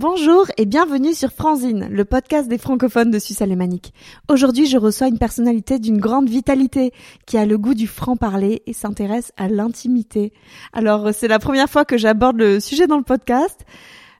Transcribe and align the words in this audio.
Bonjour 0.00 0.46
et 0.56 0.64
bienvenue 0.64 1.12
sur 1.12 1.32
Franzine, 1.32 1.88
le 1.90 2.04
podcast 2.04 2.48
des 2.48 2.58
francophones 2.58 3.10
de 3.10 3.18
Suisse 3.18 3.42
alémanique. 3.42 3.92
Aujourd'hui, 4.28 4.66
je 4.66 4.78
reçois 4.78 5.08
une 5.08 5.18
personnalité 5.18 5.80
d'une 5.80 5.98
grande 5.98 6.28
vitalité 6.28 6.92
qui 7.26 7.36
a 7.36 7.44
le 7.44 7.58
goût 7.58 7.74
du 7.74 7.88
franc-parler 7.88 8.62
et 8.68 8.72
s'intéresse 8.72 9.32
à 9.36 9.48
l'intimité. 9.48 10.32
Alors, 10.72 11.12
c'est 11.12 11.26
la 11.26 11.40
première 11.40 11.68
fois 11.68 11.84
que 11.84 11.96
j'aborde 11.96 12.36
le 12.36 12.60
sujet 12.60 12.86
dans 12.86 12.96
le 12.96 13.02
podcast. 13.02 13.66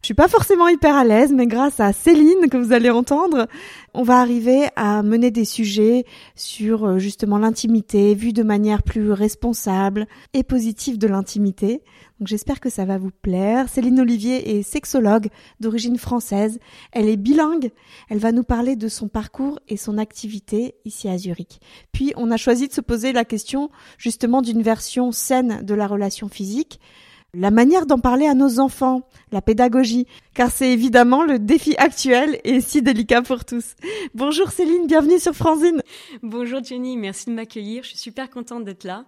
Je 0.00 0.06
suis 0.06 0.14
pas 0.14 0.28
forcément 0.28 0.68
hyper 0.68 0.96
à 0.96 1.04
l'aise, 1.04 1.32
mais 1.32 1.46
grâce 1.46 1.80
à 1.80 1.92
Céline 1.92 2.48
que 2.50 2.56
vous 2.56 2.72
allez 2.72 2.90
entendre, 2.90 3.48
on 3.94 4.02
va 4.02 4.20
arriver 4.20 4.68
à 4.76 5.02
mener 5.02 5.30
des 5.30 5.44
sujets 5.44 6.04
sur 6.36 6.84
euh, 6.84 6.98
justement 6.98 7.39
l'intimité, 7.39 8.14
vue 8.14 8.32
de 8.32 8.44
manière 8.44 8.84
plus 8.84 9.11
responsable 9.11 10.06
et 10.34 10.44
positive 10.44 10.98
de 10.98 11.08
l'intimité. 11.08 11.82
Donc 12.20 12.29
j'espère 12.29 12.61
que 12.61 12.70
ça 12.70 12.84
va 12.84 12.98
vous 12.98 13.11
plaire. 13.11 13.68
Céline 13.68 14.00
Olivier 14.00 14.58
est 14.58 14.62
sexologue 14.62 15.29
d'origine 15.58 15.98
française. 15.98 16.58
Elle 16.92 17.08
est 17.08 17.17
bilingue. 17.17 17.70
Elle 18.08 18.18
va 18.18 18.32
nous 18.32 18.44
parler 18.44 18.76
de 18.76 18.89
son 18.89 19.08
parcours 19.08 19.58
et 19.68 19.76
son 19.76 19.98
activité 19.98 20.75
ici 20.84 21.08
à 21.08 21.18
Zurich. 21.18 21.61
Puis 21.92 22.12
on 22.17 22.30
a 22.30 22.36
choisi 22.36 22.68
de 22.68 22.72
se 22.72 22.80
poser 22.80 23.12
la 23.12 23.25
question 23.25 23.70
justement 23.98 24.42
d'une 24.42 24.62
version 24.62 25.12
saine 25.12 25.64
de 25.64 25.75
la 25.75 25.86
relation 25.86 26.28
physique 26.28 26.80
la 27.35 27.50
manière 27.50 27.87
d'en 27.87 27.99
parler 27.99 28.27
à 28.27 28.35
nos 28.35 28.59
enfants, 28.59 29.03
la 29.32 29.43
pédagogie, 29.43 30.07
car 30.38 30.52
c'est 30.52 30.70
évidemment 30.70 31.24
le 31.24 31.40
défi 31.40 31.74
actuel 31.78 32.41
et 32.44 32.60
si 32.60 32.80
délicat 32.80 33.22
pour 33.22 33.44
tous. 33.44 33.74
Bonjour 34.14 34.52
Céline, 34.52 34.86
bienvenue 34.86 35.19
sur 35.19 35.34
Franzine. 35.34 35.83
Bonjour 36.22 36.62
Jenny, 36.62 36.97
merci 36.97 37.27
de 37.27 37.33
m'accueillir, 37.33 37.83
je 37.83 37.89
suis 37.89 37.98
super 37.98 38.30
contente 38.30 38.64
d'être 38.64 38.84
là. 38.84 39.05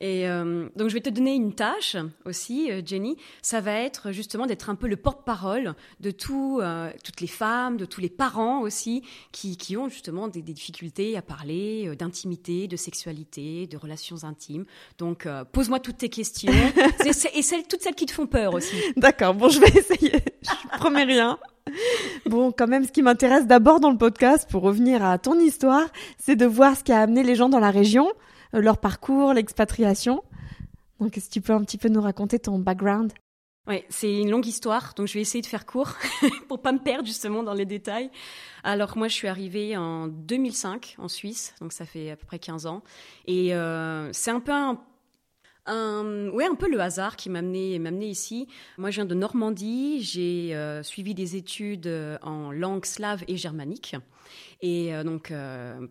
Et 0.00 0.28
euh, 0.28 0.68
donc 0.74 0.88
je 0.88 0.94
vais 0.94 1.00
te 1.00 1.08
donner 1.08 1.36
une 1.36 1.54
tâche 1.54 1.96
aussi, 2.24 2.68
euh, 2.72 2.82
Jenny, 2.84 3.16
ça 3.42 3.60
va 3.60 3.74
être 3.74 4.10
justement 4.10 4.44
d'être 4.44 4.70
un 4.70 4.74
peu 4.74 4.88
le 4.88 4.96
porte-parole 4.96 5.76
de 6.00 6.10
tout, 6.10 6.58
euh, 6.60 6.90
toutes 7.04 7.20
les 7.20 7.28
femmes, 7.28 7.76
de 7.76 7.84
tous 7.84 8.00
les 8.00 8.10
parents 8.10 8.62
aussi, 8.62 9.04
qui, 9.30 9.56
qui 9.56 9.76
ont 9.76 9.88
justement 9.88 10.26
des, 10.26 10.42
des 10.42 10.52
difficultés 10.52 11.16
à 11.16 11.22
parler 11.22 11.94
d'intimité, 11.94 12.66
de 12.66 12.76
sexualité, 12.76 13.68
de 13.68 13.76
relations 13.76 14.24
intimes. 14.24 14.64
Donc 14.98 15.28
pose-moi 15.52 15.78
toutes 15.78 15.98
tes 15.98 16.08
questions, 16.08 16.52
et 17.06 17.12
celles, 17.12 17.68
toutes 17.68 17.82
celles 17.82 17.94
qui 17.94 18.06
te 18.06 18.12
font 18.12 18.26
peur 18.26 18.54
aussi. 18.54 18.74
D'accord, 18.96 19.34
bon 19.34 19.48
je 19.48 19.60
vais 19.60 19.78
essayer 19.78 20.20
je 20.42 20.78
promets 20.78 21.04
rien. 21.04 21.38
Bon, 22.26 22.52
quand 22.52 22.66
même, 22.66 22.84
ce 22.84 22.92
qui 22.92 23.02
m'intéresse 23.02 23.46
d'abord 23.46 23.80
dans 23.80 23.90
le 23.90 23.98
podcast, 23.98 24.48
pour 24.50 24.62
revenir 24.62 25.04
à 25.04 25.18
ton 25.18 25.38
histoire, 25.38 25.86
c'est 26.18 26.36
de 26.36 26.46
voir 26.46 26.76
ce 26.76 26.84
qui 26.84 26.92
a 26.92 27.00
amené 27.00 27.22
les 27.22 27.34
gens 27.34 27.48
dans 27.48 27.60
la 27.60 27.70
région, 27.70 28.10
euh, 28.54 28.60
leur 28.60 28.78
parcours, 28.78 29.32
l'expatriation. 29.32 30.22
Donc, 31.00 31.16
est-ce 31.16 31.28
que 31.28 31.32
tu 31.32 31.40
peux 31.40 31.52
un 31.52 31.62
petit 31.62 31.78
peu 31.78 31.88
nous 31.88 32.00
raconter 32.00 32.38
ton 32.38 32.58
background? 32.58 33.12
Oui, 33.68 33.84
c'est 33.90 34.12
une 34.12 34.28
longue 34.28 34.46
histoire, 34.46 34.92
donc 34.96 35.06
je 35.06 35.14
vais 35.14 35.20
essayer 35.20 35.40
de 35.40 35.46
faire 35.46 35.66
court 35.66 35.94
pour 36.48 36.60
pas 36.60 36.72
me 36.72 36.80
perdre 36.80 37.06
justement 37.06 37.44
dans 37.44 37.54
les 37.54 37.64
détails. 37.64 38.10
Alors 38.64 38.98
moi, 38.98 39.06
je 39.06 39.14
suis 39.14 39.28
arrivée 39.28 39.76
en 39.76 40.08
2005 40.08 40.96
en 40.98 41.06
Suisse, 41.06 41.54
donc 41.60 41.72
ça 41.72 41.84
fait 41.84 42.10
à 42.10 42.16
peu 42.16 42.26
près 42.26 42.40
15 42.40 42.66
ans, 42.66 42.82
et 43.28 43.54
euh, 43.54 44.12
c'est 44.12 44.32
un 44.32 44.40
peu 44.40 44.50
un 44.50 44.80
un, 45.66 46.28
ouais, 46.30 46.46
un 46.46 46.54
peu 46.54 46.68
le 46.68 46.80
hasard 46.80 47.16
qui 47.16 47.30
m'a 47.30 47.38
amené, 47.38 47.76
amené 47.76 48.08
ici. 48.08 48.48
Moi, 48.78 48.90
je 48.90 48.96
viens 48.96 49.04
de 49.04 49.14
Normandie. 49.14 50.02
J'ai 50.02 50.54
euh, 50.54 50.82
suivi 50.82 51.14
des 51.14 51.36
études 51.36 51.86
euh, 51.86 52.18
en 52.22 52.50
langue 52.50 52.84
slave 52.84 53.22
et 53.28 53.36
germanique. 53.36 53.96
Et 54.60 54.94
euh, 54.94 55.04
donc, 55.04 55.32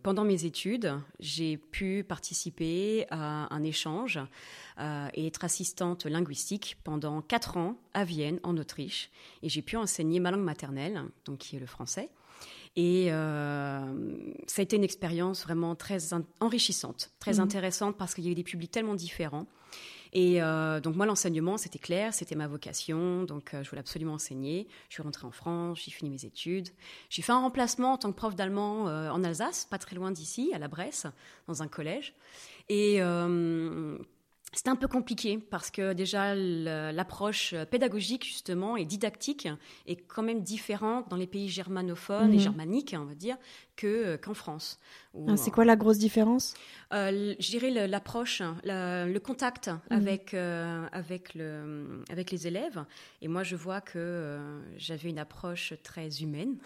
pendant 0.03 0.23
mes 0.23 0.45
études, 0.45 0.93
j'ai 1.19 1.57
pu 1.57 2.03
participer 2.07 3.05
à 3.11 3.53
un 3.53 3.63
échange 3.63 4.19
et 5.13 5.27
être 5.27 5.43
assistante 5.43 6.05
linguistique 6.05 6.77
pendant 6.83 7.21
quatre 7.21 7.57
ans 7.57 7.77
à 7.93 8.03
Vienne, 8.03 8.39
en 8.43 8.57
Autriche. 8.57 9.11
Et 9.43 9.49
j'ai 9.49 9.61
pu 9.61 9.77
enseigner 9.77 10.19
ma 10.19 10.31
langue 10.31 10.43
maternelle, 10.43 11.03
donc 11.25 11.39
qui 11.39 11.55
est 11.55 11.59
le 11.59 11.67
français. 11.67 12.09
Et 12.75 13.09
ça 13.09 14.61
a 14.61 14.61
été 14.61 14.77
une 14.77 14.83
expérience 14.83 15.43
vraiment 15.43 15.75
très 15.75 16.13
enrichissante, 16.39 17.11
très 17.19 17.35
mmh. 17.35 17.39
intéressante 17.41 17.97
parce 17.97 18.15
qu'il 18.15 18.23
y 18.23 18.27
avait 18.27 18.35
des 18.35 18.43
publics 18.43 18.71
tellement 18.71 18.95
différents. 18.95 19.45
Et 20.13 20.41
euh, 20.41 20.79
donc 20.81 20.95
moi, 20.95 21.05
l'enseignement, 21.05 21.57
c'était 21.57 21.79
clair, 21.79 22.13
c'était 22.13 22.35
ma 22.35 22.47
vocation, 22.47 23.23
donc 23.23 23.53
euh, 23.53 23.63
je 23.63 23.69
voulais 23.69 23.79
absolument 23.79 24.13
enseigner. 24.13 24.67
Je 24.89 24.95
suis 24.95 25.03
rentrée 25.03 25.25
en 25.25 25.31
France, 25.31 25.81
j'ai 25.83 25.91
fini 25.91 26.09
mes 26.09 26.25
études. 26.25 26.69
J'ai 27.09 27.21
fait 27.21 27.31
un 27.31 27.39
remplacement 27.39 27.93
en 27.93 27.97
tant 27.97 28.11
que 28.11 28.17
prof 28.17 28.35
d'allemand 28.35 28.87
euh, 28.87 29.09
en 29.09 29.23
Alsace, 29.23 29.65
pas 29.65 29.77
très 29.77 29.95
loin 29.95 30.11
d'ici, 30.11 30.51
à 30.53 30.59
la 30.59 30.67
Bresse, 30.67 31.07
dans 31.47 31.63
un 31.63 31.67
collège. 31.67 32.13
Et 32.69 33.01
c'était 34.53 34.69
un 34.69 34.75
peu 34.75 34.87
compliqué 34.87 35.37
parce 35.37 35.71
que 35.71 35.93
déjà 35.93 36.35
l'approche 36.35 37.55
pédagogique 37.69 38.25
justement 38.25 38.75
et 38.75 38.83
didactique 38.83 39.47
est 39.87 39.95
quand 39.95 40.23
même 40.23 40.41
différente 40.41 41.09
dans 41.09 41.15
les 41.15 41.27
pays 41.27 41.47
germanophones 41.47 42.33
et 42.33 42.37
mhm. 42.37 42.41
germaniques, 42.41 42.95
on 42.97 43.05
va 43.05 43.15
dire, 43.15 43.37
que 43.81 44.15
qu'en 44.17 44.33
France. 44.33 44.79
Ah, 45.27 45.35
c'est 45.35 45.51
quoi 45.51 45.65
la 45.65 45.75
grosse 45.75 45.97
différence 45.97 46.53
euh, 46.93 47.35
Je 47.39 47.49
dirais 47.49 47.69
l'approche, 47.87 48.41
le, 48.63 49.17
contact 49.19 49.67
mhm. 49.67 49.79
avec 49.89 50.33
euh, 50.33 50.85
avec 50.91 51.35
le 51.35 52.03
avec 52.09 52.31
les 52.31 52.47
élèves. 52.47 52.85
Et 53.21 53.27
moi, 53.27 53.43
je 53.43 53.55
vois 53.55 53.81
que 53.81 53.97
euh, 53.97 54.59
j'avais 54.77 55.09
une 55.09 55.19
approche 55.19 55.73
très 55.83 56.21
humaine, 56.21 56.57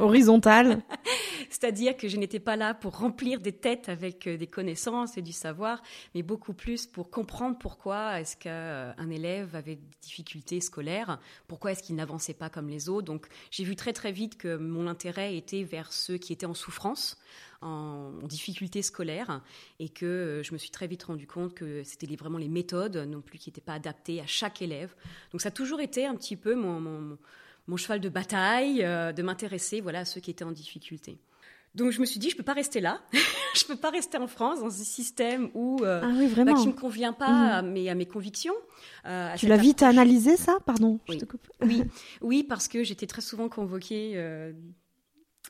horizontale. 0.00 0.82
C'est-à-dire 1.50 1.96
que 1.96 2.08
je 2.08 2.16
n'étais 2.16 2.40
pas 2.40 2.56
là 2.56 2.74
pour 2.74 2.98
remplir 2.98 3.40
des 3.40 3.52
têtes 3.52 3.88
avec 3.88 4.28
des 4.28 4.46
connaissances 4.46 5.16
et 5.16 5.22
du 5.22 5.32
savoir, 5.32 5.82
mais 6.14 6.22
beaucoup 6.22 6.52
plus 6.52 6.86
pour 6.86 7.10
comprendre 7.10 7.26
comprendre 7.26 7.58
pourquoi 7.58 8.20
est-ce 8.20 8.36
qu'un 8.36 9.10
élève 9.10 9.56
avait 9.56 9.74
des 9.74 9.90
difficultés 10.00 10.60
scolaires, 10.60 11.18
pourquoi 11.48 11.72
est-ce 11.72 11.82
qu'il 11.82 11.96
n'avançait 11.96 12.34
pas 12.34 12.48
comme 12.48 12.68
les 12.68 12.88
autres. 12.88 13.04
Donc 13.04 13.26
j'ai 13.50 13.64
vu 13.64 13.74
très 13.76 13.92
très 13.92 14.12
vite 14.12 14.38
que 14.38 14.56
mon 14.56 14.86
intérêt 14.86 15.36
était 15.36 15.64
vers 15.64 15.92
ceux 15.92 16.16
qui 16.16 16.32
étaient 16.32 16.46
en 16.46 16.54
souffrance, 16.56 17.18
en, 17.62 18.10
difficulté 18.24 18.82
scolaire, 18.82 19.42
et 19.78 19.88
que 19.88 20.42
je 20.44 20.52
me 20.52 20.58
suis 20.58 20.70
très 20.70 20.86
vite 20.86 21.04
rendu 21.04 21.26
compte 21.26 21.54
que 21.54 21.82
c'était 21.84 22.06
vraiment 22.16 22.38
les 22.38 22.48
méthodes 22.48 22.96
non 22.96 23.20
plus 23.20 23.38
qui 23.38 23.50
n'étaient 23.50 23.60
pas 23.60 23.74
adaptées 23.74 24.20
à 24.20 24.26
chaque 24.26 24.62
élève. 24.62 24.94
Donc 25.32 25.40
ça 25.40 25.48
a 25.48 25.52
toujours 25.52 25.80
été 25.80 26.06
un 26.06 26.14
petit 26.14 26.36
peu 26.36 26.54
mon, 26.54 27.16
mon, 27.68 27.76
cheval 27.76 28.00
de 28.00 28.08
bataille, 28.08 28.84
euh, 28.84 29.12
de 29.12 29.22
m'intéresser 29.22 29.80
voilà, 29.80 30.00
à 30.00 30.04
ceux 30.04 30.20
qui 30.20 30.30
étaient 30.30 30.44
en 30.44 30.52
difficulté. 30.52 31.18
Donc 31.76 31.90
je 31.90 32.00
me 32.00 32.06
suis 32.06 32.18
dit, 32.18 32.30
je 32.30 32.36
peux 32.36 32.42
pas 32.42 32.54
rester 32.54 32.80
là, 32.80 33.02
je 33.54 33.64
peux 33.66 33.76
pas 33.76 33.90
rester 33.90 34.16
en 34.16 34.26
France 34.26 34.60
dans 34.60 34.70
ce 34.70 34.82
système 34.82 35.50
où 35.52 35.78
euh, 35.82 36.00
ah 36.02 36.10
oui, 36.16 36.28
bah, 36.34 36.54
qui 36.54 36.68
me 36.68 36.72
convient 36.72 37.12
pas 37.12 37.28
mhm. 37.28 37.50
à, 37.50 37.62
mes, 37.62 37.90
à 37.90 37.94
mes 37.94 38.06
convictions. 38.06 38.54
Euh, 39.04 39.34
tu 39.36 39.46
l'as 39.46 39.58
vite 39.58 39.82
analysé 39.82 40.38
ça, 40.38 40.58
pardon. 40.64 40.98
Oui. 41.06 41.16
Je 41.16 41.24
te 41.26 41.30
coupe. 41.30 41.46
oui, 41.60 41.82
oui, 42.22 42.42
parce 42.44 42.66
que 42.66 42.82
j'étais 42.82 43.06
très 43.06 43.20
souvent 43.20 43.50
convoquée 43.50 44.12
euh, 44.14 44.52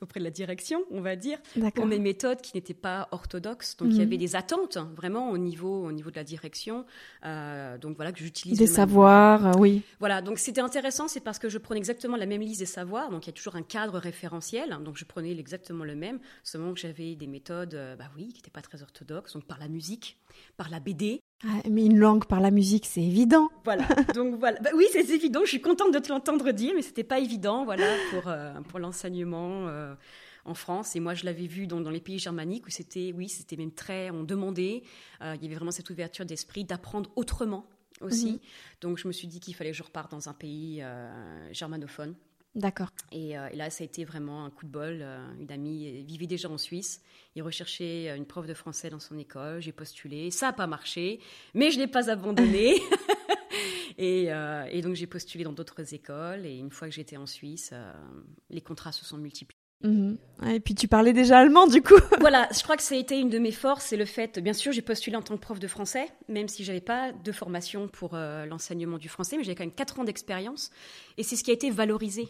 auprès 0.01 0.19
de 0.19 0.25
la 0.25 0.31
direction, 0.31 0.83
on 0.91 1.01
va 1.01 1.15
dire, 1.15 1.39
pour 1.75 1.85
mes 1.85 1.99
méthodes 1.99 2.41
qui 2.41 2.55
n'étaient 2.55 2.73
pas 2.73 3.07
orthodoxes. 3.11 3.77
Donc 3.77 3.89
il 3.89 3.95
y 3.95 3.99
mhm. 3.99 4.07
avait 4.07 4.17
des 4.17 4.35
attentes 4.35 4.77
vraiment 4.95 5.29
au 5.29 5.37
niveau, 5.37 5.85
au 5.85 5.91
niveau 5.91 6.11
de 6.11 6.15
la 6.15 6.23
direction. 6.23 6.85
Euh, 7.25 7.77
donc 7.77 7.95
voilà 7.95 8.11
que 8.11 8.19
j'utilise 8.19 8.57
des 8.57 8.67
savoirs, 8.67 9.47
euh, 9.47 9.59
oui. 9.59 9.81
Voilà, 9.99 10.21
donc 10.21 10.39
c'était 10.39 10.61
intéressant, 10.61 11.07
c'est 11.07 11.19
parce 11.19 11.39
que 11.39 11.49
je 11.49 11.57
prenais 11.57 11.79
exactement 11.79 12.17
la 12.17 12.25
même 12.25 12.41
liste 12.41 12.59
des 12.59 12.65
savoirs. 12.65 13.09
Donc 13.09 13.25
il 13.25 13.29
y 13.29 13.33
a 13.33 13.33
toujours 13.33 13.55
un 13.55 13.63
cadre 13.63 13.97
référentiel. 13.99 14.77
Donc 14.83 14.97
je 14.97 15.05
prenais 15.05 15.31
exactement 15.37 15.83
le 15.83 15.95
même, 15.95 16.19
seulement 16.43 16.73
que 16.73 16.79
j'avais 16.79 17.15
des 17.15 17.27
méthodes, 17.27 17.75
euh, 17.75 17.95
bah 17.95 18.09
oui, 18.15 18.27
qui 18.29 18.35
n'étaient 18.37 18.51
pas 18.51 18.61
très 18.61 18.81
orthodoxes. 18.81 19.33
Donc 19.33 19.45
par 19.45 19.59
la 19.59 19.67
musique, 19.67 20.17
par 20.57 20.69
la 20.69 20.79
BD, 20.79 21.21
ah, 21.45 21.61
mais 21.69 21.85
une 21.85 21.99
langue 21.99 22.25
par 22.25 22.39
la 22.39 22.49
musique, 22.49 22.87
c'est 22.87 23.03
évident. 23.03 23.49
Voilà. 23.63 23.87
Donc 24.15 24.35
voilà. 24.39 24.59
Bah 24.59 24.71
oui, 24.75 24.85
c'est 24.91 25.07
évident. 25.09 25.41
Je 25.43 25.49
suis 25.49 25.61
contente 25.61 25.93
de 25.93 25.99
te 25.99 26.09
l'entendre 26.09 26.51
dire, 26.51 26.73
mais 26.75 26.81
c'était 26.81 27.03
pas 27.03 27.19
évident, 27.19 27.63
voilà, 27.63 27.87
pour 28.11 28.27
euh, 28.27 28.59
pour 28.61 28.79
l'enseignement 28.79 29.67
euh, 29.67 29.93
en 30.45 30.55
France. 30.55 30.95
Et 30.95 30.99
moi, 30.99 31.13
je 31.13 31.25
l'avais 31.25 31.45
vu 31.45 31.67
dans, 31.67 31.79
dans 31.79 31.91
les 31.91 31.99
pays 31.99 32.17
germaniques 32.17 32.65
où 32.65 32.71
c'était, 32.71 33.13
oui, 33.15 33.29
c'était 33.29 33.55
même 33.55 33.71
très, 33.71 34.09
on 34.09 34.23
demandait. 34.23 34.81
Euh, 35.21 35.35
il 35.35 35.43
y 35.43 35.45
avait 35.45 35.55
vraiment 35.55 35.71
cette 35.71 35.89
ouverture 35.91 36.25
d'esprit 36.25 36.63
d'apprendre 36.63 37.11
autrement 37.15 37.67
aussi. 38.01 38.33
Mhm. 38.33 38.39
Donc 38.81 38.97
je 38.97 39.07
me 39.07 39.13
suis 39.13 39.27
dit 39.27 39.39
qu'il 39.39 39.53
fallait 39.53 39.71
que 39.71 39.77
je 39.77 39.83
reparte 39.83 40.11
dans 40.11 40.29
un 40.29 40.33
pays 40.33 40.83
germanophone 41.51 42.15
D'accord. 42.57 42.89
Euh, 43.13 43.47
et, 43.51 43.55
là, 43.55 43.69
ça 43.69 43.83
a 43.83 43.85
été 43.85 44.03
vraiment 44.03 44.43
un 44.43 44.49
coup 44.49 44.65
de 44.65 44.71
bol. 44.71 44.99
Euh, 45.01 45.23
une 45.39 45.51
amie 45.51 46.01
vivait 46.01 46.25
déjà 46.25 46.49
en 46.49 46.57
Suisse. 46.57 47.01
Il 47.35 47.43
recherchait 47.43 48.17
une 48.17 48.25
prof 48.25 48.47
de 48.47 48.55
français 48.55 48.89
dans 48.89 48.99
son 48.99 49.17
école. 49.19 49.61
J'ai 49.61 49.71
postulé. 49.71 50.31
Ça 50.31 50.47
n'a 50.47 50.53
pas 50.53 50.65
marché, 50.65 51.19
mais 51.53 51.69
je 51.69 51.77
ne 51.77 51.83
l'ai 51.83 51.87
pas 51.87 52.09
abandonné. 52.09 52.75
Euh, 53.99 54.65
et, 54.69 54.83
donc, 54.83 54.93
j'ai 54.93 55.07
postulé 55.07 55.43
dans 55.43 55.53
d'autres 55.53 55.95
écoles. 55.95 56.45
Et 56.45 56.59
une 56.59 56.69
fois 56.69 56.87
que 56.87 56.93
j'étais 56.93 57.17
en 57.17 57.25
Suisse, 57.25 57.73
les 58.51 58.61
contrats 58.61 58.91
se 58.91 59.03
sont 59.03 59.17
multipliés. 59.17 59.57
Mhm. 59.81 60.19
Et 60.47 60.59
puis 60.59 60.75
tu 60.75 60.87
parlais 60.87 61.13
déjà 61.13 61.39
allemand 61.39 61.65
du 61.65 61.81
coup. 61.81 61.99
voilà, 62.19 62.47
je 62.55 62.61
crois 62.61 62.77
que 62.77 62.83
ça 62.83 62.93
a 62.93 62.97
été 62.99 63.19
une 63.19 63.29
de 63.29 63.39
mes 63.39 63.51
forces, 63.51 63.85
c'est 63.85 63.97
le 63.97 64.05
fait, 64.05 64.37
bien 64.39 64.53
sûr, 64.53 64.71
j'ai 64.71 64.83
postulé 64.83 65.15
en 65.15 65.23
tant 65.23 65.35
que 65.35 65.41
prof 65.41 65.59
de 65.59 65.67
français, 65.67 66.07
même 66.27 66.47
si 66.47 66.63
j'avais 66.63 66.81
pas 66.81 67.11
de 67.11 67.31
formation 67.31 67.87
pour 67.87 68.15
l'enseignement 68.15 68.97
du 68.97 69.09
français, 69.09 69.37
mais 69.37 69.43
j'avais 69.43 69.55
quand 69.55 69.63
même 69.63 69.71
quatre 69.71 69.99
ans 69.99 70.03
d'expérience, 70.03 70.71
et 71.17 71.23
c'est 71.23 71.35
ce 71.35 71.43
qui 71.43 71.51
a 71.51 71.53
été 71.53 71.69
valorisé. 71.69 72.27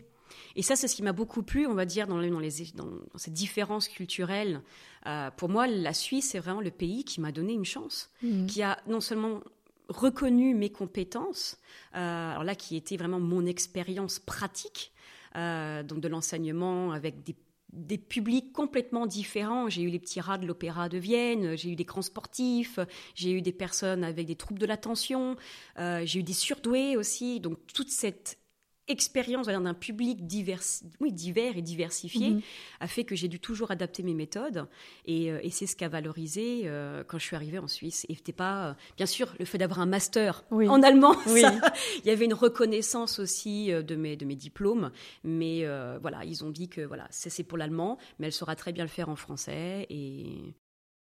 Et 0.55 0.61
ça, 0.61 0.75
c'est 0.75 0.87
ce 0.87 0.95
qui 0.95 1.03
m'a 1.03 1.13
beaucoup 1.13 1.43
plu, 1.43 1.67
on 1.67 1.73
va 1.73 1.85
dire, 1.85 2.07
dans, 2.07 2.19
les, 2.19 2.29
dans, 2.29 2.39
les, 2.39 2.51
dans, 2.75 2.89
cette 3.15 3.33
différence 3.33 3.87
culturelle. 3.87 4.61
Euh, 5.05 5.31
pour 5.31 5.49
moi, 5.49 5.67
la 5.67 5.93
Suisse, 5.93 6.29
c'est 6.31 6.39
vraiment 6.39 6.61
le 6.61 6.71
pays 6.71 7.03
qui 7.03 7.21
m'a 7.21 7.31
donné 7.31 7.53
une 7.53 7.65
chance, 7.65 8.09
mmh. 8.21 8.45
qui 8.47 8.61
a 8.61 8.79
non 8.87 9.01
seulement 9.01 9.41
reconnu 9.89 10.53
mes 10.53 10.69
compétences, 10.69 11.57
euh, 11.95 12.31
alors 12.31 12.43
là, 12.43 12.55
qui 12.55 12.75
était 12.75 12.97
vraiment 12.97 13.19
mon 13.19 13.45
expérience 13.45 14.19
pratique, 14.19 14.91
donc 15.35 15.99
de 15.99 16.07
l'enseignement 16.07 16.93
avec 16.93 17.23
des 17.23 17.35
des 17.73 17.97
publics 17.97 18.53
complètement 18.53 19.05
différents. 19.05 19.69
J'ai 19.69 19.81
eu 19.81 19.89
les 19.89 19.99
petits 19.99 20.21
rats 20.21 20.37
de 20.37 20.45
l'Opéra 20.45 20.89
de 20.89 20.97
Vienne, 20.97 21.55
j'ai 21.55 21.71
eu 21.71 21.75
des 21.75 21.83
grands 21.83 22.01
sportifs, 22.01 22.79
j'ai 23.15 23.31
eu 23.31 23.41
des 23.41 23.51
personnes 23.51 24.03
avec 24.03 24.25
des 24.25 24.35
troubles 24.35 24.59
de 24.59 24.65
l'attention, 24.65 25.35
euh, 25.77 26.01
j'ai 26.05 26.19
eu 26.19 26.23
des 26.23 26.33
surdoués 26.33 26.97
aussi. 26.97 27.39
Donc 27.39 27.57
toute 27.73 27.89
cette 27.89 28.37
expérience 28.87 29.47
d'un 29.47 29.73
public 29.73 30.25
divers, 30.25 30.61
oui, 30.99 31.11
divers 31.11 31.57
et 31.57 31.61
diversifié 31.61 32.31
mhm. 32.31 32.41
a 32.79 32.87
fait 32.87 33.03
que 33.03 33.15
j'ai 33.15 33.27
dû 33.27 33.39
toujours 33.39 33.71
adapter 33.71 34.03
mes 34.03 34.13
méthodes 34.13 34.67
et, 35.05 35.31
euh, 35.31 35.39
c'est 35.49 35.65
ce 35.65 35.75
qu'a 35.75 35.89
valorisé 35.89 36.63
euh, 36.65 37.03
quand 37.07 37.17
je 37.17 37.25
suis 37.25 37.35
arrivée 37.35 37.57
en 37.57 37.67
Suisse. 37.67 38.05
Et 38.09 38.15
c'était 38.15 38.31
pas, 38.31 38.67
euh, 38.67 38.73
bien 38.95 39.07
sûr, 39.07 39.33
le 39.39 39.45
fait 39.45 39.57
d'avoir 39.57 39.79
un 39.79 39.87
master 39.87 40.43
en 40.51 40.83
allemand, 40.83 41.15
il 41.27 42.05
y 42.05 42.09
avait 42.11 42.25
une 42.25 42.33
reconnaissance 42.33 43.17
aussi 43.17 43.71
de 43.71 43.95
mes, 43.95 44.15
de 44.15 44.25
mes 44.25 44.35
diplômes, 44.35 44.91
mais 45.23 45.65
voilà, 46.01 46.23
ils 46.25 46.43
ont 46.43 46.51
dit 46.51 46.69
que 46.69 46.81
voilà, 46.81 47.07
c'est 47.09 47.43
pour 47.43 47.57
l'allemand, 47.57 47.97
mais 48.19 48.27
elle 48.27 48.33
saura 48.33 48.55
très 48.55 48.71
bien 48.71 48.83
le 48.83 48.89
faire 48.89 49.09
en 49.09 49.15
français 49.15 49.87
et 49.89 50.53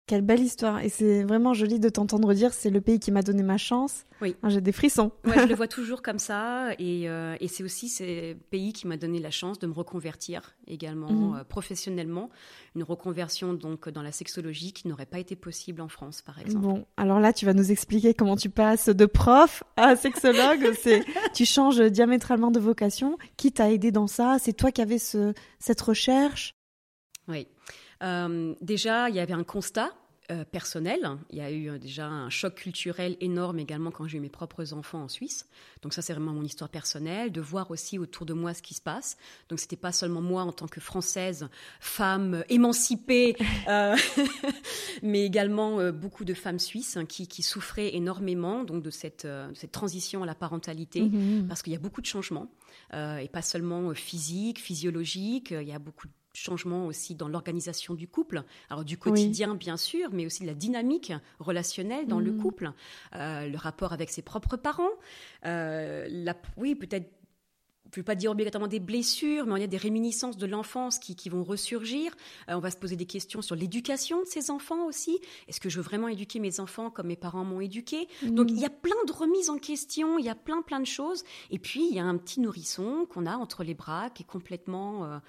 quelle 0.08 0.22
belle 0.22 0.42
histoire. 0.42 0.82
Et 0.82 0.90
c'est 0.90 1.24
vraiment 1.24 1.54
joli 1.54 1.80
de 1.80 1.90
t'entendre 1.90 2.34
dire 2.34 2.54
c'est 2.54 2.70
le 2.70 2.82
pays 2.82 3.00
qui 3.00 3.12
m'a 3.12 3.22
donné 3.22 3.44
ma 3.44 3.58
chance. 3.58 4.06
Oui. 4.22 4.36
J'ai 4.48 4.62
des 4.62 4.72
frissons. 4.72 5.12
Je 5.26 5.48
le 5.48 5.56
vois 5.56 5.68
toujours 5.68 6.02
comme 6.02 6.20
ça. 6.20 6.74
Et, 6.80 7.10
euh, 7.10 7.36
et 7.40 7.48
c'est 7.48 7.64
aussi 7.64 7.90
ce 7.90 8.34
pays 8.34 8.74
qui 8.74 8.88
m'a 8.88 8.98
donné 8.98 9.20
la 9.20 9.32
chance 9.32 9.58
de 9.60 9.68
me 9.68 9.74
reconvertir 9.74 10.56
également 10.68 11.12
mhm. 11.12 11.38
euh, 11.38 11.44
professionnellement. 11.44 12.30
Une 12.76 12.84
reconversion 12.84 13.54
donc 13.54 13.90
dans 13.90 14.02
la 14.04 14.12
sexologie 14.12 14.74
qui 14.74 14.88
n'aurait 14.88 15.06
pas 15.06 15.20
été 15.20 15.36
possible 15.36 15.82
en 15.82 15.88
France, 15.88 16.22
par 16.22 16.40
exemple. 16.40 16.66
Bon, 16.66 16.86
alors 16.98 17.20
là, 17.20 17.34
tu 17.34 17.46
vas 17.46 17.54
nous 17.54 17.72
expliquer 17.72 18.14
comment 18.14 18.36
tu 18.36 18.50
passes 18.50 18.90
de 18.90 19.06
prof 19.06 19.64
à 19.76 19.96
sexologue. 19.96 20.72
c'est, 20.82 21.04
tu 21.34 21.46
changes 21.46 21.80
diamétralement 21.80 22.52
de 22.52 22.60
vocation. 22.60 23.18
Qui 23.38 23.52
t'a 23.52 23.72
aidé 23.72 23.92
dans 23.92 24.08
ça? 24.08 24.38
C'est 24.40 24.54
toi 24.54 24.72
qui 24.72 24.82
avais 24.82 25.00
ce, 25.00 25.34
cette 25.60 25.82
recherche? 25.82 26.54
Oui. 27.28 27.48
Euh, 28.04 28.56
déjà, 28.62 29.10
il 29.10 29.16
y 29.16 29.20
avait 29.20 29.34
un 29.34 29.44
constat 29.44 29.92
euh, 30.32 30.44
personnel. 30.44 31.08
Il 31.30 31.38
y 31.38 31.42
a 31.42 31.52
eu 31.52 31.70
euh, 31.70 31.78
déjà 31.78 32.08
un 32.08 32.32
choc 32.32 32.56
culturel 32.56 33.16
énorme 33.22 33.60
également 33.60 33.92
quand 33.92 34.08
j'ai 34.08 34.18
eu 34.18 34.22
mes 34.22 34.30
propres 34.30 34.74
enfants 34.74 35.04
en 35.04 35.08
Suisse. 35.08 35.48
Donc 35.84 35.94
ça, 35.94 36.02
c'est 36.02 36.14
vraiment 36.14 36.34
mon 36.34 36.44
histoire 36.44 36.72
personnelle, 36.72 37.32
de 37.32 37.42
voir 37.42 37.70
aussi 37.70 38.00
autour 38.00 38.26
de 38.26 38.34
moi 38.34 38.56
ce 38.56 38.64
qui 38.64 38.74
se 38.74 38.82
passe. 38.82 39.18
Donc 39.50 39.60
c'était 39.60 39.76
pas 39.76 39.92
seulement 39.92 40.22
moi 40.22 40.42
en 40.42 40.52
tant 40.52 40.68
que 40.68 40.82
française, 40.82 41.48
femme 41.80 42.44
émancipée, 42.50 43.36
mais 45.04 45.24
également 45.24 45.92
beaucoup 45.92 46.26
de 46.26 46.34
femmes 46.34 46.60
suisses 46.60 46.98
hein, 46.98 47.06
qui, 47.06 47.44
souffraient 47.44 47.94
énormément 47.96 48.64
donc 48.64 48.82
de 48.82 48.90
cette, 48.90 49.28
cette 49.54 49.72
transition 49.72 50.24
à 50.24 50.26
la 50.26 50.36
parentalité, 50.36 51.02
mmh 51.02 51.48
parce 51.48 51.62
qu'il 51.62 51.74
y 51.74 51.76
a 51.76 51.80
beaucoup 51.80 52.02
de 52.02 52.08
changements 52.08 52.50
et 52.94 53.30
pas 53.32 53.44
seulement 53.44 53.94
physique, 53.94 54.60
physiologique. 54.60 55.52
Il 55.52 55.68
y 55.68 55.74
a 55.74 55.80
beaucoup 55.80 56.08
de 56.08 56.14
changement 56.36 56.86
aussi 56.86 57.16
dans 57.16 57.28
l'organisation 57.28 57.94
du 57.94 58.08
couple, 58.08 58.44
alors 58.70 58.86
du 58.86 58.98
quotidien 58.98 59.56
bien 59.56 59.78
sûr, 59.78 60.10
mais 60.12 60.26
aussi 60.26 60.44
de 60.44 60.48
la 60.48 60.54
dynamique 60.54 61.14
relationnelle 61.40 62.08
dans 62.08 62.20
le 62.20 62.32
mm. 62.32 62.42
couple, 62.42 62.72
euh, 63.16 63.48
le 63.48 63.58
rapport 63.58 63.94
avec 63.94 64.10
ses 64.10 64.22
propres 64.22 64.58
parents, 64.58 64.92
euh, 65.46 66.08
la, 66.10 66.36
oui 66.58 66.76
peut-être 66.76 67.10
je 67.96 68.02
ne 68.02 68.04
veux 68.04 68.06
pas 68.06 68.16
dire 68.16 68.32
obligatoirement 68.32 68.68
des 68.68 68.82
blessures, 68.82 69.46
mais 69.46 69.56
il 69.56 69.62
y 69.62 69.64
a 69.64 69.68
des 69.68 69.78
réminiscences 69.78 70.36
de 70.36 70.46
l'enfance 70.46 71.00
qui, 71.00 71.16
qui, 71.16 71.30
vont 71.30 71.46
ressurgir. 71.46 72.14
Euh, 72.50 72.56
on 72.56 72.60
va 72.60 72.70
se 72.70 72.76
poser 72.76 72.98
des 72.98 73.06
questions 73.06 73.42
sur 73.42 73.56
l'éducation 73.56 74.20
de 74.20 74.26
ces 74.26 74.52
enfants 74.52 74.86
aussi. 74.86 75.18
Est-ce 75.48 75.62
que 75.62 75.70
je 75.70 75.78
veux 75.78 75.84
vraiment 75.84 76.10
éduquer 76.10 76.40
mes 76.40 76.60
enfants 76.60 76.90
comme 76.90 77.08
mes 77.08 77.16
parents 77.16 77.46
m'ont 77.46 77.62
éduqué? 77.62 78.10
Donc 78.24 78.52
il 78.52 78.60
y 78.60 78.66
a 78.66 78.70
plein 78.70 79.02
de 79.08 79.14
remises 79.14 79.50
en 79.50 79.58
question, 79.58 80.20
il 80.20 80.26
y 80.26 80.30
a 80.30 80.36
plein 80.36 80.62
plein 80.62 80.82
de 80.82 80.86
choses. 80.86 81.24
Et 81.52 81.60
puis 81.60 81.88
il 81.90 81.96
y 81.96 82.00
a 82.00 82.04
un 82.04 82.18
petit 82.18 82.42
nourrisson 82.42 83.08
qu'on 83.10 83.26
a 83.26 83.38
entre 83.38 83.64
les 83.64 83.76
bras 83.76 84.10
qui 84.10 84.24
est 84.24 84.28
complètement... 84.28 85.06
Euh, 85.06 85.20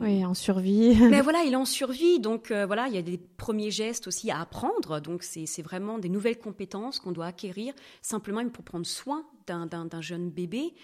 oui, 0.00 0.24
en 0.24 0.34
survie. 0.34 0.96
Mais 1.10 1.20
voilà, 1.22 1.42
il 1.44 1.52
est 1.52 1.56
en 1.56 1.64
survie, 1.64 2.20
donc 2.20 2.50
euh, 2.50 2.66
voilà, 2.66 2.88
il 2.88 2.94
y 2.94 2.98
a 2.98 3.02
des 3.02 3.18
premiers 3.18 3.70
gestes 3.70 4.06
aussi 4.06 4.30
à 4.30 4.40
apprendre. 4.40 5.00
Donc 5.00 5.22
c'est 5.22 5.62
vraiment 5.62 5.98
des 5.98 6.08
nouvelles 6.08 6.38
compétences 6.38 7.00
qu'on 7.00 7.12
doit 7.12 7.26
acquérir 7.26 7.74
simplement 8.02 8.46
pour 8.48 8.64
prendre 8.64 8.86
soin 8.86 9.26
d'un 9.46 10.00
jeune 10.00 10.30
bébé. 10.30 10.74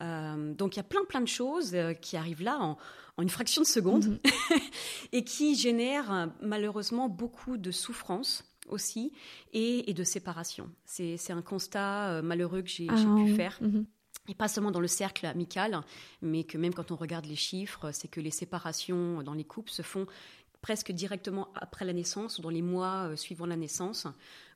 Euh, 0.00 0.54
donc 0.54 0.76
il 0.76 0.78
y 0.78 0.80
a 0.80 0.84
plein 0.84 1.04
plein 1.04 1.20
de 1.20 1.26
choses 1.26 1.76
qui 2.00 2.16
arrivent 2.16 2.42
là 2.42 2.58
en, 2.60 2.76
une 3.20 3.28
fraction 3.28 3.62
de 3.62 3.66
seconde 3.66 4.06
mhm. 4.06 4.18
et 5.12 5.24
qui 5.24 5.54
génèrent 5.54 6.30
malheureusement 6.40 7.08
beaucoup 7.08 7.56
de 7.56 7.70
souffrance 7.70 8.44
aussi 8.68 9.12
et, 9.52 9.92
de 9.92 10.04
séparation. 10.04 10.70
C'est 10.84 11.30
un 11.30 11.42
constat 11.42 12.22
malheureux 12.22 12.62
que 12.62 12.68
j'ai 12.68 12.86
ah 12.90 13.16
pu 13.16 13.34
faire. 13.34 13.58
Mhm 13.60 13.86
et 14.28 14.34
pas 14.34 14.48
seulement 14.48 14.70
dans 14.70 14.80
le 14.80 14.88
cercle 14.88 15.26
amical, 15.26 15.80
mais 16.20 16.44
que 16.44 16.56
même 16.58 16.74
quand 16.74 16.90
on 16.90 16.96
regarde 16.96 17.26
les 17.26 17.36
chiffres, 17.36 17.90
c'est 17.92 18.08
que 18.08 18.20
les 18.20 18.30
séparations 18.30 19.22
dans 19.22 19.34
les 19.34 19.44
couples 19.44 19.70
se 19.70 19.82
font 19.82 20.06
presque 20.60 20.92
directement 20.92 21.48
après 21.54 21.84
la 21.84 21.92
naissance 21.92 22.38
ou 22.38 22.42
dans 22.42 22.50
les 22.50 22.62
mois 22.62 23.08
euh, 23.08 23.16
suivant 23.16 23.46
la 23.46 23.56
naissance, 23.56 24.06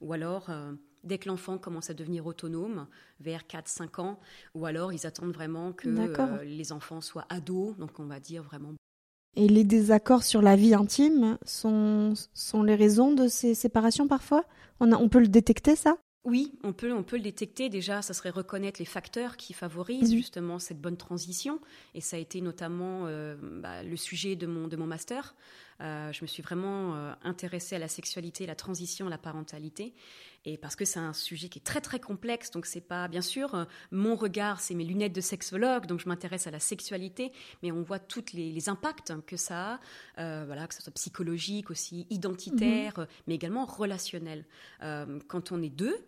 ou 0.00 0.12
alors 0.12 0.50
euh, 0.50 0.72
dès 1.02 1.18
que 1.18 1.28
l'enfant 1.28 1.58
commence 1.58 1.90
à 1.90 1.94
devenir 1.94 2.26
autonome, 2.26 2.86
vers 3.20 3.42
4-5 3.42 4.00
ans, 4.00 4.20
ou 4.54 4.66
alors 4.66 4.92
ils 4.92 5.06
attendent 5.06 5.34
vraiment 5.34 5.72
que 5.72 5.88
euh, 5.88 6.44
les 6.44 6.72
enfants 6.72 7.00
soient 7.00 7.26
ados, 7.28 7.76
donc 7.76 7.98
on 7.98 8.04
va 8.04 8.20
dire 8.20 8.44
vraiment. 8.44 8.72
Et 9.34 9.48
les 9.48 9.64
désaccords 9.64 10.22
sur 10.22 10.40
la 10.40 10.56
vie 10.56 10.74
intime 10.74 11.36
sont, 11.44 12.14
sont 12.32 12.62
les 12.62 12.74
raisons 12.74 13.12
de 13.12 13.28
ces 13.28 13.54
séparations 13.54 14.08
parfois? 14.08 14.44
On, 14.80 14.90
on 14.92 15.08
peut 15.08 15.20
le 15.20 15.28
détecter 15.28 15.76
ça? 15.76 15.98
Oui, 16.26 16.52
on 16.64 16.73
peut, 16.73 16.93
on 16.93 17.05
peut 17.05 17.17
le 17.17 17.23
détecter. 17.23 17.69
Déjà, 17.69 18.02
ça 18.02 18.12
serait 18.12 18.31
reconnaître 18.31 18.81
les 18.81 18.84
facteurs 18.84 19.37
qui 19.37 19.52
favorisent 19.52 20.11
mhm. 20.11 20.17
justement 20.17 20.58
cette 20.58 20.81
bonne 20.81 20.96
transition. 20.96 21.61
Et 21.94 22.00
ça 22.00 22.17
a 22.17 22.19
été 22.19 22.40
notamment 22.40 23.05
euh, 23.06 23.37
bah, 23.40 23.84
le 23.84 23.96
sujet 23.96 24.34
de 24.34 24.49
mon, 24.49 24.67
de 24.67 24.75
mon 24.75 24.87
master. 24.87 25.37
Euh, 25.81 26.11
je 26.12 26.23
me 26.23 26.26
suis 26.26 26.43
vraiment 26.43 26.96
euh, 26.96 27.12
intéressée 27.23 27.76
à 27.76 27.78
la 27.78 27.87
sexualité, 27.87 28.44
la 28.44 28.56
transition, 28.56 29.08
la 29.08 29.19
parentalité. 29.19 29.94
Et 30.44 30.56
parce 30.56 30.75
que 30.75 30.84
c'est 30.84 30.99
un 30.99 31.12
sujet 31.12 31.49
qui 31.49 31.61
est 31.61 31.64
très 31.64 31.81
très 31.81 32.00
complexe, 32.00 32.50
donc 32.50 32.67
c'est 32.67 32.81
pas 32.81 33.08
bien 33.08 33.20
sûr 33.20 33.67
mon 33.90 34.14
regard, 34.14 34.61
c'est 34.61 34.75
mes 34.75 34.84
lunettes 34.84 35.12
de 35.12 35.20
sexologue, 35.20 35.87
donc 35.87 35.99
je 35.99 36.08
m'intéresse 36.08 36.46
à 36.46 36.52
la 36.52 36.61
sexualité, 36.61 37.32
mais 37.64 37.72
on 37.72 37.82
voit 37.82 37.99
tous 37.99 38.32
les, 38.32 38.69
impacts 38.69 39.12
que 39.26 39.37
ça 39.37 39.81
a, 40.17 40.44
voilà, 40.44 40.69
que 40.69 40.75
ce 40.75 40.82
soit 40.82 40.93
psychologique 40.93 41.72
aussi, 41.72 42.06
identitaire, 42.10 42.96
mhm. 42.96 43.06
mais 43.27 43.34
également 43.34 43.65
relationnel. 43.65 44.44
quand 44.81 45.50
on 45.50 45.60
est 45.62 45.69
deux, 45.69 45.98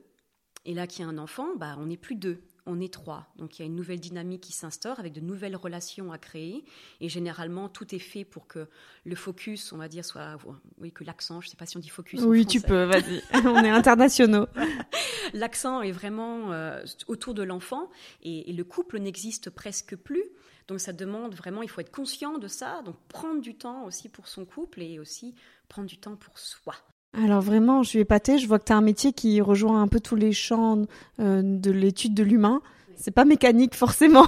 et 0.64 0.74
là, 0.74 0.86
qu'il 0.86 1.04
y 1.04 1.04
a 1.04 1.08
un 1.08 1.18
enfant, 1.18 1.56
bah, 1.56 1.76
on 1.78 1.86
n'est 1.86 1.96
plus 1.96 2.14
deux, 2.14 2.42
on 2.66 2.80
est 2.80 2.92
trois. 2.92 3.26
Donc 3.36 3.58
il 3.58 3.62
y 3.62 3.64
a 3.64 3.66
une 3.66 3.76
nouvelle 3.76 4.00
dynamique 4.00 4.42
qui 4.42 4.52
s'instaure 4.52 5.00
avec 5.00 5.12
de 5.12 5.20
nouvelles 5.20 5.56
relations 5.56 6.12
à 6.12 6.18
créer. 6.18 6.64
Et 7.00 7.08
généralement, 7.08 7.68
tout 7.68 7.94
est 7.94 8.00
fait 8.00 8.24
pour 8.24 8.46
que 8.46 8.68
le 9.04 9.16
focus, 9.16 9.72
on 9.72 9.78
va 9.78 9.88
dire, 9.88 10.04
soit. 10.04 10.36
Oui, 10.78 10.92
que 10.92 11.04
l'accent, 11.04 11.40
je 11.40 11.46
ne 11.46 11.50
sais 11.50 11.56
pas 11.56 11.66
si 11.66 11.76
on 11.76 11.80
dit 11.80 11.88
focus. 11.88 12.20
Oui, 12.22 12.46
tu 12.46 12.60
peux, 12.60 12.84
vas-y. 12.84 13.22
on 13.46 13.64
est 13.64 13.70
internationaux. 13.70 14.46
L'accent 15.34 15.82
est 15.82 15.92
vraiment 15.92 16.52
euh, 16.52 16.82
autour 17.06 17.34
de 17.34 17.42
l'enfant 17.42 17.90
et, 18.22 18.50
et 18.50 18.52
le 18.52 18.64
couple 18.64 18.98
n'existe 18.98 19.50
presque 19.50 19.96
plus. 19.96 20.24
Donc 20.68 20.80
ça 20.80 20.92
demande 20.92 21.34
vraiment, 21.34 21.62
il 21.62 21.70
faut 21.70 21.80
être 21.80 21.90
conscient 21.90 22.36
de 22.36 22.46
ça, 22.46 22.82
donc 22.82 22.96
prendre 23.08 23.40
du 23.40 23.54
temps 23.54 23.84
aussi 23.84 24.10
pour 24.10 24.28
son 24.28 24.44
couple 24.44 24.82
et 24.82 24.98
aussi 24.98 25.34
prendre 25.68 25.88
du 25.88 25.96
temps 25.96 26.16
pour 26.16 26.38
soi. 26.38 26.74
Alors 27.14 27.40
vraiment, 27.40 27.82
je 27.82 27.90
suis 27.90 27.98
épatée. 28.00 28.38
Je 28.38 28.46
vois 28.46 28.58
que 28.58 28.64
tu 28.64 28.72
as 28.72 28.76
un 28.76 28.82
métier 28.82 29.12
qui 29.12 29.40
rejoint 29.40 29.82
un 29.82 29.88
peu 29.88 30.00
tous 30.00 30.16
les 30.16 30.32
champs 30.32 30.82
euh, 31.20 31.42
de 31.42 31.70
l'étude 31.70 32.14
de 32.14 32.22
l'humain. 32.22 32.60
C'est 32.96 33.12
pas 33.12 33.24
mécanique 33.24 33.74
forcément. 33.74 34.26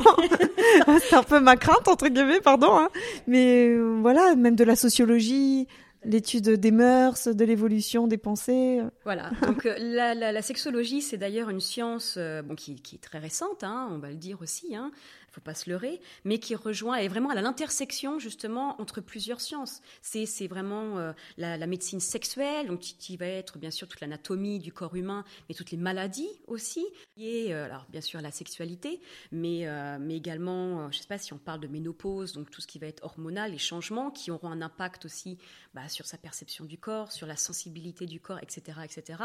c'est 1.01 1.17
un 1.17 1.23
peu 1.23 1.41
ma 1.41 1.57
crainte 1.57 1.89
entre 1.89 2.09
guillemets, 2.09 2.41
pardon. 2.41 2.73
Hein. 2.73 2.89
Mais 3.27 3.69
euh, 3.69 3.99
voilà, 4.01 4.35
même 4.37 4.57
de 4.57 4.65
la 4.65 4.77
sociologie, 4.77 5.67
l'étude 6.05 6.49
des 6.49 6.71
mœurs, 6.71 7.29
de 7.29 7.45
l'évolution 7.45 8.07
des 8.07 8.17
pensées. 8.17 8.81
Voilà. 9.05 9.31
Donc 9.43 9.67
euh, 9.67 9.75
la, 9.79 10.43
sexologie, 10.43 11.03
c'est 11.03 11.19
d'ailleurs 11.19 11.51
une 11.51 11.61
science 11.61 12.17
bon, 12.45 12.55
qui, 12.55 12.81
est 12.95 13.03
très 13.03 13.19
récente, 13.19 13.63
hein, 13.63 13.89
on 13.91 13.99
va 13.99 14.09
le 14.09 14.17
dire 14.17 14.41
aussi. 14.41 14.75
Hein, 14.75 14.91
il 15.31 15.35
faut 15.35 15.41
pas 15.41 15.55
se 15.55 15.71
leurrer, 15.71 16.01
mais 16.25 16.39
qui 16.39 16.57
rejoint, 16.57 16.97
est 16.97 17.07
vraiment 17.07 17.31
à 17.31 17.41
l'intersection 17.41 18.19
justement 18.19 18.81
entre 18.81 19.01
plusieurs 19.01 19.41
sciences. 19.41 19.81
C'est, 20.03 20.27
c'est 20.27 20.49
vraiment 20.49 20.99
euh, 20.99 21.13
la, 21.37 21.67
médecine 21.69 22.01
sexuelle, 22.01 22.67
donc 22.67 22.81
qui, 22.81 23.17
va 23.17 23.27
être 23.27 23.59
bien 23.59 23.71
sûr 23.71 23.87
toute 23.87 24.01
l'anatomie 24.01 24.59
du 24.59 24.73
corps 24.73 24.97
humain, 24.97 25.25
mais 25.49 25.55
toutes 25.55 25.71
les 25.71 25.77
maladies 25.77 26.31
aussi, 26.49 26.85
et 27.17 27.55
euh, 27.55 27.67
alors 27.67 27.87
bien 27.91 28.01
sûr 28.01 28.21
la 28.21 28.33
sexualité, 28.33 29.01
mais, 29.31 29.69
euh, 29.69 29.99
mais 30.01 30.17
également, 30.17 30.91
je 30.91 30.99
ne 30.99 31.03
sais 31.03 31.09
pas 31.09 31.19
si 31.19 31.33
on 31.33 31.39
parle 31.39 31.61
de 31.61 31.69
ménopause, 31.69 32.33
donc 32.33 32.51
tout 32.51 32.61
ce 32.61 32.67
qui 32.67 32.81
va 32.81 32.89
être 32.89 33.05
hormonal, 33.05 33.53
les 33.53 33.59
changements 33.59 34.11
qui 34.11 34.33
auront 34.33 34.51
un 34.51 34.63
impact 34.63 35.05
aussi 35.05 35.39
bah, 35.75 35.89
sur 35.89 36.07
sa 36.07 36.19
perception 36.19 36.65
du 36.65 36.79
corps, 36.79 37.13
sur 37.13 37.29
la 37.29 37.37
sensibilité 37.37 38.07
du 38.07 38.21
corps, 38.21 38.41
etc., 38.43 38.81
etc. 38.85 39.23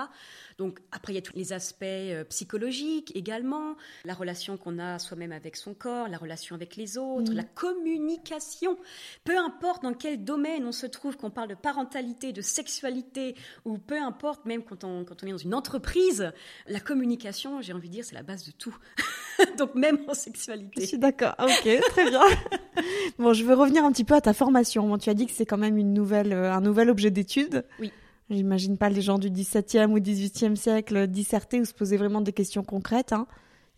Donc 0.59 0.81
après 0.91 1.13
il 1.13 1.15
y 1.15 1.19
a 1.19 1.23
tous 1.23 1.35
les 1.35 1.51
aspects 1.51 1.85
psychologiques 2.29 3.15
également, 3.15 3.75
la 4.03 4.13
relation 4.13 4.57
qu'on 4.57 4.77
a 4.77 4.99
soi-même 4.99 5.31
avec 5.31 5.55
son 5.55 5.73
corps 5.73 5.94
corps, 5.95 6.07
la 6.09 6.17
relation 6.17 6.55
avec 6.55 6.75
les 6.75 6.97
autres, 6.97 7.31
Mhm. 7.31 7.37
la 7.37 7.43
communication. 7.43 8.77
Peu 9.23 9.37
importe 9.37 9.83
dans 9.83 9.93
quel 9.93 10.23
domaine 10.23 10.65
on 10.65 10.71
se 10.71 10.85
trouve, 10.85 11.15
qu'on 11.17 11.29
parle 11.29 11.49
de 11.49 11.55
parentalité, 11.55 12.33
de 12.33 12.41
sexualité, 12.41 13.35
ou 13.65 13.77
peu 13.77 13.97
importe 14.01 14.45
même 14.45 14.63
quand 14.63 14.83
on, 14.83 15.03
quand 15.05 15.23
on 15.23 15.27
est 15.27 15.31
dans 15.31 15.37
une 15.37 15.53
entreprise, 15.53 16.31
la 16.67 16.79
communication, 16.79 17.61
j'ai 17.61 17.73
envie 17.73 17.87
de 17.89 17.93
dire, 17.93 18.05
c'est 18.05 18.15
la 18.15 18.23
base 18.23 18.45
de 18.45 18.51
tout. 18.51 18.75
Donc 19.57 19.75
même 19.75 19.99
en 20.07 20.13
Je 20.13 20.19
sexualité. 20.19 20.85
suis 20.85 20.97
d'accord. 20.97 21.35
Ah, 21.37 21.45
Ok, 21.45 21.79
très 21.89 22.09
bien. 22.09 22.21
bon, 23.19 23.33
je 23.33 23.43
veux 23.43 23.53
revenir 23.53 23.83
un 23.85 23.91
petit 23.91 24.03
peu 24.03 24.15
à 24.15 24.21
ta 24.21 24.33
formation. 24.33 24.87
Bon, 24.87 24.97
tu 24.97 25.09
as 25.09 25.13
dit 25.13 25.25
que 25.25 25.31
c'est 25.33 25.45
quand 25.45 25.57
même 25.57 25.77
une 25.77 25.93
nouvelle, 25.93 26.33
euh, 26.33 26.53
un 26.53 26.61
nouvel 26.61 26.89
objet 26.89 27.11
d'étude. 27.11 27.65
Oui. 27.79 27.91
J'imagine 28.29 28.77
pas 28.77 28.89
les 28.89 29.01
gens 29.01 29.19
du 29.19 29.29
17e 29.29 29.91
ou 29.91 29.99
18e 29.99 30.55
siècle 30.55 31.05
disserter 31.07 31.59
ou 31.61 31.65
se 31.65 31.73
poser 31.73 31.95
vraiment 31.97 32.21
des 32.21 32.33
questions 32.33 32.63
concrètes. 32.63 33.13
Hein. 33.13 33.27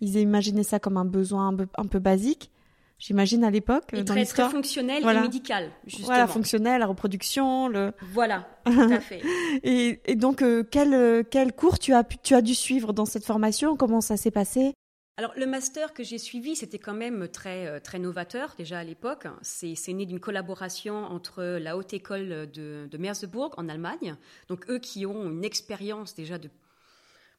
Ils 0.02 0.18
imaginaient 0.18 0.64
ça 0.64 0.80
comme 0.80 0.98
un 0.98 1.06
besoin 1.06 1.48
un 1.50 1.56
peu, 1.56 1.68
un 1.78 1.86
peu 1.86 2.00
basique. 2.00 2.52
J'imagine 3.00 3.44
à 3.44 3.52
l'époque, 3.52 3.94
dans 3.94 4.04
très, 4.06 4.26
très 4.26 4.50
fonctionnel 4.50 5.04
Voilà. 5.04 5.20
et 5.20 5.24
médical, 5.24 5.70
justement. 5.86 6.08
Voilà, 6.08 6.26
fonctionnel, 6.28 6.80
la 6.80 6.88
reproduction, 6.88 7.68
le. 7.68 7.92
Voilà, 8.12 8.48
tout 8.66 8.72
à 8.92 9.00
fait. 9.00 9.22
Et, 9.62 10.02
et 10.06 10.16
donc, 10.16 10.42
euh, 10.42 10.64
quel, 10.70 10.96
euh, 10.96 11.22
quel 11.30 11.54
cours 11.54 11.78
tu 11.78 11.94
as, 11.94 12.04
pu, 12.04 12.18
tu 12.18 12.34
as 12.34 12.42
dû 12.42 12.56
suivre 12.56 12.94
dans 12.94 13.06
cette 13.06 13.24
formation? 13.24 13.78
Comment 13.78 14.02
ça 14.02 14.18
s'est 14.18 14.32
passé? 14.32 14.74
Alors, 15.18 15.32
le 15.38 15.46
master 15.46 15.94
que 15.94 16.04
j'ai 16.04 16.18
suivi, 16.18 16.56
c'était 16.56 16.80
quand 16.80 16.96
même 16.96 17.28
très, 17.28 17.68
euh, 17.68 17.80
très 17.80 18.00
novateur 18.00 18.56
déjà 18.58 18.80
à 18.80 18.84
l'époque. 18.84 19.28
C'est 19.44 19.76
c'est 19.76 19.94
né 19.94 20.08
d'une 20.08 20.20
collaboration 20.20 20.96
entre 21.06 21.44
la 21.44 21.78
Haute 21.78 21.94
École 21.94 22.50
de, 22.52 22.88
de 22.90 22.98
Merseburg 22.98 23.52
en 23.58 23.70
Allemagne, 23.70 24.16
donc 24.48 24.68
eux 24.72 24.80
qui 24.80 25.06
ont 25.06 25.30
une 25.30 25.44
expérience 25.46 26.16
déjà 26.16 26.40
de 26.40 26.50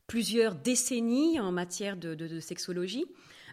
plusieurs 0.08 0.56
décennies 0.56 1.38
en 1.38 1.52
matière 1.52 1.96
de, 1.96 2.16
de- 2.16 2.26
de 2.26 2.40
sexologie, 2.40 3.06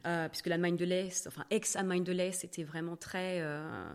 euh, 0.08 0.28
puisque 0.30 0.48
l'Allemagne 0.48 0.78
de 0.78 0.86
l'Est, 0.86 1.28
enfin 1.28 1.44
ex-Allemagne 1.52 2.04
de 2.04 2.12
l'Est, 2.12 2.44
était 2.44 2.64
vraiment 2.64 2.96
très 2.96 3.42
euh, 3.42 3.86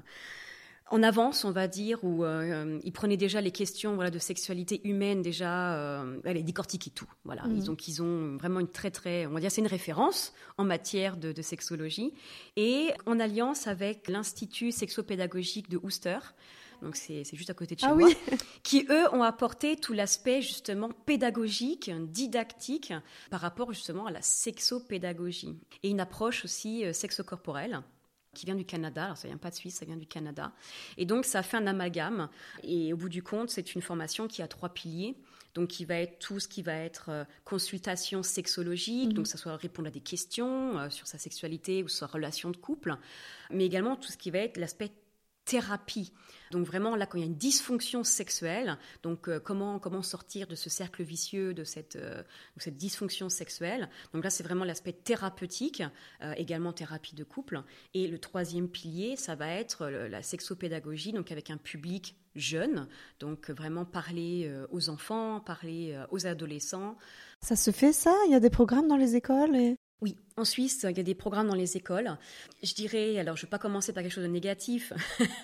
en 0.93 1.03
avance, 1.05 1.45
on 1.45 1.53
va 1.53 1.69
dire, 1.69 2.03
où 2.03 2.25
euh, 2.25 2.79
ils 2.83 2.93
prenaient 2.93 3.17
déjà 3.17 3.41
les 3.41 3.53
questions 3.53 3.95
voilà, 3.95 4.11
de 4.11 4.19
sexualité 4.19 4.81
humaine, 4.85 5.23
déjà, 5.23 5.75
euh, 5.77 6.21
les 6.25 6.43
décortiquaient 6.43 6.91
tout. 6.91 7.07
Voilà. 7.25 7.45
Mhm. 7.45 7.57
Ils, 7.57 7.71
ont, 7.71 7.77
ils 7.87 8.03
ont 8.03 8.37
vraiment 8.37 8.59
une 8.61 8.69
très, 8.69 8.91
très, 8.91 9.25
on 9.27 9.31
va 9.31 9.41
dire, 9.41 9.51
c'est 9.53 9.61
une 9.61 9.69
référence 9.69 10.35
en 10.59 10.65
matière 10.65 11.17
de, 11.17 11.31
de 11.33 11.43
sexologie. 11.43 12.13
Et 12.57 12.91
en 13.07 13.21
alliance 13.21 13.69
avec 13.69 14.09
l'Institut 14.09 14.73
sexopédagogique 14.73 15.71
de 15.71 15.77
Worcester, 15.77 16.19
donc 16.83 16.97
c'est 16.97 17.25
juste 17.35 17.51
à 17.51 17.55
côté 17.55 17.75
de 17.75 17.81
chez 17.81 17.87
Ah 17.87 17.95
moi, 17.95 18.09
oui. 18.09 18.17
qui 18.63 18.87
eux 18.91 19.13
ont 19.15 19.23
apporté 19.23 19.77
tout 19.77 19.93
l'aspect 19.93 20.43
justement 20.43 20.89
pédagogique, 20.91 21.91
didactique 22.09 22.93
par 23.31 23.41
rapport 23.41 23.73
justement 23.73 24.07
à 24.07 24.11
la 24.11 24.23
sexopédagogie 24.23 25.59
et 25.83 25.91
une 25.91 26.01
approche 26.01 26.45
aussi 26.45 26.85
euh, 26.85 26.93
sexocorporelle 26.93 27.83
qui 28.35 28.47
vient 28.47 28.55
du 28.55 28.65
Canada. 28.65 29.05
Alors 29.07 29.17
ça 29.17 29.27
vient 29.29 29.37
pas 29.39 29.51
de 29.51 29.57
Suisse, 29.57 29.77
ça 29.77 29.85
vient 29.85 29.97
du 29.97 30.07
Canada. 30.07 30.53
Et 30.97 31.05
donc 31.05 31.25
ça 31.25 31.43
fait 31.43 31.57
un 31.57 31.67
amalgame. 31.67 32.29
Et 32.63 32.93
au 32.93 32.97
bout 32.97 33.09
du 33.09 33.23
compte, 33.23 33.51
c'est 33.51 33.75
une 33.75 33.83
formation 33.83 34.29
qui 34.29 34.41
a 34.43 34.49
trois 34.49 34.69
piliers. 34.69 35.17
Donc 35.55 35.67
qui 35.71 35.85
va 35.85 35.97
être 35.97 36.21
tout 36.21 36.39
ce 36.39 36.47
qui 36.47 36.63
va 36.63 36.75
être 36.75 37.09
euh, 37.09 37.25
consultation 37.45 38.23
sexologique, 38.23 39.09
Mhm. 39.09 39.13
donc 39.15 39.27
ça 39.27 39.37
soit 39.37 39.57
répondre 39.57 39.89
à 39.89 39.91
des 39.91 39.99
questions 40.01 40.79
euh, 40.79 40.91
sur 40.91 41.09
sa 41.09 41.19
sexualité 41.19 41.83
ou 41.83 41.89
sa 41.89 42.07
relation 42.07 42.51
de 42.51 42.57
couple, 42.57 42.95
mais 43.51 43.67
également 43.67 43.97
tout 43.97 44.13
ce 44.13 44.17
qui 44.17 44.31
va 44.31 44.39
être 44.39 44.59
l'aspect 44.59 44.93
thérapie. 45.45 46.13
Donc 46.51 46.67
vraiment 46.67 46.97
là 46.97 47.07
quand 47.07 47.19
il 47.19 47.21
y 47.21 47.25
a 47.25 47.27
une 47.27 47.37
dysfonction 47.37 48.05
sexuelle, 48.05 48.79
donc 49.03 49.29
euh, 49.29 49.39
comment 49.39 49.79
comment 49.79 50.03
sortir 50.03 50.47
de 50.47 50.55
ce 50.55 50.69
cercle 50.69 51.03
vicieux 51.03 51.55
de 51.55 51.65
cette 51.65 51.97
euh, 51.97 52.23
de 52.57 52.63
cette 52.63 52.77
dysfonction 52.77 53.29
sexuelle. 53.29 53.89
Donc 54.13 54.25
là 54.25 54.31
c'est 54.31 54.43
vraiment 54.43 54.65
l'aspect 54.65 54.93
thérapeutique, 54.93 55.83
euh, 56.23 56.33
également 56.37 56.73
thérapie 56.73 57.15
de 57.15 57.25
couple. 57.25 57.63
Et 57.95 58.09
le 58.09 58.19
troisième 58.19 58.69
pilier, 58.69 59.17
ça 59.17 59.35
va 59.35 59.49
être 59.49 59.87
la 59.87 60.23
sexopédagogie, 60.23 61.13
donc 61.13 61.33
avec 61.33 61.51
un 61.51 61.57
public 61.57 62.17
jeune, 62.35 62.89
donc 63.19 63.51
vraiment 63.51 63.85
parler 63.85 64.53
aux 64.71 64.89
enfants, 64.89 65.41
parler 65.41 66.01
aux 66.11 66.27
adolescents. 66.27 66.97
Ça 67.41 67.57
se 67.57 67.71
fait 67.71 67.93
ça? 67.93 68.15
Il 68.27 68.33
y 68.33 68.35
a 68.35 68.41
des 68.41 68.51
programmes 68.51 68.87
dans 68.89 68.97
les 68.97 69.17
écoles 69.17 69.57
et... 69.57 69.77
Oui, 70.03 70.17
en 70.39 70.47
Suisse, 70.47 70.87
il 70.89 70.97
y 70.97 71.01
a 71.01 71.03
des 71.03 71.15
programmes 71.15 71.49
dans 71.49 71.55
les 71.55 71.77
écoles. 71.77 72.17
Je 72.63 72.73
dirais, 72.75 73.19
alors 73.19 73.37
je 73.37 73.43
ne 73.43 73.47
vais 73.47 73.51
pas 73.51 73.59
commencer 73.59 73.93
par 73.93 74.03
quelque 74.03 74.13
chose 74.13 74.25
de 74.25 74.31
négatif, 74.31 74.95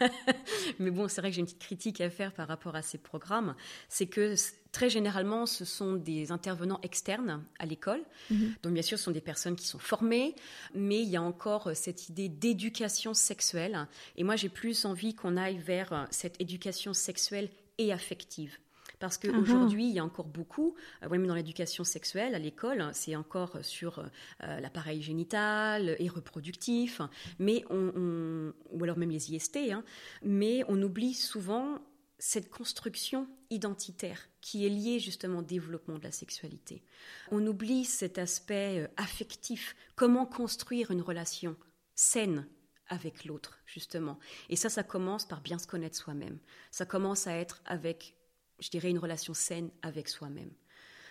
mais 0.79 0.91
bon, 0.91 1.09
c'est 1.09 1.21
vrai 1.21 1.31
que 1.31 1.35
j'ai 1.35 1.41
une 1.41 1.47
petite 1.47 1.59
critique 1.59 2.01
à 2.01 2.09
faire 2.09 2.33
par 2.33 2.49
rapport 2.49 2.75
à 2.75 2.81
ces 2.81 2.97
programmes. 2.97 3.55
C'est 3.91 4.07
que 4.07 4.35
très 4.73 4.89
généralement, 4.89 5.45
ce 5.45 5.67
sont 5.67 5.95
des 5.95 6.33
intervenants 6.33 6.81
externes 6.83 7.45
à 7.59 7.67
l'école. 7.67 8.03
Mhm. 8.31 8.55
Donc 8.63 8.73
bien 8.73 8.83
sûr, 8.83 8.99
ce 8.99 9.05
sont 9.05 9.11
des 9.11 9.21
personnes 9.21 9.57
qui 9.57 9.67
sont 9.67 9.79
formées, 9.79 10.35
mais 10.75 11.03
il 11.03 11.09
y 11.09 11.17
a 11.17 11.23
encore 11.23 11.69
euh, 11.69 11.75
cette 11.75 12.09
idée 12.09 12.29
d'éducation 12.29 13.13
sexuelle. 13.13 13.87
Et 14.17 14.25
moi, 14.25 14.37
j'ai 14.37 14.49
plus 14.49 14.87
envie 14.87 15.15
qu'on 15.15 15.37
aille 15.37 15.59
vers 15.59 15.93
euh, 15.93 16.05
cette 16.11 16.41
éducation 16.41 16.95
sexuelle 16.95 17.51
et 17.79 17.93
affective. 17.93 18.57
Parce 18.99 19.19
qu'aujourd'hui, 19.19 19.85
il 19.89 19.95
y 19.95 19.99
a 19.99 20.05
encore 20.05 20.27
beaucoup, 20.27 20.75
euh, 21.03 21.09
même 21.11 21.27
dans 21.27 21.35
l'éducation 21.35 21.85
sexuelle, 21.85 22.35
à 22.35 22.39
l'école, 22.39 22.91
c'est 22.95 23.15
encore 23.17 23.59
sur 23.63 23.99
euh, 23.99 24.61
l'appareil 24.61 25.03
génital 25.03 25.97
et 25.99 26.09
reproductif, 26.09 27.01
mais 27.39 27.65
on, 27.71 27.93
on- 27.95 28.53
ou 28.71 28.85
alors 28.85 28.97
même 28.97 29.11
les 29.11 29.33
IST, 29.33 29.71
hein, 29.73 29.85
mais 30.23 30.63
on 30.69 30.81
oublie 30.83 31.15
souvent 31.15 31.79
cette 32.19 32.49
construction 32.49 33.29
identitaire 33.51 34.29
qui 34.41 34.65
est 34.65 34.71
liée 34.71 34.99
justement 34.99 35.41
au 35.41 35.43
développement 35.43 35.99
de 35.99 36.05
la 36.05 36.13
sexualité. 36.13 36.83
On 37.31 37.47
oublie 37.47 37.85
cet 37.85 38.17
aspect 38.19 38.81
euh, 38.85 38.89
affectif, 38.97 39.77
comment 39.95 40.25
construire 40.27 40.91
une 40.91 41.03
relation 41.03 41.57
saine 41.95 42.47
avec 42.89 43.25
l'autre, 43.25 43.59
justement? 43.67 44.19
Et 44.49 44.57
ça, 44.57 44.69
ça 44.71 44.83
commence 44.83 45.27
par 45.27 45.41
bien 45.43 45.59
se 45.59 45.67
connaître 45.67 45.97
soi-même. 45.97 46.39
Ça 46.71 46.87
commence 46.87 47.27
à 47.27 47.35
être 47.37 47.61
avec, 47.67 48.15
je 48.59 48.71
dirais, 48.71 48.91
une 48.91 48.99
relation 48.99 49.35
saine 49.35 49.71
avec 49.83 50.09
soi-même. 50.09 50.51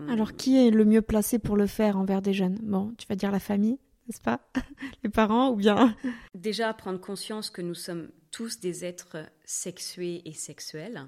Alors, 0.09 0.33
qui 0.33 0.57
est 0.57 0.71
le 0.71 0.83
mieux 0.83 1.01
placé 1.01 1.39
pour 1.39 1.55
le 1.55 1.67
faire 1.67 1.97
envers 1.97 2.21
des 2.21 2.33
jeunes? 2.33 2.59
Bon, 2.61 2.93
tu 2.97 3.07
vas 3.07 3.15
dire 3.15 3.31
la 3.31 3.39
famille, 3.39 3.77
n'est-ce 4.07 4.21
pas? 4.21 4.41
Les 5.03 5.09
parents 5.09 5.51
ou 5.51 5.55
bien 5.55 5.95
Déjà, 6.35 6.73
prendre 6.73 6.99
conscience 6.99 7.49
que 7.49 7.61
nous 7.61 7.75
sommes 7.75 8.09
tous 8.31 8.59
des 8.59 8.83
êtres 8.83 9.17
sexués 9.45 10.21
et 10.25 10.33
sexuels, 10.33 11.05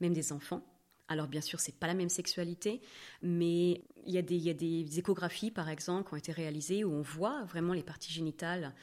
même 0.00 0.12
des 0.12 0.32
enfants. 0.32 0.64
Alors 1.08 1.26
bien 1.26 1.40
sûr, 1.40 1.58
c'est 1.58 1.74
pas 1.74 1.86
la 1.86 1.94
même 1.94 2.10
sexualité, 2.10 2.80
mais 3.22 3.82
il 4.06 4.12
y, 4.12 4.18
a 4.18 4.22
des, 4.22 4.36
il 4.36 4.42
y 4.42 4.50
a 4.50 4.54
des 4.54 4.98
échographies, 4.98 5.50
par 5.50 5.68
exemple, 5.68 6.08
qui 6.08 6.14
ont 6.14 6.18
été 6.18 6.32
réalisées 6.32 6.84
où 6.84 6.92
on 6.92 7.00
voit 7.02 7.44
vraiment 7.44 7.72
les 7.72 7.82
parties 7.82 8.12
génitales 8.12 8.74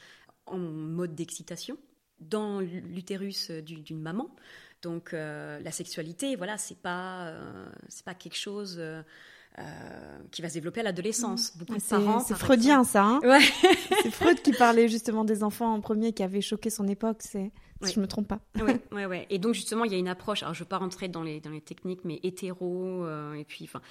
en 0.48 0.58
mode 0.58 1.16
d'excitation 1.16 1.78
dans 2.20 2.60
l'utérus 2.60 3.52
du- 3.52 3.82
d'une 3.82 4.02
maman. 4.02 4.36
Donc 4.82 5.14
euh, 5.14 5.60
la 5.62 5.72
sexualité, 5.72 6.36
voilà, 6.36 6.58
c'est 6.58 6.78
pas 6.78 7.28
euh, 7.28 7.66
c'est 7.88 8.06
pas 8.06 8.14
quelque 8.14 8.38
chose 8.38 8.78
euh, 8.80 9.02
qui 10.32 10.42
va 10.42 10.50
se 10.50 10.56
développer 10.56 10.82
à 10.82 10.84
l'adolescence. 10.84 11.56
Beaucoup 11.58 11.76
de 11.76 11.80
C'est 11.80 11.96
parents, 11.96 12.20
c'est 12.20 12.36
freudien, 12.36 12.84
ça. 12.84 13.04
Hein 13.04 13.20
Ouais. 13.24 13.40
c'est 14.04 14.12
Freud 14.12 14.42
qui 14.42 14.52
parlait 14.52 14.88
justement 14.88 15.24
des 15.24 15.44
enfants 15.44 15.74
en 15.74 15.82
premier 15.82 16.14
qui 16.14 16.24
avaient 16.24 16.42
choqué 16.42 16.70
son 16.70 16.88
époque. 16.88 17.18
C'est, 17.22 17.52
si 17.84 17.94
je 17.94 18.00
me 18.00 18.08
trompe 18.08 18.28
pas. 18.28 18.40
ouais, 18.62 18.82
ouais, 18.92 19.06
ouais. 19.06 19.28
Et 19.30 19.40
donc 19.40 19.54
justement, 19.54 19.84
il 19.86 19.92
y 19.92 19.96
a 19.96 19.98
une 19.98 20.08
approche. 20.08 20.44
Alors, 20.44 20.54
je 20.54 20.60
ne 20.60 20.64
veux 20.66 20.70
pas 20.70 20.78
rentrer 20.78 21.08
dans 21.08 21.24
les 21.24 21.40
dans 21.40 21.50
les 21.50 21.62
techniques, 21.62 22.02
mais 22.04 22.20
hétéro. 22.24 23.06
euh, 23.06 23.34
et 23.34 23.44
puis, 23.44 23.66
enfin, 23.66 23.82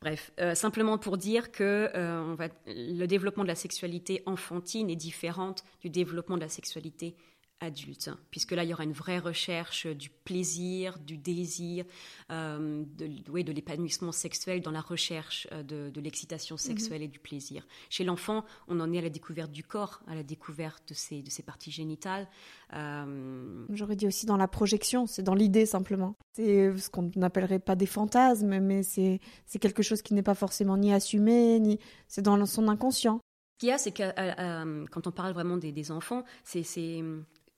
bref, 0.00 0.32
euh, 0.40 0.54
simplement 0.54 0.98
pour 0.98 1.16
dire 1.16 1.50
que 1.52 1.90
euh, 1.94 2.22
on 2.22 2.34
va, 2.34 2.48
le 2.66 3.06
développement 3.06 3.42
de 3.42 3.48
la 3.48 3.54
sexualité 3.54 4.22
enfantine 4.26 4.90
est 4.90 4.96
différente 4.96 5.64
du 5.80 5.90
développement 5.90 6.36
de 6.36 6.42
la 6.42 6.48
sexualité 6.48 7.14
adulte, 7.62 8.10
puisque 8.30 8.52
là, 8.52 8.64
il 8.64 8.70
y 8.70 8.74
aura 8.74 8.84
une 8.84 8.92
vraie 8.92 9.18
recherche 9.18 9.86
du 9.86 10.10
plaisir, 10.10 10.98
du 10.98 11.16
désir, 11.16 11.84
euh, 12.30 12.84
de, 12.98 13.08
oui, 13.30 13.44
de 13.44 13.52
l'épanouissement 13.52 14.12
sexuel 14.12 14.60
dans 14.60 14.70
la 14.70 14.80
recherche 14.80 15.46
euh, 15.52 15.62
de, 15.62 15.90
de 15.90 16.00
l'excitation 16.00 16.56
sexuelle 16.56 17.02
et 17.02 17.08
du 17.08 17.18
plaisir. 17.18 17.66
Chez 17.88 18.04
l'enfant, 18.04 18.44
on 18.68 18.80
en 18.80 18.92
est 18.92 18.98
à 18.98 19.02
la 19.02 19.10
découverte 19.10 19.52
du 19.52 19.62
corps, 19.62 20.02
à 20.08 20.14
la 20.14 20.22
découverte 20.22 20.88
de 20.88 20.94
ses, 20.94 21.22
de 21.22 21.30
ses 21.30 21.42
parties 21.42 21.70
génitales. 21.70 22.28
Euh, 22.74 23.64
J'aurais 23.70 23.96
dit 23.96 24.06
aussi 24.06 24.26
dans 24.26 24.36
la 24.36 24.48
projection, 24.48 25.06
c'est 25.06 25.22
dans 25.22 25.34
l'idée 25.34 25.66
simplement. 25.66 26.16
C'est 26.34 26.76
ce 26.76 26.90
qu'on 26.90 27.10
n'appellerait 27.16 27.58
pas 27.58 27.76
des 27.76 27.86
fantasmes, 27.86 28.58
mais 28.58 28.82
c'est, 28.82 29.20
quelque 29.60 29.82
chose 29.82 30.02
qui 30.02 30.14
n'est 30.14 30.22
pas 30.22 30.34
forcément 30.34 30.76
ni 30.76 30.92
assumé, 30.92 31.60
ni 31.60 31.78
c'est 32.08 32.22
dans 32.22 32.44
son 32.46 32.68
inconscient. 32.68 33.20
Ce 33.52 33.58
qu'il 33.58 33.68
y 33.68 33.72
a, 33.72 33.78
c'est 33.78 33.92
que 33.92 34.02
euh, 34.02 34.86
quand 34.90 35.06
on 35.06 35.12
parle 35.12 35.32
vraiment 35.32 35.56
des, 35.56 35.70
des 35.70 35.92
enfants, 35.92 36.24
c'est, 36.42 36.64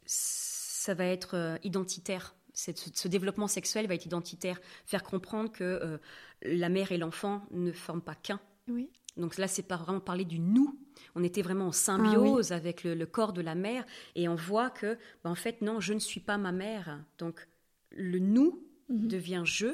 ça 0.06 0.94
va 0.94 1.06
être 1.06 1.36
euh, 1.36 1.56
identitaire. 1.62 2.34
Ce, 2.52 3.08
développement 3.08 3.48
sexuel 3.48 3.86
va 3.88 3.94
être 3.94 4.06
identitaire. 4.06 4.60
Faire 4.86 5.02
comprendre 5.02 5.50
que 5.50 5.64
euh, 5.64 5.98
la 6.42 6.68
mère 6.68 6.92
et 6.92 6.98
l'enfant 6.98 7.42
ne 7.50 7.72
forment 7.72 8.02
pas 8.02 8.14
qu'un. 8.14 8.40
Oui. 8.68 8.90
Donc 9.16 9.38
là, 9.38 9.48
c'est 9.48 9.62
pas 9.62 9.76
vraiment 9.76 10.00
parler 10.00 10.24
du 10.24 10.38
nous. 10.38 10.78
On 11.14 11.24
était 11.24 11.42
vraiment 11.42 11.68
en 11.68 11.72
symbiose 11.72 12.52
avec 12.52 12.84
le, 12.84 12.94
le 12.94 13.06
corps 13.06 13.32
de 13.32 13.40
la 13.40 13.54
mère 13.54 13.84
et 14.14 14.28
on 14.28 14.34
voit 14.34 14.70
que, 14.70 14.98
ben, 15.22 15.30
en 15.30 15.34
fait, 15.34 15.62
non, 15.62 15.80
je 15.80 15.92
ne 15.92 15.98
suis 15.98 16.20
pas 16.20 16.38
ma 16.38 16.52
mère. 16.52 17.04
Donc 17.18 17.48
le 17.90 18.18
nous 18.18 18.64
Mhm. 18.88 19.08
devient 19.08 19.42
je 19.44 19.68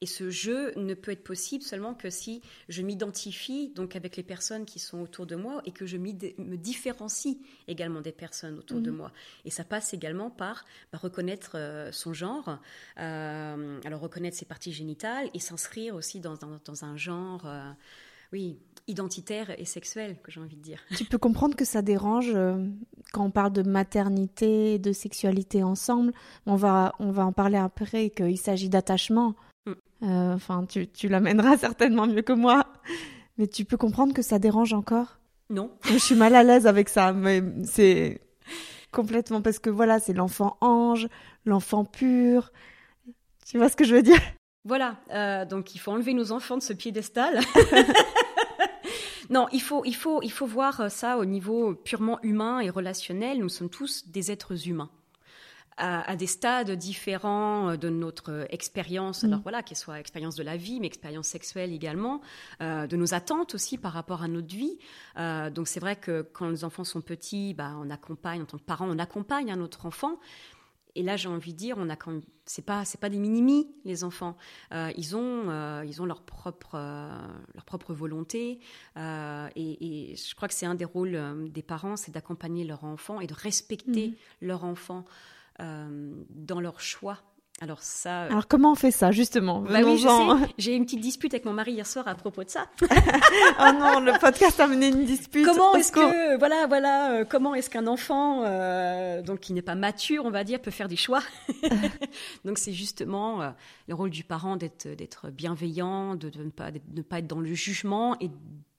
Et 0.00 0.06
ce 0.06 0.30
jeu 0.30 0.72
ne 0.76 0.94
peut 0.94 1.12
être 1.12 1.24
possible 1.24 1.62
seulement 1.62 1.94
que 1.94 2.10
si 2.10 2.42
je 2.68 2.82
m'identifie 2.82 3.70
donc 3.74 3.96
avec 3.96 4.16
les 4.16 4.22
personnes 4.22 4.64
qui 4.64 4.78
sont 4.78 5.00
autour 5.00 5.26
de 5.26 5.36
moi 5.36 5.62
et 5.64 5.72
que 5.72 5.86
je 5.86 5.96
me 5.96 6.56
différencie 6.56 7.36
également 7.68 8.00
des 8.00 8.12
personnes 8.12 8.58
autour 8.58 8.80
de 8.80 8.90
mhm. 8.90 8.96
moi. 8.96 9.12
Et 9.44 9.50
ça 9.50 9.64
passe 9.64 9.94
également 9.94 10.30
par 10.30 10.64
bah, 10.92 10.98
reconnaître 11.00 11.52
euh, 11.54 11.92
son 11.92 12.12
genre, 12.12 12.58
euh, 12.98 13.80
alors 13.84 14.00
reconnaître 14.00 14.36
ses 14.36 14.44
parties 14.44 14.72
génitales 14.72 15.30
et 15.34 15.38
s'inscrire 15.38 15.94
aussi 15.94 16.20
dans, 16.20 16.34
dans, 16.34 16.84
un 16.84 16.96
genre, 16.96 17.46
euh, 17.46 17.70
oui, 18.32 18.58
identitaire 18.86 19.58
et 19.58 19.64
sexuel, 19.64 20.18
que 20.22 20.30
j'ai 20.30 20.40
envie 20.40 20.56
de 20.56 20.62
dire. 20.62 20.80
Tu 20.96 21.04
peux 21.04 21.18
comprendre 21.18 21.56
que 21.56 21.64
ça 21.64 21.82
dérange 21.82 22.36
quand 23.12 23.24
on 23.24 23.30
parle 23.30 23.52
de 23.52 23.62
maternité, 23.62 24.78
de 24.78 24.92
sexualité 24.92 25.62
ensemble. 25.62 26.12
On 26.46 26.56
va, 26.56 26.94
on 26.98 27.10
va 27.10 27.24
en 27.24 27.32
parler 27.32 27.56
après, 27.56 28.10
qu'il 28.10 28.38
s'agit 28.38 28.68
d'attachement. 28.68 29.34
Euh, 29.66 30.34
enfin, 30.34 30.64
tu, 30.66 30.88
tu 30.88 31.08
l'amèneras 31.08 31.56
certainement 31.58 32.06
mieux 32.06 32.22
que 32.22 32.32
moi. 32.32 32.66
Mais 33.38 33.46
tu 33.46 33.64
peux 33.64 33.76
comprendre 33.76 34.14
que 34.14 34.22
ça 34.22 34.38
dérange 34.38 34.72
encore? 34.72 35.18
Non. 35.50 35.70
Je 35.84 35.98
suis 35.98 36.14
mal 36.14 36.34
à 36.34 36.42
l'aise 36.42 36.66
avec 36.66 36.88
ça, 36.88 37.12
mais 37.12 37.42
c'est 37.64 38.20
complètement 38.92 39.42
parce 39.42 39.58
que 39.58 39.70
voilà, 39.70 39.98
c'est 39.98 40.12
l'enfant 40.12 40.56
ange, 40.60 41.08
l'enfant 41.44 41.84
pur. 41.84 42.52
Tu 43.46 43.58
vois 43.58 43.68
ce 43.68 43.76
que 43.76 43.84
je 43.84 43.94
veux 43.94 44.02
dire? 44.02 44.20
Voilà, 44.64 44.96
euh, 45.10 45.44
donc 45.44 45.74
il 45.74 45.78
faut 45.78 45.90
enlever 45.90 46.14
nos 46.14 46.32
enfants 46.32 46.56
de 46.56 46.62
ce 46.62 46.72
piédestal. 46.72 47.40
non, 49.30 49.46
il 49.52 49.60
faut, 49.60 49.84
il, 49.84 49.94
faut, 49.94 50.22
il 50.22 50.32
faut 50.32 50.46
voir 50.46 50.90
ça 50.90 51.18
au 51.18 51.26
niveau 51.26 51.74
purement 51.74 52.18
humain 52.22 52.60
et 52.60 52.70
relationnel. 52.70 53.40
Nous 53.40 53.50
sommes 53.50 53.68
tous 53.68 54.08
des 54.08 54.30
êtres 54.30 54.68
humains 54.68 54.90
à, 55.76 56.16
des 56.16 56.26
stades 56.26 56.70
différents 56.72 57.70
euh, 57.70 57.76
de 57.76 57.88
notre 57.88 58.30
euh, 58.30 58.44
expérience, 58.50 59.22
mm. 59.22 59.26
alors 59.26 59.40
voilà, 59.40 59.62
qu'elle 59.62 59.76
soit 59.76 59.98
expérience 59.98 60.36
de 60.36 60.42
la 60.42 60.56
vie, 60.56 60.80
mais 60.80 60.86
expérience 60.86 61.26
sexuelle 61.26 61.72
également, 61.72 62.20
euh, 62.60 62.86
de 62.86 62.96
nos 62.96 63.14
attentes 63.14 63.54
aussi 63.54 63.78
par 63.78 63.92
rapport 63.92 64.22
à 64.22 64.28
notre 64.28 64.54
vie. 64.54 64.78
donc 65.16 65.68
c'est 65.68 65.80
vrai 65.80 65.96
que 65.96 66.22
quand 66.22 66.48
les 66.48 66.64
enfants 66.64 66.84
sont 66.84 67.00
petits, 67.00 67.54
bah, 67.54 67.72
on 67.80 67.90
accompagne, 67.90 68.42
en 68.42 68.46
tant 68.46 68.58
que 68.58 68.64
parent, 68.64 68.86
on 68.88 68.98
accompagne 68.98 69.50
un 69.50 69.60
autre 69.60 69.86
enfant. 69.86 70.18
Et 70.96 71.02
là, 71.02 71.16
j'ai 71.16 71.28
envie 71.28 71.52
de 71.52 71.58
dire, 71.58 71.76
on 71.76 71.88
a 71.88 71.96
quand 71.96 72.12
même, 72.12 72.22
c'est 72.44 72.64
pas, 72.64 72.84
c'est 72.84 73.00
pas 73.00 73.08
des 73.08 73.18
mini 73.18 73.66
les 73.84 74.04
enfants. 74.04 74.36
ils 74.72 75.16
ont, 75.16 75.82
ils 75.82 76.00
ont 76.00 76.06
leur 76.06 76.22
propre, 76.22 76.76
leur 76.76 77.64
propre 77.64 77.92
volonté. 77.92 78.60
Et, 78.96 79.00
et, 79.56 80.16
je 80.16 80.34
crois 80.36 80.46
que 80.46 80.54
c'est 80.54 80.66
un 80.66 80.76
des 80.76 80.84
rôles 80.84 81.50
des 81.50 81.62
parents, 81.62 81.96
c'est 81.96 82.12
d'accompagner 82.12 82.64
leur 82.64 82.84
enfant 82.84 83.20
et 83.20 83.26
de 83.26 83.34
respecter 83.34 84.10
mm. 84.10 84.46
leur 84.46 84.64
enfant. 84.64 85.04
Euh, 85.60 86.12
dans 86.30 86.58
leur 86.58 86.80
choix. 86.80 87.18
Alors 87.60 87.80
ça. 87.80 88.24
Euh, 88.24 88.30
Alors 88.30 88.48
comment 88.48 88.72
on 88.72 88.74
fait 88.74 88.90
ça 88.90 89.12
justement 89.12 89.60
bah 89.60 89.78
J'ai 90.58 90.72
eu 90.72 90.76
une 90.76 90.84
petite 90.84 91.00
dispute 91.00 91.32
avec 91.32 91.44
mon 91.44 91.52
mari 91.52 91.74
hier 91.74 91.86
soir 91.86 92.08
à 92.08 92.16
propos 92.16 92.42
de 92.42 92.50
ça. 92.50 92.66
oh 92.82 93.72
non, 93.78 94.00
le 94.00 94.18
podcast 94.18 94.58
a 94.58 94.66
mené 94.66 94.88
une 94.88 95.04
dispute. 95.04 95.44
Comment 95.46 95.76
est-ce 95.76 95.92
que 95.92 96.36
voilà 96.38 96.66
voilà 96.66 97.12
euh, 97.12 97.24
comment 97.24 97.54
est-ce 97.54 97.70
qu'un 97.70 97.86
enfant 97.86 98.40
donc 99.22 99.38
qui 99.38 99.52
n'est 99.52 99.62
pas 99.62 99.76
mature 99.76 100.24
on 100.24 100.30
va 100.30 100.42
dire 100.42 100.60
peut 100.60 100.72
faire 100.72 100.88
des 100.88 100.96
choix 100.96 101.22
Donc 102.44 102.58
c'est 102.58 102.72
justement 102.72 103.54
le 103.86 103.94
rôle 103.94 104.10
du 104.10 104.24
parent 104.24 104.56
d'être 104.56 104.88
d'être 104.88 105.30
bienveillant, 105.30 106.16
de, 106.16 106.30
de, 106.30 106.42
ne 106.42 106.50
pas 106.50 106.72
de 106.72 106.80
ne 106.92 107.02
pas 107.02 107.20
être 107.20 107.28
dans 107.28 107.40
le 107.40 107.54
jugement 107.54 108.16
et 108.18 108.28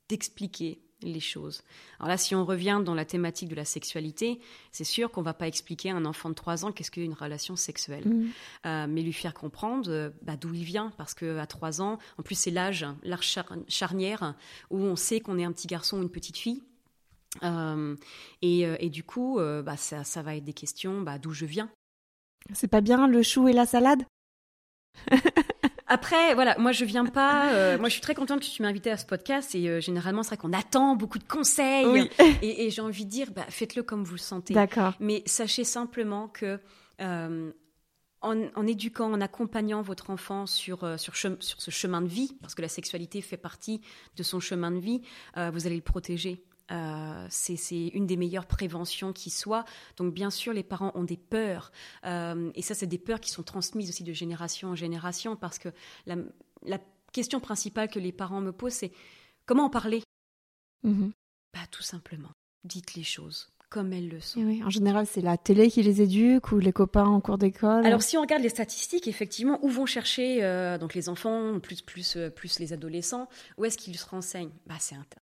d'expliquer 0.09 0.84
les 1.01 1.19
choses. 1.19 1.63
Alors 1.99 2.09
là, 2.09 2.17
si 2.17 2.35
on 2.35 2.45
revient 2.45 2.81
dans 2.83 2.95
la 2.95 3.05
thématique 3.05 3.49
de 3.49 3.55
la 3.55 3.65
sexualité, 3.65 4.39
c'est 4.71 4.83
sûr 4.83 5.11
qu'on 5.11 5.21
va 5.21 5.33
pas 5.33 5.47
expliquer 5.47 5.91
à 5.91 5.95
un 5.95 6.05
enfant 6.05 6.29
de 6.29 6.35
3 6.35 6.65
ans 6.65 6.71
qu'est-ce 6.71 6.91
qu'une 6.91 7.13
relation 7.13 7.55
sexuelle, 7.55 8.07
mm. 8.07 8.29
euh, 8.65 8.87
mais 8.89 9.01
lui 9.01 9.13
faire 9.13 9.33
comprendre 9.33 9.89
euh, 9.89 10.09
bah, 10.21 10.37
d'où 10.37 10.53
il 10.53 10.63
vient, 10.63 10.91
parce 10.97 11.13
que 11.13 11.37
à 11.37 11.47
3 11.47 11.81
ans, 11.81 11.99
en 12.17 12.23
plus 12.23 12.35
c'est 12.35 12.51
l'âge, 12.51 12.85
l'âge 13.03 13.39
charnière 13.67 14.35
où 14.69 14.79
on 14.79 14.95
sait 14.95 15.19
qu'on 15.19 15.37
est 15.37 15.45
un 15.45 15.51
petit 15.51 15.67
garçon 15.67 15.99
ou 15.99 16.01
une 16.01 16.09
petite 16.09 16.37
fille. 16.37 16.63
Euh, 17.43 17.95
et, 18.41 18.89
du 18.89 19.03
coup, 19.03 19.39
bah, 19.39 19.75
ça, 19.75 20.21
va 20.21 20.35
être 20.35 20.45
des 20.45 20.53
questions 20.53 21.01
bah, 21.01 21.19
d'où 21.19 21.31
je 21.31 21.45
viens. 21.45 21.69
C'est 22.53 22.69
pas 22.69 22.81
bien 22.81 23.07
le 23.07 23.23
chou 23.23 23.47
et 23.47 23.53
la 23.53 23.65
salade? 23.65 24.03
Après, 25.87 26.33
voilà, 26.33 26.57
moi 26.57 26.71
je 26.71 26.83
viens 26.83 27.05
pas. 27.05 27.53
Euh, 27.53 27.77
moi, 27.77 27.89
je 27.89 27.93
suis 27.93 28.01
très 28.01 28.15
contente 28.15 28.39
que 28.39 28.45
tu 28.45 28.61
m'aies 28.61 28.67
invité 28.67 28.89
à 28.89 28.97
ce 28.97 29.05
podcast. 29.05 29.53
Et 29.53 29.69
euh, 29.69 29.79
généralement, 29.79 30.23
c'est 30.23 30.29
vrai 30.29 30.37
qu'on 30.37 30.53
attend 30.53 30.95
beaucoup 30.95 31.19
de 31.19 31.23
conseils. 31.23 32.09
Et, 32.41 32.71
j'ai 32.71 32.81
envie 32.81 33.05
de 33.05 33.09
dire, 33.09 33.31
bah, 33.31 33.45
faites-le 33.49 33.83
comme 33.83 34.03
vous 34.03 34.15
le 34.15 34.19
sentez. 34.19 34.53
D'accord. 34.53 34.93
Mais 34.99 35.21
sachez 35.25 35.63
simplement 35.63 36.27
que 36.27 36.59
euh, 37.01 37.51
en, 38.21 38.67
éduquant, 38.67 39.11
en 39.11 39.21
accompagnant 39.21 39.83
votre 39.83 40.09
enfant 40.09 40.47
sur, 40.47 40.99
sur, 40.99 41.15
sur, 41.15 41.37
ce 41.39 41.71
chemin 41.71 42.01
de 42.01 42.07
vie, 42.07 42.35
parce 42.41 42.55
que 42.55 42.63
la 42.63 42.67
sexualité 42.67 43.21
fait 43.21 43.37
partie 43.37 43.81
de 44.15 44.23
son 44.23 44.39
chemin 44.39 44.71
de 44.71 44.79
vie, 44.79 45.03
vous 45.35 45.67
allez 45.67 45.75
le 45.75 45.81
protéger. 45.81 46.43
Euh, 46.71 47.27
c'est 47.29 47.87
une 47.89 48.07
des 48.07 48.17
meilleures 48.17 48.47
préventions 48.47 49.13
qui 49.13 49.29
soit. 49.29 49.65
Donc 49.97 50.13
bien 50.13 50.29
sûr, 50.29 50.53
les 50.53 50.63
parents 50.63 50.91
ont 50.95 51.03
des 51.03 51.17
peurs. 51.17 51.71
Euh, 52.05 52.51
et 52.55 52.61
ça, 52.61 52.73
c'est 52.73 52.87
des 52.87 52.97
peurs 52.97 53.19
qui 53.19 53.29
sont 53.29 53.43
transmises 53.43 53.89
aussi 53.89 54.03
de 54.03 54.13
génération 54.13 54.69
en 54.69 54.75
génération 54.75 55.35
parce 55.35 55.59
que 55.59 55.69
la, 56.05 56.17
question 57.11 57.39
principale 57.39 57.87
que 57.87 57.99
les 57.99 58.11
parents 58.11 58.41
me 58.41 58.51
posent, 58.51 58.73
c'est 58.73 58.91
comment 59.45 59.65
en 59.65 59.69
parler? 59.69 60.03
Mm-hmm. 60.85 61.11
bah, 61.53 61.61
Tout 61.71 61.81
simplement, 61.81 62.31
dites 62.65 62.95
les 62.95 63.03
choses 63.03 63.47
comme 63.69 63.93
elles 63.93 64.09
le 64.09 64.19
sont. 64.19 64.41
Oui, 64.41 64.61
en 64.63 64.69
général, 64.69 65.07
c'est 65.07 65.21
la 65.21 65.37
télé 65.37 65.69
qui 65.69 65.81
les 65.81 66.01
éduque 66.01 66.51
ou 66.51 66.59
les 66.59 66.71
copains 66.73 67.05
en 67.05 67.19
cours 67.21 67.37
d'école? 67.37 67.85
Alors, 67.85 68.01
si 68.01 68.17
on 68.17 68.21
regarde 68.21 68.43
les 68.43 68.49
statistiques, 68.49 69.07
effectivement, 69.07 69.59
où 69.63 69.69
vont 69.69 69.85
chercher 69.85 70.43
euh, 70.43 70.77
donc 70.77 70.93
les 70.93 71.09
enfants, 71.09 71.59
plus 71.59 71.81
plus 71.81 72.17
plus 72.35 72.59
les 72.59 72.73
adolescents, 72.73 73.27
où 73.57 73.65
est-ce 73.65 73.77
qu'ils 73.77 73.97
se 73.97 74.05
renseignent? 74.05 74.53
Bah, 74.67 74.75
c'est 74.79 74.95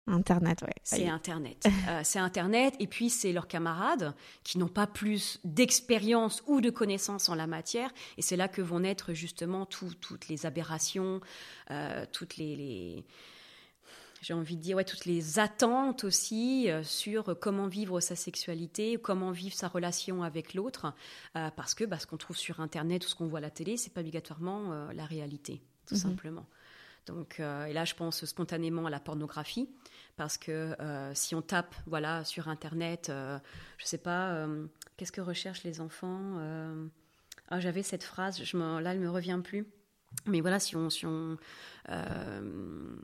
Internet, 0.09 0.61
ouais. 0.63 0.73
C'est 0.83 1.07
Internet. 1.07 1.67
Euh, 1.87 2.01
c'est 2.03 2.19
Internet, 2.19 2.75
et 2.79 2.87
puis 2.87 3.09
c'est 3.09 3.31
leurs 3.31 3.47
camarades 3.47 4.13
qui 4.43 4.57
n'ont 4.57 4.67
pas 4.67 4.87
plus 4.87 5.39
d'expérience 5.43 6.43
ou 6.47 6.61
de 6.61 6.69
connaissances 6.69 7.29
en 7.29 7.35
la 7.35 7.47
matière, 7.47 7.91
et 8.17 8.21
c'est 8.21 8.35
là 8.35 8.47
que 8.47 8.61
vont 8.61 8.81
naître 8.81 9.13
justement 9.13 9.65
toutes 9.65 10.27
les 10.27 10.45
aberrations, 10.45 11.21
euh, 11.71 12.05
toutes 12.11 12.37
les, 12.37 13.05
j'ai 14.21 14.33
envie 14.33 14.57
de 14.57 14.61
dire, 14.61 14.77
ouais, 14.77 14.83
toutes 14.83 15.05
les 15.05 15.39
attentes 15.39 16.03
aussi 16.03 16.69
euh, 16.69 16.83
sur 16.83 17.37
comment 17.39 17.67
vivre 17.67 17.99
sa 17.99 18.15
sexualité, 18.15 18.97
comment 18.97 19.31
vivre 19.31 19.55
sa 19.55 19.67
relation 19.67 20.23
avec 20.23 20.53
l'autre, 20.53 20.93
parce 21.33 21.75
que 21.75 21.83
bah, 21.83 21.99
ce 21.99 22.07
qu'on 22.07 22.17
trouve 22.17 22.37
sur 22.37 22.59
Internet 22.59 23.05
ou 23.05 23.09
ce 23.09 23.15
qu'on 23.15 23.27
voit 23.27 23.39
à 23.39 23.43
la 23.43 23.51
télé, 23.51 23.77
c'est 23.77 23.93
pas 23.93 24.01
obligatoirement 24.01 24.89
la 24.91 25.05
réalité, 25.05 25.61
tout 25.85 25.95
mhm. 25.95 26.01
simplement. 26.01 26.45
Donc, 27.05 27.39
et 27.39 27.73
là, 27.73 27.85
je 27.85 27.95
pense 27.95 28.25
spontanément 28.25 28.85
à 28.85 28.89
la 28.89 28.99
pornographie 28.99 29.67
parce 30.19 30.37
que 30.37 30.75
euh, 30.81 31.13
si 31.15 31.33
on 31.33 31.41
tape 31.41 31.73
voilà 31.87 32.25
sur 32.25 32.49
internet 32.49 33.05
je 33.07 33.13
euh, 33.13 33.37
je 33.77 33.85
sais 33.85 33.97
pas 33.97 34.31
euh, 34.31 34.65
qu'est-ce 34.97 35.13
que 35.13 35.21
recherchent 35.21 35.63
les 35.63 35.79
enfants 35.79 36.37
ah, 37.47 37.59
j'avais 37.61 37.83
cette 37.83 38.03
phrase 38.03 38.43
je 38.43 38.57
là 38.57 38.91
elle 38.91 38.99
me 38.99 39.09
revient 39.09 39.39
plus 39.41 39.65
mais 40.25 40.41
voilà 40.41 40.59
si 40.59 40.75
on, 40.75 40.89
si 40.89 41.05
on 41.05 41.37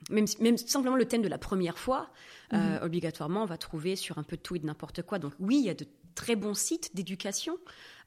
même, 0.10 0.26
même 0.42 0.58
simplement 0.58 0.98
le 0.98 1.06
thème 1.06 1.22
de 1.22 1.30
la 1.30 1.38
première 1.38 1.78
fois 1.80 2.10
mhm. 2.52 2.80
obligatoirement 2.82 3.44
on 3.44 3.46
va 3.46 3.58
trouver 3.58 3.96
sur 3.96 4.18
un 4.18 4.24
peu 4.24 4.36
de 4.36 4.42
tout 4.42 4.58
et 4.58 4.60
de 4.60 4.66
n'importe 4.66 5.02
quoi 5.02 5.18
donc 5.18 5.32
oui 5.40 5.60
il 5.60 5.66
y 5.66 5.70
a 5.70 5.74
de 5.74 5.88
très 6.16 6.36
bons 6.36 6.54
sites 6.54 6.94
d'éducation 6.98 7.58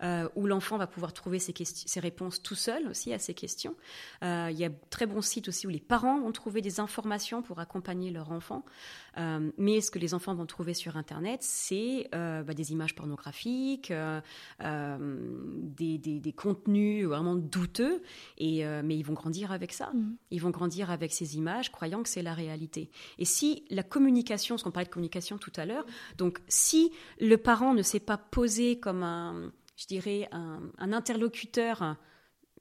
euh, 0.03 0.29
où 0.37 0.47
l'enfant 0.47 0.77
va 0.77 0.87
pouvoir 0.87 1.13
trouver 1.13 1.39
ses, 1.41 1.53
ses, 1.65 1.99
réponses 2.01 2.41
tout 2.41 2.55
seul 2.55 2.87
aussi 2.87 3.13
à 3.13 3.19
ces 3.19 3.35
questions. 3.35 3.75
Euh, 4.23 4.49
il 4.51 4.57
y 4.57 4.65
a 4.65 4.71
très 4.91 5.07
bons 5.07 5.23
sites 5.23 5.49
aussi 5.49 5.67
où 5.67 5.71
les 5.71 5.81
parents 5.81 6.21
vont 6.21 6.31
trouver 6.31 6.61
des 6.61 6.79
informations 6.79 7.43
pour 7.43 7.59
accompagner 7.59 8.11
leur 8.11 8.31
enfant. 8.31 8.65
Euh, 9.17 9.51
mais 9.59 9.81
ce 9.81 9.91
que 9.91 9.99
les 9.99 10.15
enfants 10.15 10.35
vont 10.35 10.47
trouver 10.47 10.75
sur 10.75 10.97
Internet, 10.97 11.41
c'est 11.43 12.09
bah, 12.13 12.55
des 12.55 12.73
images 12.73 12.95
pornographiques, 12.95 13.93
des, 14.61 15.99
des, 15.99 16.21
des, 16.21 16.33
contenus 16.33 17.05
vraiment 17.07 17.35
douteux, 17.35 18.03
et, 18.37 18.65
mais 18.85 18.97
ils 18.97 19.03
vont 19.03 19.15
grandir 19.15 19.51
avec 19.51 19.73
ça. 19.73 19.91
Mmh. 19.93 20.17
Ils 20.31 20.41
vont 20.41 20.51
grandir 20.51 20.91
avec 20.91 21.13
ces 21.13 21.37
images, 21.37 21.73
croyant 21.73 22.03
que 22.03 22.09
c'est 22.09 22.23
la 22.23 22.35
réalité. 22.35 22.91
Et 23.19 23.25
si 23.25 23.65
la 23.71 23.83
communication, 23.83 24.55
parce 24.55 24.63
qu'on 24.63 24.71
parlait 24.71 24.87
de 24.87 24.93
communication 24.93 25.39
tout 25.39 25.53
à 25.57 25.67
l'heure, 25.67 25.85
donc 26.17 26.41
si 26.49 26.93
le 27.21 27.37
parent 27.37 27.75
ne 27.75 27.83
s'est 27.83 28.01
pas 28.01 28.19
posé 28.19 28.79
comme 28.79 29.03
un 29.03 29.53
je 29.79 29.87
dirais, 29.87 30.29
un, 30.33 30.93
interlocuteur, 30.93 31.97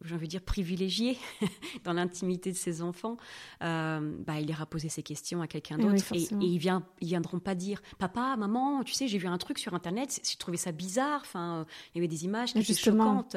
j'ai 0.04 0.14
envie 0.14 0.28
de 0.28 0.32
dire 0.32 0.44
privilégié, 0.44 1.18
dans 1.84 1.94
l'intimité 1.94 2.52
de 2.52 2.56
ses 2.56 2.84
enfants, 2.84 3.18
euh, 3.64 4.16
bah, 4.20 4.40
il 4.40 4.48
ira 4.48 4.68
poser 4.68 4.88
ses 4.88 5.02
questions 5.02 5.42
à 5.42 5.48
quelqu'un 5.48 5.80
d'autre 5.80 6.14
et, 6.14 6.28
ils, 6.40 6.60
vient, 6.60 6.86
ils 7.02 7.08
viendront 7.08 7.40
pas 7.40 7.56
dire 7.56 7.82
Papa, 7.98 8.36
maman, 8.38 8.84
tu 8.84 8.94
sais, 8.94 9.08
j'ai 9.08 9.18
vu 9.18 9.28
un 9.28 9.40
truc 9.40 9.58
sur 9.58 9.74
Internet, 9.74 10.22
j'ai 10.24 10.38
trouvé 10.38 10.58
ça 10.58 10.72
bizarre, 10.72 11.22
enfin, 11.22 11.66
il 11.94 11.98
y 11.98 12.00
avait 12.02 12.08
des 12.08 12.24
images 12.24 12.54
qui 12.54 12.60
étaient 12.60 12.74
choquantes. 12.76 13.36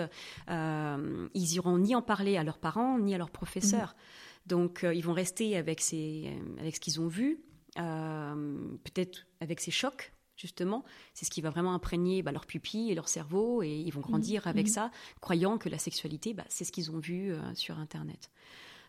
Euh, 0.51 1.29
ils 1.33 1.55
iront 1.55 1.79
ni 1.79 1.95
en 1.95 2.03
parler 2.03 2.37
à 2.37 2.45
leurs 2.45 2.59
parents, 2.59 2.99
ni 2.99 3.15
à 3.15 3.19
leurs 3.19 3.31
professeurs. 3.31 3.95
Mm. 3.97 4.49
Donc, 4.49 4.85
euh, 4.85 4.93
ils 4.93 5.05
vont 5.05 5.15
rester 5.15 5.57
avec, 5.57 5.81
ces, 5.81 6.37
avec 6.59 6.77
ce 6.77 6.81
qu'ils 6.81 7.01
ont 7.01 7.09
vu, 7.09 7.41
peut-être 7.77 9.27
avec 9.41 9.61
ces 9.61 9.71
chocs 9.71 10.13
justement. 10.41 10.85
C'est 11.15 11.25
ce 11.25 11.31
qui 11.31 11.41
va 11.41 11.51
vraiment 11.51 11.75
imprégner 11.75 12.23
bah, 12.23 12.33
leur 12.33 12.47
pupille 12.47 12.91
et 12.91 12.95
leur 12.95 13.09
cerveau, 13.09 13.63
et 13.63 13.71
ils 13.71 13.93
vont 13.93 14.01
grandir 14.01 14.47
mmh, 14.47 14.49
avec 14.49 14.67
mmh. 14.67 14.71
ça, 14.71 14.91
croyant 15.21 15.59
que 15.59 15.69
la 15.69 15.79
sexualité, 15.79 16.35
bah, 16.35 16.45
c'est 16.49 16.65
ce 16.65 16.73
qu'ils 16.73 16.91
ont 16.91 16.99
vu 16.99 17.33
euh, 17.33 17.55
sur 17.55 17.79
Internet. 17.79 18.31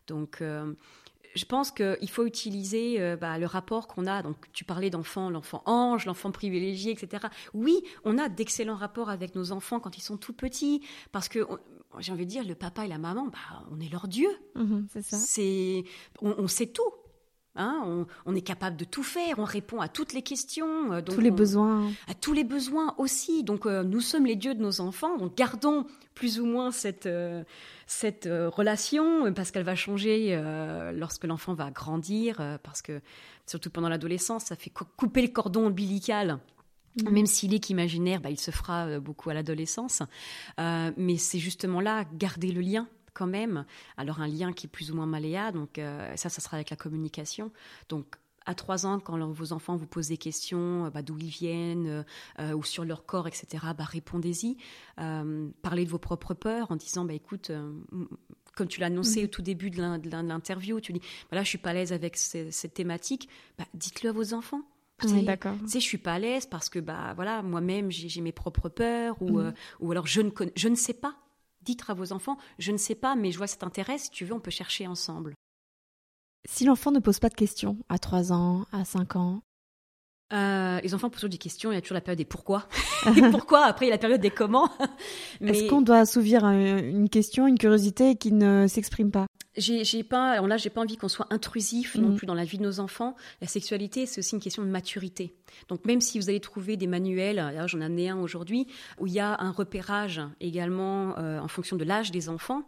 Donc, 0.07 0.41
je 0.41 1.45
pense 1.45 1.71
qu'il 1.71 2.09
faut 2.09 2.25
utiliser 2.25 3.15
bah, 3.15 3.37
le 3.37 3.45
rapport 3.45 3.87
qu'on 3.87 4.07
a. 4.07 4.23
Donc, 4.23 4.51
tu 4.51 4.65
parlais 4.65 4.89
d'enfant, 4.89 5.29
l'enfant 5.29 5.61
ange, 5.65 6.05
l'enfant 6.05 6.31
privilégié, 6.31 6.91
etc. 6.91 7.27
Oui, 7.53 7.81
on 8.03 8.17
a 8.17 8.27
d'excellents 8.27 8.75
rapports 8.75 9.09
avec 9.09 9.35
nos 9.35 9.53
enfants 9.53 9.79
quand 9.79 9.97
ils 9.97 10.01
sont 10.01 10.17
tout 10.17 10.33
petits, 10.33 10.81
parce 11.13 11.29
que 11.29 11.47
j'ai 11.99 12.11
envie 12.11 12.25
de 12.25 12.29
dire, 12.29 12.43
le 12.45 12.55
papa 12.55 12.85
et 12.85 12.87
la 12.87 12.97
maman, 12.97 13.27
bah, 13.27 13.63
on 13.71 13.79
est 13.79 13.89
leur 13.89 14.07
Dieu. 14.07 14.29
Mhm, 14.55 14.87
c'est 14.91 15.01
ça. 15.01 15.17
C'est, 15.17 15.83
on, 16.21 16.47
sait 16.47 16.67
tout. 16.67 16.89
Hein, 17.55 18.05
on, 18.25 18.33
est 18.33 18.41
capable 18.41 18.77
de 18.77 18.85
tout 18.85 19.03
faire, 19.03 19.37
on 19.37 19.43
répond 19.43 19.81
à 19.81 19.89
toutes 19.89 20.13
les 20.13 20.21
questions. 20.21 20.93
Euh, 20.93 21.01
tous 21.01 21.19
les 21.19 21.31
besoins. 21.31 21.91
À 22.07 22.13
tous 22.13 22.31
les 22.31 22.45
besoins 22.45 22.95
aussi. 22.97 23.43
Donc 23.43 23.65
euh, 23.65 23.83
nous 23.83 23.99
sommes 23.99 24.25
les 24.25 24.37
dieux 24.37 24.55
de 24.55 24.61
nos 24.61 24.79
enfants. 24.79 25.17
Donc 25.17 25.35
gardons 25.35 25.85
plus 26.15 26.39
ou 26.39 26.45
moins 26.45 26.71
cette, 26.71 27.07
euh, 27.07 27.43
cette 27.87 28.23
relation 28.25 29.33
parce 29.33 29.51
qu'elle 29.51 29.65
va 29.65 29.75
changer 29.75 30.39
lorsque 30.93 31.25
l'enfant 31.25 31.53
va 31.53 31.71
grandir. 31.71 32.37
parce 32.63 32.81
que 32.81 33.01
surtout 33.45 33.69
pendant 33.69 33.89
l'adolescence, 33.89 34.45
ça 34.45 34.55
fait 34.55 34.71
couper 34.95 35.21
le 35.21 35.29
cordon 35.29 35.67
ombilical 35.67 36.39
Mm. 36.97 37.09
Même 37.09 37.25
s'il 37.25 37.53
est 37.53 37.59
qu'imaginaire, 37.59 38.19
bah, 38.19 38.29
il 38.29 38.39
se 38.39 38.51
fera 38.51 38.99
beaucoup 38.99 39.29
à 39.29 39.33
l'adolescence. 39.33 40.03
Mais 40.57 41.15
c'est 41.15 41.39
justement 41.39 41.79
là, 41.79 42.03
garder 42.13 42.51
le 42.51 42.59
lien 42.59 42.89
quand 43.13 43.27
même. 43.27 43.65
Alors 43.97 44.21
un 44.21 44.27
lien 44.27 44.53
qui 44.53 44.67
est 44.67 44.69
plus 44.69 44.91
ou 44.91 44.95
moins 44.95 45.05
malléable, 45.05 45.57
donc 45.57 45.77
euh, 45.79 46.15
ça, 46.15 46.29
ça 46.29 46.41
sera 46.41 46.57
avec 46.57 46.69
la 46.69 46.75
communication. 46.75 47.51
Donc 47.89 48.15
à 48.45 48.55
trois 48.55 48.87
ans, 48.87 48.99
quand 48.99 49.19
vos 49.29 49.53
enfants 49.53 49.75
vous 49.75 49.85
posent 49.85 50.07
des 50.07 50.17
questions, 50.17 50.89
bah, 50.89 51.03
d'où 51.03 51.15
ils 51.19 51.29
viennent 51.29 52.03
ou 52.39 52.63
sur 52.63 52.83
leur 52.83 53.05
corps, 53.05 53.27
etc., 53.27 53.47
bah, 53.77 53.83
répondez-y. 53.83 54.57
parlez 54.95 55.85
de 55.85 55.89
vos 55.89 55.99
propres 55.99 56.33
peurs 56.33 56.71
en 56.71 56.75
disant, 56.75 57.05
bah, 57.05 57.13
écoute, 57.13 57.51
comme 58.55 58.67
tu 58.67 58.79
l'as 58.79 58.87
annoncé 58.87 59.21
mm. 59.21 59.25
au 59.25 59.27
tout 59.27 59.41
début 59.43 59.69
de 59.69 59.79
l'interview, 59.79 60.79
tu 60.79 60.91
dis, 60.91 61.01
voilà, 61.29 61.43
je 61.43 61.49
suis 61.49 61.57
pas 61.57 61.69
à 61.69 61.73
l'aise 61.73 61.93
avec 61.93 62.17
cette 62.17 62.73
thématique, 62.73 63.29
bah, 63.57 63.65
dites-le 63.73 64.09
à 64.09 64.13
vos 64.13 64.33
enfants. 64.33 64.63
Oui, 65.03 65.23
d'accord. 65.23 65.55
Tu 65.61 65.67
sais, 65.67 65.79
je 65.79 65.85
suis 65.85 65.97
pas 65.97 66.13
à 66.13 66.19
l'aise 66.19 66.45
parce 66.45 66.69
que 66.69 66.79
bah 66.79 67.13
voilà, 67.15 67.41
moi-même 67.41 67.91
j'ai 67.91 68.21
mes 68.21 68.31
propres 68.31 68.69
peurs 68.69 69.21
ou, 69.21 69.39
mhm. 69.39 69.45
euh, 69.47 69.51
ou 69.79 69.91
alors 69.91 70.07
je 70.07 70.21
ne 70.21 70.29
je 70.55 70.67
ne 70.67 70.75
sais 70.75 70.93
pas. 70.93 71.15
Dites 71.63 71.83
à 71.87 71.93
vos 71.93 72.11
enfants, 72.13 72.37
je 72.57 72.71
ne 72.71 72.77
sais 72.77 72.95
pas, 72.95 73.15
mais 73.15 73.31
je 73.31 73.37
vois 73.37 73.47
cet 73.47 73.63
intérêt. 73.63 73.97
Si 73.97 74.09
tu 74.09 74.25
veux, 74.25 74.33
on 74.33 74.39
peut 74.39 74.51
chercher 74.51 74.87
ensemble. 74.87 75.35
Si 76.47 76.65
l'enfant 76.65 76.91
ne 76.91 76.99
pose 76.99 77.19
pas 77.19 77.29
de 77.29 77.35
questions 77.35 77.77
à 77.87 77.99
3 77.99 78.33
ans, 78.33 78.65
à 78.71 78.83
5 78.83 79.15
ans, 79.15 79.43
euh, 80.33 80.79
les 80.81 80.93
enfants 80.93 81.09
posent 81.09 81.21
toujours 81.21 81.29
des 81.29 81.37
questions, 81.37 81.71
il 81.71 81.75
y 81.75 81.77
a 81.77 81.81
toujours 81.81 81.95
la 81.95 82.01
période 82.01 82.17
des 82.17 82.25
pourquoi. 82.25 82.67
pourquoi, 83.31 83.65
après 83.65 83.85
il 83.85 83.89
y 83.89 83.91
a 83.91 83.95
la 83.95 83.99
période 83.99 84.21
des 84.21 84.31
comment. 84.31 84.69
Est-ce 85.41 85.67
qu'on 85.67 85.81
doit 85.81 85.99
assouvir 85.99 86.45
une 86.45 87.09
question, 87.09 87.47
une 87.47 87.57
curiosité 87.57 88.15
qui 88.15 88.31
ne 88.31 88.67
s'exprime 88.67 89.11
pas? 89.11 89.27
J'ai 89.57 90.03
pas, 90.03 90.39
là, 90.39 90.55
j'ai 90.55 90.69
pas 90.69 90.79
envie 90.79 90.95
qu'on 90.95 91.09
soit 91.09 91.27
intrusif 91.29 91.95
non 91.95 92.09
mhm. 92.09 92.15
plus 92.15 92.25
dans 92.25 92.33
la 92.33 92.45
vie 92.45 92.57
de 92.57 92.63
nos 92.63 92.79
enfants. 92.79 93.15
La 93.41 93.47
sexualité, 93.47 94.05
c'est 94.05 94.19
aussi 94.19 94.35
une 94.35 94.41
question 94.41 94.63
de 94.63 94.69
maturité. 94.69 95.35
Donc, 95.67 95.85
même 95.85 95.99
si 95.99 96.19
vous 96.19 96.29
allez 96.29 96.39
trouver 96.39 96.77
des 96.77 96.87
manuels, 96.87 97.53
j'en 97.65 97.81
ai 97.81 98.07
un 98.07 98.17
aujourd'hui, 98.17 98.67
où 98.99 99.07
il 99.07 99.13
y 99.13 99.19
a 99.19 99.35
un 99.41 99.51
repérage 99.51 100.21
également 100.39 101.17
euh, 101.17 101.39
en 101.39 101.49
fonction 101.49 101.75
de 101.75 101.83
l'âge 101.83 102.11
des 102.11 102.29
enfants, 102.29 102.63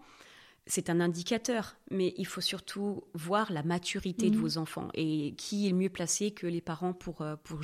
c'est 0.66 0.90
un 0.90 1.02
indicateur, 1.02 1.76
mais 1.92 2.14
il 2.18 2.26
faut 2.26 2.40
surtout 2.40 3.04
voir 3.14 3.52
la 3.52 3.64
maturité 3.64 4.30
de 4.30 4.36
mhm. 4.38 4.42
vos 4.42 4.58
enfants 4.58 4.88
et 4.94 5.34
qui 5.38 5.68
est 5.68 5.74
mieux 5.74 5.90
placé 5.90 6.32
que 6.32 6.48
les 6.48 6.62
parents 6.62 6.94
pour, 6.94 7.22
euh, 7.22 7.36
pour 7.44 7.60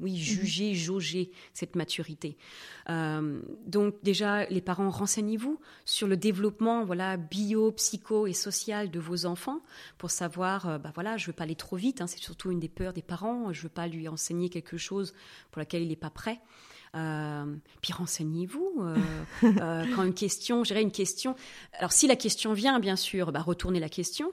oui, 0.00 0.12
mhm. 0.12 0.16
juger, 0.16 0.74
jauger 0.74 1.30
cette 1.54 1.76
maturité. 1.76 2.36
Euh, 2.88 3.40
donc 3.66 4.02
déjà, 4.02 4.46
les 4.46 4.60
parents, 4.60 4.90
renseignez-vous 4.90 5.60
sur 5.84 6.08
le 6.08 6.16
développement 6.16 6.84
voilà, 6.84 7.16
bio, 7.16 7.70
psycho 7.70 8.26
et 8.26 8.32
social 8.32 8.90
de 8.90 8.98
vos 8.98 9.26
enfants 9.26 9.60
pour 9.96 10.10
savoir, 10.10 10.68
euh, 10.68 10.78
bah 10.78 10.90
voilà, 10.92 11.16
je 11.16 11.26
veux 11.26 11.32
pas 11.32 11.44
aller 11.44 11.54
trop 11.54 11.76
vite, 11.76 12.00
hein, 12.00 12.08
c'est 12.08 12.18
surtout 12.18 12.50
une 12.50 12.60
des 12.60 12.68
peurs 12.68 12.92
des 12.92 13.02
parents, 13.02 13.52
je 13.52 13.62
veux 13.62 13.68
pas 13.68 13.86
lui 13.86 14.08
enseigner 14.08 14.48
quelque 14.48 14.76
chose 14.76 15.14
pour 15.52 15.60
laquelle 15.60 15.82
il 15.82 15.88
n'est 15.88 15.96
pas 15.96 16.10
prêt. 16.10 16.40
Euh, 16.96 17.44
puis 17.80 17.92
renseignez-vous. 17.92 18.80
Euh, 18.80 18.96
euh, 19.44 19.84
quand 19.94 20.02
une 20.02 20.14
question, 20.14 20.64
je 20.64 20.74
une 20.74 20.92
question. 20.92 21.36
Alors 21.78 21.92
si 21.92 22.06
la 22.06 22.16
question 22.16 22.52
vient, 22.52 22.80
bien 22.80 22.96
sûr, 22.96 23.32
bah, 23.32 23.40
retournez 23.40 23.80
la 23.80 23.88
question. 23.88 24.32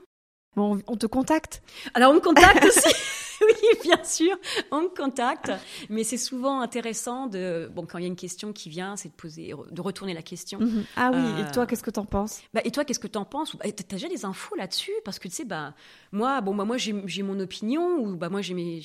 Bon, 0.56 0.80
on 0.88 0.96
te 0.96 1.06
contacte 1.06 1.62
Alors 1.93 2.12
on 2.12 2.15
me 2.15 2.20
contacte 2.20 2.65
aussi. 2.65 2.96
oui, 3.41 3.80
bien 3.84 4.04
sûr, 4.04 4.36
on 4.71 4.84
me 4.84 4.88
contacte. 4.89 5.52
Mais 5.89 6.04
c'est 6.04 6.17
souvent 6.17 6.62
intéressant 6.62 7.28
de, 7.28 7.69
bon, 7.73 7.86
quand 7.86 7.97
il 7.97 8.02
y 8.02 8.06
a 8.06 8.08
une 8.08 8.15
question 8.15 8.54
qui 8.54 8.69
vient, 8.69 8.95
c'est 8.95 9.10
de 9.10 9.13
poser, 9.13 9.54
de 9.71 9.82
retourner 9.82 10.13
la 10.13 10.21
question. 10.21 10.60
Mhm. 10.60 10.84
Ah 10.95 11.12
oui. 11.13 11.41
et 11.41 11.52
toi, 11.52 11.65
qu'est-ce 11.65 11.84
que 11.84 11.91
t'en 11.91 12.06
penses? 12.06 12.41
bah, 12.54 12.62
Et 12.63 12.71
toi, 12.71 12.86
qu'est-ce 12.86 13.00
que 13.00 13.08
t'en 13.08 13.26
penses? 13.26 13.56
T'as 13.62 13.71
déjà 13.89 14.08
des 14.08 14.26
infos 14.26 14.56
là-dessus? 14.56 14.91
Parce 15.06 15.19
que 15.19 15.28
tu 15.28 15.36
sais, 15.36 15.45
bah, 15.45 15.73
moi, 16.12 16.41
bon, 16.41 16.56
bah, 16.56 16.65
moi, 16.65 16.78
j'ai 16.78 17.23
mon 17.23 17.39
opinion 17.39 17.97
ou 18.00 18.15
bah, 18.15 18.30
moi, 18.30 18.41
j'ai 18.41 18.54
mes, 18.54 18.82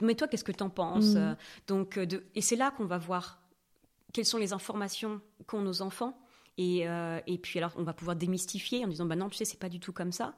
mais 0.00 0.14
toi, 0.14 0.28
qu'est-ce 0.28 0.44
que 0.44 0.52
t'en 0.52 0.70
penses? 0.70 1.14
Mhm. 1.14 1.36
Donc, 1.66 1.98
de, 1.98 2.24
et 2.34 2.40
c'est 2.40 2.56
là 2.56 2.70
qu'on 2.70 2.86
va 2.86 2.98
voir 2.98 3.40
quelles 4.12 4.26
sont 4.26 4.38
les 4.38 4.52
informations 4.52 5.20
qu'ont 5.46 5.60
nos 5.62 5.82
enfants. 5.82 6.18
Et, 6.58 6.86
euh, 6.86 7.20
et, 7.26 7.38
puis 7.38 7.58
alors, 7.58 7.72
on 7.76 7.82
va 7.82 7.92
pouvoir 7.92 8.16
démystifier 8.16 8.84
en 8.84 8.88
disant, 8.88 9.06
bah 9.06 9.16
non, 9.16 9.28
tu 9.28 9.36
sais, 9.36 9.44
c'est 9.44 9.58
pas 9.58 9.68
du 9.68 9.80
tout 9.80 9.92
comme 9.92 10.12
ça. 10.12 10.34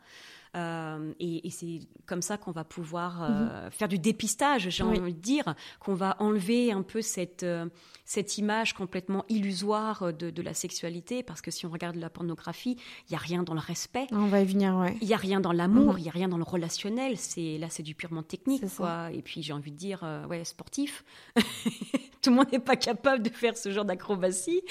Euh, 0.54 1.12
et, 1.18 1.48
c'est 1.50 1.80
comme 2.06 2.22
ça 2.22 2.36
qu'on 2.36 2.50
va 2.50 2.64
pouvoir 2.64 3.22
euh, 3.22 3.28
mhm. 3.64 3.70
faire 3.70 3.88
du 3.88 3.98
dépistage, 3.98 4.68
j'ai 4.68 4.82
envie 4.82 5.00
de 5.00 5.10
dire, 5.10 5.54
qu'on 5.80 5.94
va 5.94 6.16
enlever 6.18 6.72
un 6.72 6.82
peu 6.82 7.00
cette, 7.00 7.42
euh, 7.42 7.66
cette 8.04 8.36
image 8.38 8.74
complètement 8.74 9.24
illusoire 9.28 10.12
de, 10.12 10.42
la 10.42 10.54
sexualité, 10.54 11.22
parce 11.22 11.40
que 11.40 11.50
si 11.50 11.66
on 11.66 11.70
regarde 11.70 11.96
la 11.96 12.10
pornographie, 12.10 12.76
il 13.08 13.12
n'y 13.12 13.16
a 13.16 13.20
rien 13.20 13.44
dans 13.44 13.54
le 13.54 13.60
respect. 13.60 14.06
On 14.10 14.26
va 14.26 14.40
y 14.40 14.44
venir, 14.44 14.74
ouais. 14.76 14.96
Il 15.00 15.06
n'y 15.06 15.14
a 15.14 15.18
rien 15.18 15.40
dans 15.40 15.52
l'amour, 15.52 15.94
mhm. 15.94 15.98
il 15.98 16.02
n'y 16.02 16.08
a 16.08 16.12
rien 16.12 16.28
dans 16.28 16.38
le 16.38 16.44
relationnel. 16.44 17.16
C'est 17.16 17.58
Là, 17.58 17.68
c'est 17.70 17.82
du 17.82 17.94
purement 17.94 18.22
technique, 18.22 18.64
quoi. 18.76 19.10
Et 19.12 19.22
puis, 19.22 19.42
j'ai 19.42 19.52
envie 19.52 19.70
de 19.70 19.76
dire, 19.76 20.04
ouais, 20.28 20.44
sportif. 20.44 21.04
Tout 22.22 22.30
le 22.30 22.36
monde 22.36 22.52
n'est 22.52 22.60
pas 22.60 22.76
capable 22.76 23.22
de 23.22 23.30
faire 23.30 23.56
ce 23.56 23.72
genre 23.72 23.84
d'acrobatie. 23.84 24.62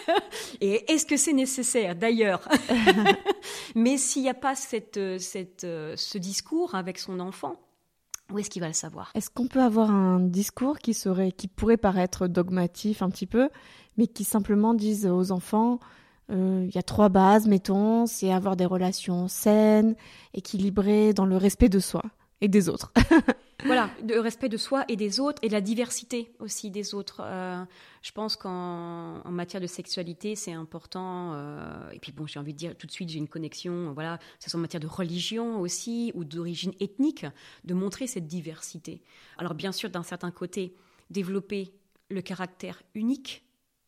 et 0.62 0.90
est-ce 0.90 1.04
que 1.04 1.18
c'est 1.18 1.34
nécessaire, 1.34 1.94
d'ailleurs 1.94 2.48
Mais 3.74 3.98
s'il 3.98 4.22
n'y 4.22 4.30
a 4.30 4.34
pas 4.34 4.54
cette 4.54 4.98
euh, 5.64 5.94
ce 5.96 6.18
discours 6.18 6.74
avec 6.74 6.98
son 6.98 7.20
enfant, 7.20 7.56
où 8.32 8.38
est-ce 8.38 8.50
qu'il 8.50 8.62
va 8.62 8.68
le 8.68 8.74
savoir? 8.74 9.10
Est-ce 9.14 9.30
qu'on 9.30 9.46
peut 9.46 9.62
avoir 9.62 9.90
un 9.90 10.20
discours 10.20 10.78
qui 10.78 10.94
serait, 10.94 11.32
qui 11.32 11.48
pourrait 11.48 11.76
paraître 11.76 12.26
dogmatif 12.26 13.02
un 13.02 13.10
petit 13.10 13.26
peu, 13.26 13.48
mais 13.96 14.06
qui 14.06 14.24
simplement 14.24 14.74
dise 14.74 15.06
aux 15.06 15.30
enfants 15.30 15.78
euh, 16.30 16.64
il 16.66 16.74
y 16.74 16.78
a 16.78 16.82
trois 16.82 17.08
bases, 17.08 17.46
mettons, 17.46 18.06
c'est 18.06 18.32
avoir 18.32 18.56
des 18.56 18.64
relations 18.64 19.28
saines, 19.28 19.94
équilibrées, 20.32 21.12
dans 21.12 21.26
le 21.26 21.36
respect 21.36 21.68
de 21.68 21.78
soi? 21.78 22.02
Des 22.48 22.68
autres. 22.68 22.92
voilà, 23.64 23.90
le 24.06 24.20
respect 24.20 24.48
de 24.48 24.56
soi 24.56 24.84
et 24.88 24.96
des 24.96 25.20
autres 25.20 25.38
et 25.42 25.48
la 25.48 25.60
diversité 25.60 26.32
aussi 26.38 26.70
des 26.70 26.94
autres. 26.94 27.20
Euh, 27.24 27.64
je 28.02 28.12
pense 28.12 28.36
qu'en 28.36 29.22
matière 29.30 29.60
de 29.60 29.66
sexualité, 29.66 30.34
c'est 30.34 30.52
important. 30.52 31.32
Euh, 31.34 31.90
et 31.90 31.98
puis 31.98 32.12
bon, 32.12 32.26
j'ai 32.26 32.38
envie 32.38 32.52
de 32.52 32.58
dire 32.58 32.76
tout 32.76 32.86
de 32.86 32.92
suite, 32.92 33.08
j'ai 33.08 33.18
une 33.18 33.28
connexion, 33.28 33.92
voilà, 33.92 34.18
c'est 34.38 34.54
en 34.54 34.58
matière 34.58 34.80
de 34.80 34.86
religion 34.86 35.60
aussi 35.60 36.12
ou 36.14 36.24
d'origine 36.24 36.72
ethnique, 36.80 37.26
de 37.64 37.74
montrer 37.74 38.06
cette 38.06 38.26
diversité. 38.26 39.02
Alors 39.38 39.54
bien 39.54 39.72
sûr, 39.72 39.90
d'un 39.90 40.02
certain 40.02 40.30
côté, 40.30 40.74
développer 41.10 41.72
le 42.10 42.22
caractère 42.22 42.82
unique 42.94 43.43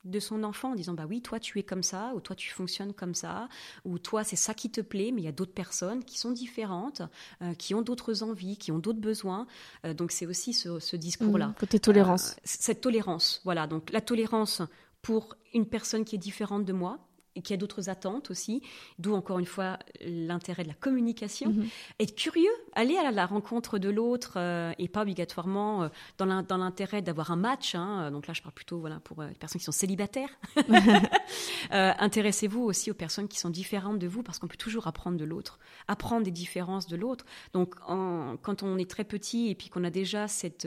de 0.07 0.21
son 0.21 0.43
enfant 0.45 0.73
en 0.73 0.75
disant 0.75 0.95
bah 0.95 1.07
oui 1.09 1.21
toi 1.21 1.41
tu 1.41 1.59
es 1.59 1.63
comme 1.63 1.83
ça 1.83 2.13
ou 2.15 2.21
toi 2.21 2.37
tu 2.37 2.51
fonctionnes 2.51 2.93
comme 2.93 3.15
ça 3.15 3.49
ou 3.85 3.99
toi 3.99 4.25
c'est 4.25 4.37
ça 4.37 4.55
qui 4.55 4.71
te 4.71 4.81
plaît 4.81 5.11
mais 5.13 5.23
il 5.23 5.25
y 5.25 5.29
a 5.29 5.33
d'autres 5.33 5.53
personnes 5.53 6.05
qui 6.05 6.19
sont 6.19 6.31
différentes 6.31 7.03
euh, 7.43 7.55
qui 7.55 7.75
ont 7.75 7.83
d'autres 7.83 8.23
envies 8.23 8.57
qui 8.57 8.73
ont 8.73 8.79
d'autres 8.79 9.01
besoins. 9.01 9.47
Euh, 9.85 9.95
donc 9.95 10.13
c'est 10.13 10.27
aussi 10.27 10.53
ce, 10.53 10.97
discours 10.97 11.39
là 11.39 11.49
mmh, 11.49 11.55
côté 11.59 11.81
tolérance. 11.81 12.33
Euh, 12.33 12.41
cette 12.45 12.81
tolérance 12.81 13.41
voilà. 13.45 13.67
Donc 13.67 13.91
la 13.91 14.01
tolérance 14.01 14.63
pour 15.03 15.37
une 15.55 15.67
personne 15.67 16.05
qui 16.05 16.17
est 16.17 16.19
différente 16.19 16.65
de 16.65 16.73
moi 16.73 16.99
et 17.37 17.43
qui 17.43 17.53
a 17.53 17.57
d'autres 17.57 17.89
attentes 17.89 18.31
aussi, 18.31 18.63
d'où 18.99 19.15
encore 19.15 19.39
une 19.39 19.47
fois 19.47 19.79
l'intérêt 20.01 20.63
de 20.63 20.69
la 20.69 20.75
communication. 20.75 21.51
Mhm. 21.51 21.69
Être 22.01 22.17
curieux, 22.17 22.51
aller 22.75 22.97
à 22.97 23.11
la 23.11 23.27
rencontre 23.27 23.79
de 23.79 23.89
l'autre 23.89 24.35
euh, 24.37 24.73
et 24.79 24.89
pas 24.89 25.03
obligatoirement 25.03 25.85
euh, 25.85 25.89
dans 26.19 26.57
l'intérêt 26.57 27.03
d'avoir 27.03 27.31
un 27.31 27.37
match. 27.37 27.75
Hein. 27.75 28.11
donc 28.11 28.27
là, 28.27 28.35
je 28.35 28.43
parle 28.43 28.55
plutôt 28.55 28.79
voilà, 28.79 29.01
pour 29.01 29.21
euh, 29.21 29.29
les 29.29 29.35
personnes 29.35 29.59
qui 29.59 29.65
sont 29.65 29.73
célibataires. 29.73 30.31
Intéressez-vous 31.71 32.63
aussi 32.63 32.91
aux 32.91 32.95
personnes 32.95 33.29
qui 33.29 33.39
sont 33.39 33.51
différentes 33.51 33.99
de 33.99 34.07
vous 34.07 34.23
parce 34.23 34.39
qu'on 34.39 34.49
peut 34.49 34.57
toujours 34.57 34.87
apprendre 34.87 35.19
de 35.19 35.25
l'autre, 35.25 35.59
apprendre 35.89 36.25
des 36.25 36.31
différences 36.31 36.87
de 36.87 36.97
l'autre. 36.97 37.27
Donc 37.53 37.75
quand 37.77 38.63
on 38.63 38.79
est 38.79 38.91
très 38.91 39.05
petit 39.05 39.49
et 39.49 39.55
puis 39.55 39.69
qu'on 39.69 39.85
a 39.85 39.91
déjà 39.91 40.29
cette 40.29 40.67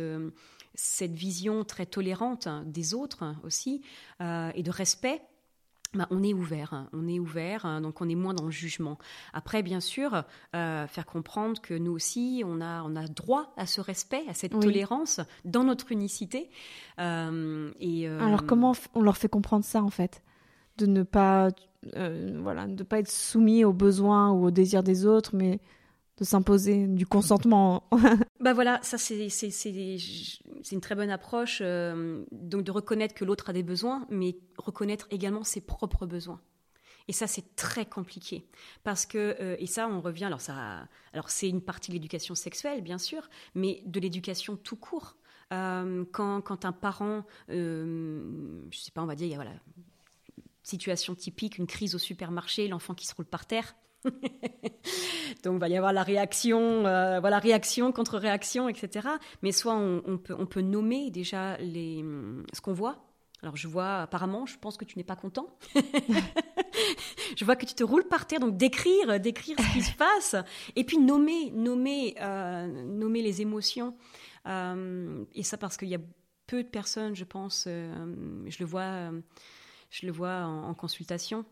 cette 0.75 1.13
vision 1.13 1.63
très 1.63 1.85
tolérante 1.85 2.47
des 2.65 2.93
autres 2.93 3.35
aussi 3.43 3.81
et 4.19 4.63
de 4.63 4.71
respect, 4.71 5.21
bah, 5.95 6.07
on 6.11 6.21
est 6.21 6.33
ouvert, 6.33 6.73
hein. 6.73 6.87
on 6.93 7.07
est 7.07 7.17
ouvert, 7.17 7.65
hein. 7.65 7.81
donc 7.81 7.99
on 7.99 8.07
est 8.07 8.15
moins 8.15 8.35
dans 8.35 8.45
le 8.45 8.51
jugement. 8.51 8.99
Après, 9.33 9.63
bien 9.63 9.79
sûr, 9.79 10.23
euh, 10.55 10.85
faire 10.85 11.07
comprendre 11.07 11.59
que 11.61 11.73
nous 11.73 11.91
aussi, 11.91 12.43
on 12.45 12.61
a, 12.61 12.83
on 12.83 12.95
a 12.95 13.07
droit 13.07 13.53
à 13.57 13.65
ce 13.65 13.81
respect, 13.81 14.21
à 14.27 14.35
cette 14.35 14.59
tolérance 14.59 15.19
dans 15.45 15.63
notre 15.63 15.91
unicité. 15.91 16.51
Euh, 16.99 17.71
et, 17.79 18.07
euh, 18.07 18.19
Alors 18.19 18.45
comment 18.45 18.73
on 18.93 19.01
leur 19.01 19.17
fait 19.17 19.29
comprendre 19.29 19.65
ça 19.65 19.81
en 19.81 19.89
fait? 19.89 20.21
De 20.77 20.85
ne 20.85 21.01
pas, 21.01 21.49
voilà, 21.93 22.67
de 22.67 22.83
pas 22.83 22.99
être 22.99 23.09
soumis 23.09 23.65
aux 23.65 23.73
besoins 23.73 24.31
ou 24.31 24.45
aux 24.45 24.51
désirs 24.51 24.83
des 24.83 25.07
autres, 25.07 25.35
mais 25.35 25.59
de 26.19 26.25
s'imposer 26.25 26.87
du 26.87 27.05
consentement. 27.05 27.83
bah 28.39 28.53
voilà, 28.53 28.79
ça 28.83 28.97
c'est 28.97 29.29
une 30.71 30.81
très 30.81 30.95
bonne 30.95 31.09
approche, 31.09 31.59
euh, 31.61 32.23
donc 32.31 32.63
de 32.63 32.71
reconnaître 32.71 33.15
que 33.15 33.25
l'autre 33.25 33.49
a 33.49 33.53
des 33.53 33.63
besoins, 33.63 34.05
mais 34.09 34.37
reconnaître 34.57 35.07
également 35.11 35.43
ses 35.43 35.61
propres 35.61 36.05
besoins. 36.05 36.41
Et 37.09 37.11
ça, 37.11 37.25
c'est 37.25 37.55
très 37.55 37.87
compliqué. 37.87 38.45
Parce 38.83 39.07
que, 39.07 39.35
euh, 39.41 39.55
et 39.57 39.65
ça, 39.65 39.87
on 39.87 39.99
revient, 39.99 40.25
alors, 40.25 40.41
ça, 40.41 40.87
alors 41.11 41.31
c'est 41.31 41.49
une 41.49 41.61
partie 41.61 41.89
de 41.89 41.95
l'éducation 41.95 42.35
sexuelle, 42.35 42.83
bien 42.83 42.99
sûr, 42.99 43.27
mais 43.55 43.81
de 43.87 43.99
l'éducation 43.99 44.55
tout 44.55 44.75
court. 44.75 45.15
Euh, 45.51 46.05
quand, 46.11 46.41
quand, 46.41 46.65
un 46.65 46.71
parent, 46.71 47.25
euh, 47.49 48.61
je 48.69 48.77
sais 48.77 48.91
pas, 48.91 49.01
on 49.01 49.07
va 49.07 49.15
dire, 49.15 49.25
il 49.25 49.31
y 49.31 49.33
a 49.33 49.37
voilà, 49.37 49.53
situation 50.61 51.15
typique, 51.15 51.57
une 51.57 51.65
crise 51.65 51.95
au 51.95 51.97
supermarché, 51.97 52.67
l'enfant 52.67 52.93
qui 52.93 53.07
se 53.07 53.15
roule 53.15 53.25
par 53.25 53.47
terre. 53.47 53.75
Donc 55.43 55.55
il 55.55 55.59
va 55.59 55.69
y 55.69 55.77
avoir 55.77 55.93
la 55.93 56.03
réaction, 56.03 56.81
voilà, 56.81 57.39
réaction 57.39 57.91
contre 57.91 58.17
réaction, 58.17 58.69
etc. 58.69 59.07
Mais 59.41 59.51
soit 59.51 59.75
on, 59.75 60.17
peut, 60.17 60.35
on 60.37 60.45
peut 60.45 60.61
nommer 60.61 61.11
déjà 61.11 61.57
les, 61.57 62.03
ce 62.53 62.61
qu'on 62.61 62.73
voit, 62.73 63.09
alors 63.41 63.55
je 63.55 63.67
vois, 63.67 64.01
apparemment, 64.01 64.45
je 64.45 64.57
pense 64.57 64.75
que 64.75 64.83
tu 64.83 64.97
n'es 64.97 65.03
pas 65.03 65.15
content. 65.15 65.57
je 67.37 67.45
vois 67.45 67.55
que 67.55 67.65
tu 67.65 67.73
te 67.73 67.83
roules 67.83 68.07
par 68.07 68.27
terre, 68.27 68.39
donc 68.39 68.57
décrire, 68.57 69.19
décrire 69.19 69.55
ce 69.59 69.73
qui 69.73 69.81
se 69.81 69.93
passe, 69.97 70.35
et 70.75 70.83
puis 70.83 70.97
nommer, 70.97 71.51
nommer, 71.51 72.15
euh, 72.19 72.67
nommer 72.67 73.21
les 73.21 73.41
émotions. 73.41 73.95
Euh, 74.45 75.23
et 75.33 75.43
ça 75.43 75.57
parce 75.57 75.77
qu'il 75.77 75.87
y 75.87 75.95
a 75.95 76.01
peu 76.47 76.63
de 76.63 76.67
personnes, 76.67 77.15
je 77.15 77.23
pense, 77.23 77.65
euh, 77.67 78.43
je 78.47 78.57
le 78.59 78.65
vois, 78.65 79.11
je 79.89 80.05
le 80.05 80.11
vois 80.11 80.43
en, 80.43 80.69
en 80.69 80.73
consultation, 80.73 81.45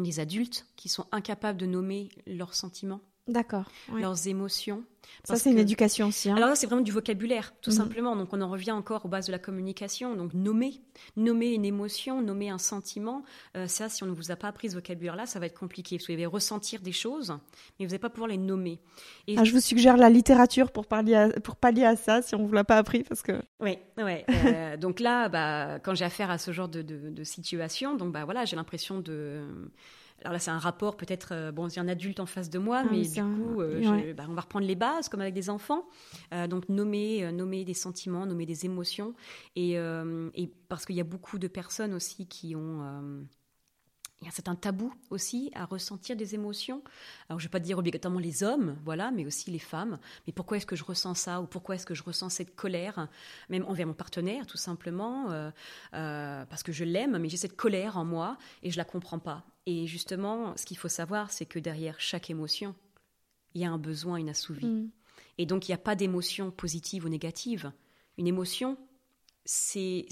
des 0.00 0.20
adultes 0.20 0.66
qui 0.76 0.88
sont 0.88 1.06
incapables 1.12 1.58
de 1.58 1.66
nommer 1.66 2.10
leurs 2.26 2.54
sentiments. 2.54 3.00
D'accord. 3.28 3.70
Leurs 3.94 4.26
émotions. 4.26 4.84
Ça, 5.24 5.36
c'est 5.36 5.50
une 5.50 5.58
éducation 5.58 6.08
aussi. 6.08 6.30
Hein. 6.30 6.36
Alors 6.36 6.48
là, 6.48 6.56
c'est 6.56 6.66
vraiment 6.66 6.82
du 6.82 6.90
vocabulaire, 6.90 7.52
tout 7.60 7.70
mhm. 7.70 7.76
simplement. 7.76 8.16
Donc, 8.16 8.32
on 8.32 8.40
en 8.40 8.50
revient 8.50 8.72
encore 8.72 9.04
aux 9.04 9.08
bases 9.08 9.26
de 9.26 9.32
la 9.32 9.38
communication. 9.38 10.16
Donc, 10.16 10.34
nommer, 10.34 10.80
nommer 11.16 11.52
une 11.52 11.64
émotion, 11.64 12.20
nommer 12.20 12.50
un 12.50 12.58
sentiment. 12.58 13.22
Euh, 13.56 13.68
ça, 13.68 13.88
si 13.88 14.02
on 14.02 14.06
ne 14.06 14.12
vous 14.12 14.32
a 14.32 14.36
pas 14.36 14.48
appris 14.48 14.70
ce 14.70 14.74
vocabulaire-là, 14.74 15.26
ça 15.26 15.38
va 15.38 15.46
être 15.46 15.58
compliqué. 15.58 15.96
Parce 15.96 16.06
que 16.06 16.12
vous 16.12 16.16
allez 16.16 16.26
ressentir 16.26 16.80
des 16.80 16.92
choses, 16.92 17.30
mais 17.78 17.86
vous 17.86 17.90
n'allez 17.90 18.00
pas 18.00 18.10
pouvoir 18.10 18.28
les 18.28 18.38
nommer. 18.38 18.80
Et... 19.28 19.38
Ah, 19.38 19.44
je 19.44 19.52
vous 19.52 19.60
suggère 19.60 19.96
la 19.96 20.10
littérature 20.10 20.72
pour, 20.72 20.86
parler 20.86 21.14
à, 21.14 21.28
pour 21.28 21.54
pallier 21.54 21.84
à 21.84 21.94
ça, 21.94 22.22
si 22.22 22.34
on 22.34 22.40
ne 22.40 22.46
vous 22.46 22.52
l'a 22.52 22.64
pas 22.64 22.78
appris. 22.78 23.04
Parce 23.04 23.22
que... 23.22 23.40
Oui, 23.60 23.78
ouais. 23.98 24.24
Euh, 24.42 24.76
donc 24.76 24.98
là, 24.98 25.28
bah, 25.28 25.78
quand 25.78 25.94
j'ai 25.94 26.04
affaire 26.04 26.30
à 26.30 26.36
ce 26.36 26.50
genre 26.50 26.68
de, 26.68 26.82
de, 26.82 27.10
de 27.10 27.24
situation, 27.24 27.94
donc, 27.94 28.12
bah, 28.12 28.24
voilà, 28.24 28.44
j'ai 28.44 28.56
l'impression 28.56 28.98
de 28.98 29.46
alors 30.22 30.32
là, 30.32 30.38
c'est 30.38 30.50
un 30.50 30.58
rapport 30.58 30.96
peut-être, 30.96 31.28
euh, 31.32 31.52
bon, 31.52 31.66
a 31.66 31.80
un 31.80 31.88
adulte 31.88 32.20
en 32.20 32.26
face 32.26 32.50
de 32.50 32.58
moi, 32.58 32.82
ah, 32.84 32.88
mais 32.90 33.02
du 33.02 33.22
coup, 33.22 33.60
euh, 33.60 34.14
bah, 34.14 34.24
on 34.28 34.34
va 34.34 34.42
reprendre 34.42 34.66
les 34.66 34.74
bases 34.74 35.08
comme 35.08 35.20
avec 35.20 35.34
des 35.34 35.50
enfants. 35.50 35.84
Euh, 36.32 36.46
donc 36.46 36.68
nommer, 36.68 37.30
nommer 37.32 37.64
des 37.64 37.74
sentiments, 37.74 38.26
nommer 38.26 38.46
des 38.46 38.64
émotions, 38.64 39.14
et, 39.56 39.72
et 39.72 40.50
parce 40.68 40.86
qu'il 40.86 40.96
y 40.96 41.00
a 41.00 41.04
beaucoup 41.04 41.38
de 41.38 41.48
personnes 41.48 41.94
aussi 41.94 42.26
qui 42.26 42.54
ont 42.56 43.24
il 44.22 44.26
y 44.26 44.28
a 44.28 44.30
un 44.30 44.34
certain 44.34 44.54
tabou 44.54 44.94
aussi 45.10 45.50
à 45.52 45.64
ressentir 45.64 46.14
des 46.14 46.36
émotions. 46.36 46.80
Alors, 47.28 47.40
je 47.40 47.44
ne 47.44 47.48
vais 47.48 47.52
pas 47.52 47.58
dire 47.58 47.76
obligatoirement 47.76 48.20
les 48.20 48.44
hommes, 48.44 48.78
voilà, 48.84 49.10
mais 49.10 49.26
aussi 49.26 49.50
les 49.50 49.58
femmes. 49.58 49.98
Mais 50.26 50.32
pourquoi 50.32 50.58
est-ce 50.58 50.66
que 50.66 50.76
je 50.76 50.84
ressens 50.84 51.14
ça 51.14 51.40
ou 51.40 51.46
pourquoi 51.46 51.74
est-ce 51.74 51.86
que 51.86 51.94
je 51.94 52.04
ressens 52.04 52.28
cette 52.28 52.54
colère, 52.54 53.08
même 53.48 53.64
envers 53.66 53.88
mon 53.88 53.94
partenaire, 53.94 54.46
tout 54.46 54.56
simplement, 54.56 55.32
euh, 55.32 55.50
euh, 55.94 56.46
parce 56.46 56.62
que 56.62 56.70
je 56.70 56.84
l'aime, 56.84 57.18
mais 57.18 57.28
j'ai 57.28 57.36
cette 57.36 57.56
colère 57.56 57.96
en 57.96 58.04
moi 58.04 58.38
et 58.62 58.70
je 58.70 58.76
la 58.76 58.84
comprends 58.84 59.18
pas. 59.18 59.44
Et 59.66 59.86
justement, 59.86 60.56
ce 60.56 60.66
qu'il 60.66 60.76
faut 60.76 60.88
savoir, 60.88 61.30
c'est 61.30 61.46
que 61.46 61.58
derrière 61.58 62.00
chaque 62.00 62.30
émotion, 62.30 62.74
il 63.54 63.60
y 63.60 63.64
a 63.64 63.70
un 63.70 63.78
besoin 63.78 64.18
inassouvi. 64.18 64.66
Mm. 64.66 64.90
Et 65.38 65.46
donc, 65.46 65.68
il 65.68 65.70
n'y 65.70 65.76
a 65.76 65.78
pas 65.78 65.94
d'émotion 65.94 66.50
positive 66.50 67.04
ou 67.04 67.08
négative. 67.08 67.72
Une 68.18 68.26
émotion, 68.26 68.76
c'est 69.44 70.06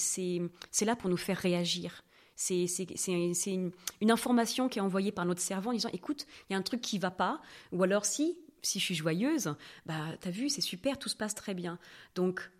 là 0.82 0.96
pour 0.96 1.10
nous 1.10 1.16
faire 1.16 1.38
réagir 1.38 2.04
c'est 2.40 3.12
une, 3.46 3.70
une, 4.00 4.10
information 4.10 4.68
qui 4.68 4.78
est 4.78 4.82
envoyée 4.82 5.12
par 5.12 5.26
notre 5.26 5.42
cerveau 5.42 5.70
en 5.70 5.72
disant 5.74 5.90
écoute, 5.92 6.26
il 6.48 6.54
y 6.54 6.56
a 6.56 6.58
un 6.58 6.62
truc 6.62 6.80
qui 6.80 6.98
va 6.98 7.10
pas, 7.10 7.40
ou 7.70 7.82
alors 7.82 8.06
si, 8.06 8.38
si 8.62 8.78
je 8.78 8.84
suis 8.84 8.94
joyeuse, 8.94 9.54
bah 9.84 10.06
t'as 10.20 10.30
vu, 10.30 10.48
c'est 10.48 10.62
super, 10.62 10.98
tout 10.98 11.10
se 11.10 11.16
passe 11.16 11.34
très 11.34 11.54
bien. 11.54 11.78
Donc 12.14 12.50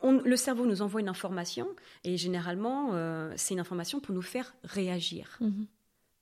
on, 0.00 0.12
le 0.12 0.36
cerveau 0.36 0.66
nous 0.66 0.82
envoie 0.82 1.00
une 1.00 1.08
information 1.08 1.68
et 2.02 2.16
généralement 2.16 2.90
euh, 2.94 3.32
c'est 3.36 3.54
une 3.54 3.60
information 3.60 4.00
pour 4.00 4.14
nous 4.14 4.22
faire 4.22 4.54
réagir. 4.64 5.38
Mm-hmm. 5.40 5.66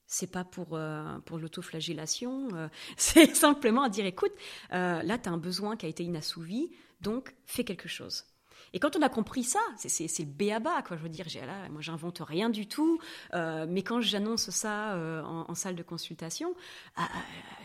C'est 0.07 0.31
pas 0.31 0.45
pour, 0.45 0.69
euh, 0.73 1.19
pour 1.25 1.39
l'autoflagellation, 1.39 2.49
euh, 2.55 2.69
c'est 2.97 3.35
simplement 3.35 3.83
à 3.83 3.89
dire 3.89 4.07
écoute, 4.07 4.33
là 4.71 5.19
tu 5.19 5.29
as 5.29 5.33
un 5.33 5.39
besoin 5.39 5.77
qui 5.77 5.87
a 5.87 5.89
été 5.89 6.05
inassouvi, 6.05 6.71
donc 7.01 7.35
fais 7.45 7.65
quelque 7.65 7.89
chose. 7.89 8.25
Et 8.73 8.79
quand 8.79 8.97
on 8.97 9.03
a 9.03 9.09
compris 9.09 9.43
ça, 9.43 9.61
c'est 9.77 10.19
le 10.19 10.25
béaba, 10.25 10.83
quoi. 10.83 10.97
Je 10.97 11.03
veux 11.03 11.09
dire, 11.09 11.27
là, 11.47 11.69
moi, 11.71 11.81
j'invente 11.81 12.21
rien 12.21 12.51
du 12.51 12.67
tout. 12.67 12.99
Euh, 13.35 13.67
mais 13.69 13.83
quand 13.83 14.01
j'annonce 14.01 14.51
ça 14.51 14.95
euh, 14.95 15.23
en, 15.23 15.55
salle 15.55 15.77
de 15.77 15.83
consultation, 15.83 16.55
euh, 16.99 17.03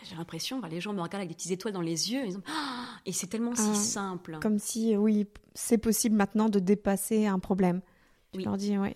j'ai 0.03 0.15
l'impression, 0.15 0.59
bah, 0.59 0.69
les 0.69 0.79
gens 0.79 0.93
me 0.93 1.01
regardent 1.01 1.23
avec 1.23 1.29
des 1.29 1.35
petites 1.35 1.51
étoiles 1.51 1.73
dans 1.73 1.81
les 1.81 2.13
yeux. 2.13 2.23
Ah 2.47 2.85
et, 3.05 3.11
c'est 3.11 3.27
tellement 3.27 3.55
si 3.55 3.69
ah, 3.71 3.75
simple. 3.75 4.39
Comme 4.41 4.59
si, 4.59 4.95
oui, 4.95 5.27
c'est 5.53 5.77
possible 5.77 6.15
maintenant 6.15 6.49
de 6.49 6.59
dépasser 6.59 7.25
un 7.25 7.39
problème. 7.39 7.81
Je 8.33 8.39
leur 8.39 8.55
dis, 8.55 8.77
oui. 8.77 8.95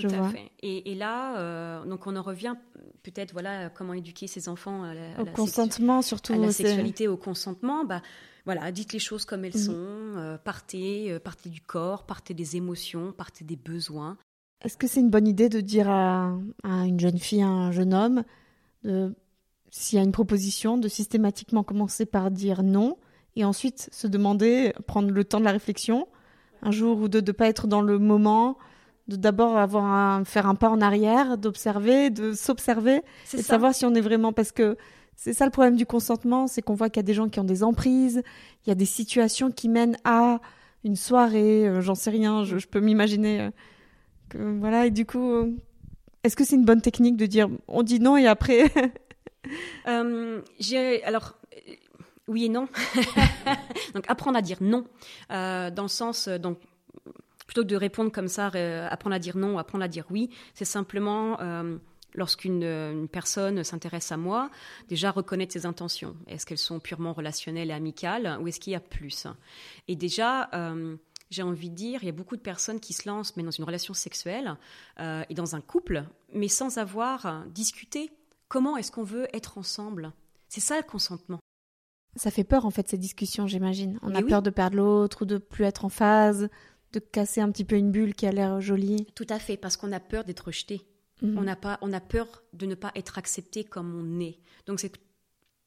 Tout 0.00 0.14
à 0.14 0.28
fait. 0.28 0.50
Et, 0.62 0.94
là, 0.94 1.84
donc 1.84 2.06
on 2.06 2.16
en 2.16 2.22
revient 2.22 2.54
peut-être, 3.02 3.32
voilà, 3.32 3.70
comment 3.70 3.94
éduquer 3.94 4.26
ses 4.26 4.48
enfants 4.48 4.82
à 4.82 4.94
la, 4.94 5.22
au 5.22 5.26
consentement, 5.26 6.02
surtout. 6.02 6.32
À 6.32 6.36
la 6.38 6.52
sexualité, 6.52 7.06
au 7.08 7.16
consentement. 7.16 7.84
Bah, 7.84 8.02
voilà, 8.44 8.70
dites 8.72 8.92
les 8.92 8.98
choses 8.98 9.24
comme 9.24 9.44
elles 9.44 9.54
mhm. 9.54 9.60
sont, 9.60 9.74
euh, 9.76 10.38
partez, 10.38 11.12
euh, 11.12 11.18
partez 11.18 11.48
du 11.48 11.60
corps, 11.60 12.04
partez 12.04 12.34
des 12.34 12.56
émotions, 12.56 13.12
partez 13.12 13.44
des 13.44 13.56
besoins. 13.56 14.18
Est-ce 14.62 14.76
que 14.76 14.86
c'est 14.86 15.00
une 15.00 15.10
bonne 15.10 15.28
idée 15.28 15.48
de 15.48 15.60
dire 15.60 15.88
à, 15.88 16.32
une 16.64 17.00
jeune 17.00 17.18
fille, 17.18 17.42
à 17.42 17.48
un 17.48 17.70
jeune 17.70 17.92
homme, 17.92 18.24
s'il 19.70 19.98
y 19.98 20.00
a 20.00 20.04
une 20.04 20.12
proposition, 20.12 20.78
de 20.78 20.88
systématiquement 20.88 21.62
commencer 21.62 22.06
par 22.06 22.30
dire 22.30 22.62
non 22.62 22.96
et 23.36 23.44
ensuite 23.44 23.88
se 23.92 24.06
demander, 24.06 24.72
prendre 24.86 25.10
le 25.10 25.24
temps 25.24 25.40
de 25.40 25.44
la 25.44 25.52
réflexion, 25.52 26.06
un 26.62 26.70
jour 26.70 26.98
ou 26.98 27.08
deux, 27.08 27.20
de 27.20 27.32
ne 27.32 27.36
pas 27.36 27.48
être 27.48 27.66
dans 27.66 27.82
le 27.82 27.98
moment, 27.98 28.56
de 29.08 29.16
d'abord 29.16 29.58
avoir 29.58 30.26
faire 30.26 30.46
un 30.46 30.54
pas 30.54 30.70
en 30.70 30.80
arrière, 30.80 31.36
d'observer, 31.36 32.10
de 32.10 32.32
s'observer 32.32 33.02
et 33.32 33.36
de 33.36 33.42
savoir 33.42 33.74
si 33.74 33.84
on 33.84 33.94
est 33.94 34.00
vraiment 34.00 34.32
parce 34.32 34.52
que 34.52 34.76
c'est 35.16 35.32
ça 35.32 35.44
le 35.44 35.50
problème 35.50 35.76
du 35.76 35.86
consentement, 35.86 36.46
c'est 36.46 36.62
qu'on 36.62 36.74
voit 36.74 36.88
qu'il 36.90 36.98
y 36.98 37.04
a 37.04 37.06
des 37.06 37.14
gens 37.14 37.28
qui 37.28 37.40
ont 37.40 37.44
des 37.44 37.62
emprises, 37.62 38.22
il 38.64 38.68
y 38.68 38.72
a 38.72 38.74
des 38.74 38.84
situations 38.84 39.50
qui 39.50 39.68
mènent 39.68 39.96
à 40.04 40.40
une 40.84 40.96
soirée, 40.96 41.66
euh, 41.66 41.80
j'en 41.80 41.94
sais 41.94 42.10
rien, 42.10 42.44
je, 42.44 42.66
peux 42.66 42.80
m'imaginer 42.80 43.40
euh, 43.40 43.50
que 44.28 44.38
voilà 44.58 44.86
et 44.86 44.90
du 44.90 45.06
coup, 45.06 45.32
euh, 45.32 45.50
est-ce 46.24 46.36
que 46.36 46.44
c'est 46.44 46.56
une 46.56 46.64
bonne 46.64 46.82
technique 46.82 47.16
de 47.16 47.26
dire 47.26 47.48
on 47.68 47.82
dit 47.82 48.00
non 48.00 48.16
et 48.16 48.26
après 48.26 48.64
alors 51.04 51.36
oui 52.26 52.46
et 52.46 52.48
non. 52.48 52.68
donc 53.94 54.04
apprendre 54.08 54.38
à 54.38 54.42
dire 54.42 54.58
non 54.60 54.84
dans 55.30 55.82
le 55.82 55.88
sens 55.88 56.28
donc 56.28 56.58
plutôt 57.46 57.62
que 57.62 57.68
de 57.68 57.76
répondre 57.76 58.10
comme 58.10 58.28
ça, 58.28 58.46
apprendre 58.90 59.16
à 59.16 59.18
dire 59.18 59.36
non, 59.36 59.58
apprendre 59.58 59.84
à 59.84 59.88
dire 59.88 60.06
oui, 60.10 60.30
c'est 60.54 60.64
simplement 60.64 61.38
lorsqu'une 62.14 62.62
euh, 62.62 63.06
personne 63.06 63.62
s'intéresse 63.64 64.12
à 64.12 64.16
moi, 64.16 64.50
déjà 64.88 65.10
reconnaître 65.10 65.52
ses 65.52 65.66
intentions. 65.66 66.16
Est-ce 66.26 66.46
qu'elles 66.46 66.58
sont 66.58 66.80
purement 66.80 67.12
relationnelles 67.12 67.70
et 67.70 67.74
amicales 67.74 68.38
ou 68.40 68.48
est-ce 68.48 68.60
qu'il 68.60 68.72
y 68.72 68.76
a 68.76 68.80
plus? 68.80 69.26
Et 69.88 69.96
déjà, 69.96 70.48
euh, 70.54 70.96
j'ai 71.30 71.42
envie 71.42 71.70
de 71.70 71.74
dire, 71.74 72.02
il 72.02 72.06
y 72.06 72.10
a 72.10 72.12
beaucoup 72.12 72.36
de 72.36 72.42
personnes 72.42 72.80
qui 72.80 72.92
se 72.92 73.08
lancent 73.08 73.36
mais 73.36 73.42
dans 73.42 73.50
une 73.50 73.64
relation 73.64 73.94
sexuelle 73.94 74.56
euh, 75.00 75.24
et 75.28 75.34
dans 75.34 75.56
un 75.56 75.60
couple, 75.60 76.04
mais 76.32 76.48
sans 76.48 76.78
avoir 76.78 77.44
discuté 77.48 78.10
comment 78.48 78.76
est-ce 78.76 78.92
qu'on 78.92 79.04
veut 79.04 79.26
être 79.34 79.58
ensemble. 79.58 80.12
C'est 80.48 80.60
ça 80.60 80.76
le 80.76 80.84
consentement. 80.84 81.40
Ça 82.16 82.30
fait 82.30 82.44
peur 82.44 82.64
en 82.64 82.70
fait 82.70 82.88
ces 82.88 82.98
discussions, 82.98 83.48
j'imagine. 83.48 83.98
On 84.02 84.14
a 84.14 84.22
peur 84.22 84.40
de 84.40 84.50
perdre 84.50 84.76
l'autre 84.76 85.22
ou 85.22 85.24
de 85.24 85.38
plus 85.38 85.64
être 85.64 85.84
en 85.84 85.88
phase, 85.88 86.48
de 86.94 87.04
casser 87.04 87.40
un 87.40 87.50
petit 87.50 87.64
peu 87.64 87.76
une 87.76 87.90
bulle 87.90 88.14
qui 88.14 88.26
a 88.26 88.32
l'air 88.32 88.60
jolie. 88.60 89.06
Tout 89.14 89.26
à 89.28 89.38
fait, 89.38 89.56
parce 89.56 89.76
qu'on 89.76 89.92
a 89.92 90.00
peur 90.00 90.24
d'être 90.24 90.46
rejeté. 90.46 90.82
Mhm. 91.22 91.38
On, 91.38 91.42
n'a 91.42 91.56
pas, 91.56 91.78
on 91.82 91.92
a 91.92 92.00
peur 92.00 92.42
de 92.52 92.66
ne 92.66 92.74
pas 92.74 92.92
être 92.94 93.18
accepté 93.18 93.64
comme 93.64 93.94
on 93.94 94.20
est. 94.20 94.38
Donc 94.66 94.80
c'est 94.80 94.92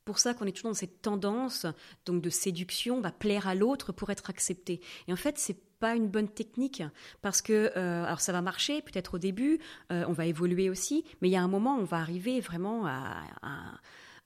pour 0.05 0.19
ça 0.19 0.33
qu'on 0.33 0.45
est 0.45 0.53
toujours 0.53 0.71
dans 0.71 0.75
cette 0.75 1.01
tendance 1.01 1.65
donc 2.05 2.21
de 2.21 2.29
séduction, 2.29 3.01
va 3.01 3.11
plaire 3.11 3.47
à 3.47 3.55
l'autre 3.55 3.91
pour 3.91 4.09
être 4.09 4.29
accepté. 4.29 4.81
Et 5.07 5.13
en 5.13 5.17
fait, 5.17 5.37
c'est 5.37 5.57
pas 5.79 5.95
une 5.95 6.07
bonne 6.07 6.29
technique 6.29 6.81
parce 7.21 7.41
que 7.41 7.71
euh, 7.75 8.05
alors 8.05 8.21
ça 8.21 8.31
va 8.31 8.41
marcher 8.41 8.81
peut-être 8.81 9.15
au 9.15 9.17
début, 9.19 9.59
euh, 9.91 10.05
on 10.07 10.13
va 10.13 10.25
évoluer 10.25 10.69
aussi, 10.69 11.03
mais 11.21 11.27
il 11.27 11.31
y 11.31 11.35
a 11.35 11.41
un 11.41 11.47
moment 11.47 11.75
où 11.75 11.81
on 11.81 11.83
va 11.83 11.97
arriver 11.97 12.39
vraiment 12.39 12.87
à, 12.87 13.21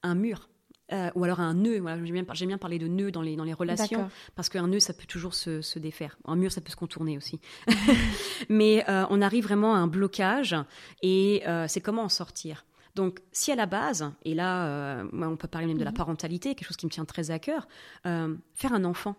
un 0.03 0.15
mur. 0.15 0.49
Euh, 0.91 1.09
ou 1.15 1.23
alors 1.23 1.39
un 1.39 1.53
nœud. 1.53 1.79
Voilà, 1.79 2.03
j'aime, 2.03 2.13
bien, 2.13 2.47
bien, 2.47 2.57
parler 2.57 2.79
de 2.79 2.87
nœud 2.87 3.11
dans 3.11 3.21
les, 3.21 3.35
dans 3.35 3.43
les 3.43 3.53
relations, 3.53 4.09
parce 4.35 4.49
qu'un 4.49 4.67
nœud, 4.67 4.79
ça 4.79 4.93
peut 4.93 5.05
toujours 5.05 5.33
se, 5.33 5.61
se, 5.61 5.79
défaire. 5.79 6.17
Un 6.25 6.35
mur, 6.35 6.51
ça 6.51 6.61
peut 6.61 6.71
se 6.71 6.75
contourner 6.75 7.17
aussi. 7.17 7.39
Mais 8.49 8.83
euh, 8.89 9.05
on 9.09 9.21
arrive 9.21 9.43
vraiment 9.45 9.73
à 9.73 9.77
un 9.77 9.87
blocage, 9.87 10.55
et 11.01 11.43
euh, 11.47 11.65
c'est 11.67 11.81
comment 11.81 12.03
en 12.03 12.09
sortir. 12.09 12.65
Donc, 12.95 13.21
si 13.31 13.51
à 13.51 13.55
la 13.55 13.67
base, 13.67 14.11
et 14.25 14.33
là, 14.33 15.03
on 15.13 15.37
peut 15.37 15.47
parler 15.47 15.67
même 15.67 15.77
de 15.77 15.83
la 15.85 15.91
mhm. 15.91 15.97
parentalité, 15.97 16.55
quelque 16.55 16.67
chose 16.67 16.77
qui 16.77 16.85
me 16.85 16.91
tient 16.91 17.05
très 17.05 17.31
à 17.31 17.39
cœur, 17.39 17.67
faire 18.03 18.73
un 18.73 18.83
enfant. 18.83 19.15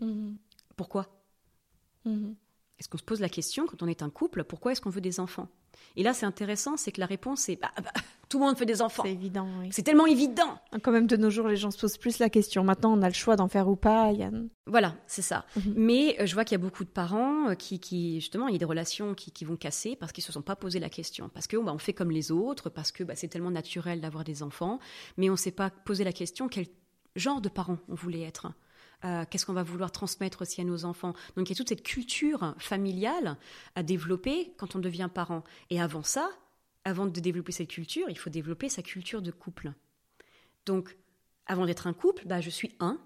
Mhm. 0.00 0.36
Pourquoi? 0.76 1.06
Mhm. 2.06 2.34
Est-ce 2.80 2.88
qu'on 2.88 2.98
se 2.98 3.04
pose 3.04 3.20
la 3.20 3.28
question, 3.28 3.66
quand 3.66 3.82
on 3.82 3.86
est 3.86 4.02
un 4.02 4.10
couple, 4.10 4.42
pourquoi 4.42 4.72
est-ce 4.72 4.80
qu'on 4.80 4.90
veut 4.90 5.02
des 5.02 5.20
enfants? 5.20 5.48
Et 5.96 6.02
là, 6.02 6.14
c'est 6.14 6.26
intéressant, 6.26 6.76
c'est 6.76 6.92
que 6.92 7.00
la 7.00 7.06
réponse 7.06 7.48
est 7.48 7.56
bah, 7.60 7.70
bah, 7.82 7.92
tout 8.30 8.38
le 8.38 8.46
monde 8.46 8.56
veut 8.56 8.64
des 8.64 8.80
enfants. 8.80 9.02
C'est 9.04 9.12
évident. 9.12 9.46
Oui. 9.60 9.68
C'est 9.72 9.82
tellement 9.82 10.06
évident. 10.06 10.58
Quand 10.82 10.92
même, 10.92 11.06
de 11.06 11.16
nos 11.16 11.30
jours, 11.30 11.48
les 11.48 11.56
gens 11.56 11.70
se 11.70 11.78
posent 11.78 11.98
plus 11.98 12.20
la 12.20 12.30
question. 12.30 12.62
Maintenant, 12.62 12.96
on 12.96 13.02
a 13.02 13.08
le 13.08 13.14
choix 13.14 13.36
d'en 13.36 13.48
faire 13.48 13.68
ou 13.68 13.76
pas. 13.76 14.12
Voilà, 14.66 14.94
c'est 15.06 15.22
ça. 15.22 15.44
Mhm. 15.56 15.74
Mais 15.76 16.16
euh, 16.20 16.26
je 16.26 16.34
vois 16.34 16.44
qu'il 16.44 16.56
y 16.56 16.60
a 16.60 16.62
beaucoup 16.62 16.84
de 16.84 16.90
parents 16.90 17.50
euh, 17.50 17.54
qui, 17.54 18.20
justement, 18.20 18.46
il 18.46 18.52
y 18.52 18.56
a 18.56 18.58
des 18.58 18.64
relations 18.64 19.14
qui, 19.14 19.44
vont 19.44 19.56
casser 19.56 19.96
parce 19.96 20.12
qu'ils 20.12 20.24
se 20.24 20.32
sont 20.32 20.42
pas 20.42 20.56
posé 20.56 20.78
la 20.78 20.88
question. 20.88 21.28
Parce 21.28 21.48
qu'on 21.48 21.64
bah, 21.64 21.72
on 21.74 21.78
fait 21.78 21.92
comme 21.92 22.10
les 22.10 22.30
autres, 22.30 22.70
parce 22.70 22.92
que 22.92 23.02
bah, 23.02 23.14
c'est 23.16 23.28
tellement 23.28 23.50
naturel 23.50 24.00
d'avoir 24.00 24.22
des 24.22 24.42
enfants, 24.42 24.78
mais 25.16 25.28
on 25.28 25.32
ne 25.32 25.38
s'est 25.38 25.50
pas 25.50 25.70
posé 25.70 26.04
la 26.04 26.12
question 26.12 26.48
quel 26.48 26.66
genre 27.16 27.40
de 27.40 27.48
parents 27.48 27.78
on 27.88 27.94
voulait 27.94 28.22
être. 28.22 28.46
Euh, 29.04 29.24
qu'est-ce 29.28 29.46
qu'on 29.46 29.52
va 29.52 29.62
vouloir 29.62 29.92
transmettre 29.92 30.42
aussi 30.42 30.60
à 30.60 30.64
nos 30.64 30.84
enfants? 30.84 31.14
Donc 31.36 31.48
il 31.48 31.52
y 31.52 31.54
a 31.54 31.56
toute 31.56 31.68
cette 31.68 31.82
culture 31.82 32.54
familiale 32.58 33.36
à 33.74 33.82
développer 33.82 34.52
quand 34.58 34.76
on 34.76 34.78
devient 34.78 35.08
parent. 35.12 35.44
Et 35.70 35.80
avant 35.80 36.02
ça, 36.02 36.30
avant 36.84 37.06
de 37.06 37.20
développer 37.20 37.52
cette 37.52 37.68
culture, 37.68 38.06
il 38.08 38.18
faut 38.18 38.30
développer 38.30 38.68
sa 38.68 38.82
culture 38.82 39.22
de 39.22 39.30
couple. 39.30 39.72
Donc 40.66 40.96
avant 41.46 41.66
d'être 41.66 41.86
un 41.86 41.92
couple, 41.92 42.24
bah, 42.26 42.40
je 42.40 42.50
suis 42.50 42.74
un, 42.80 42.98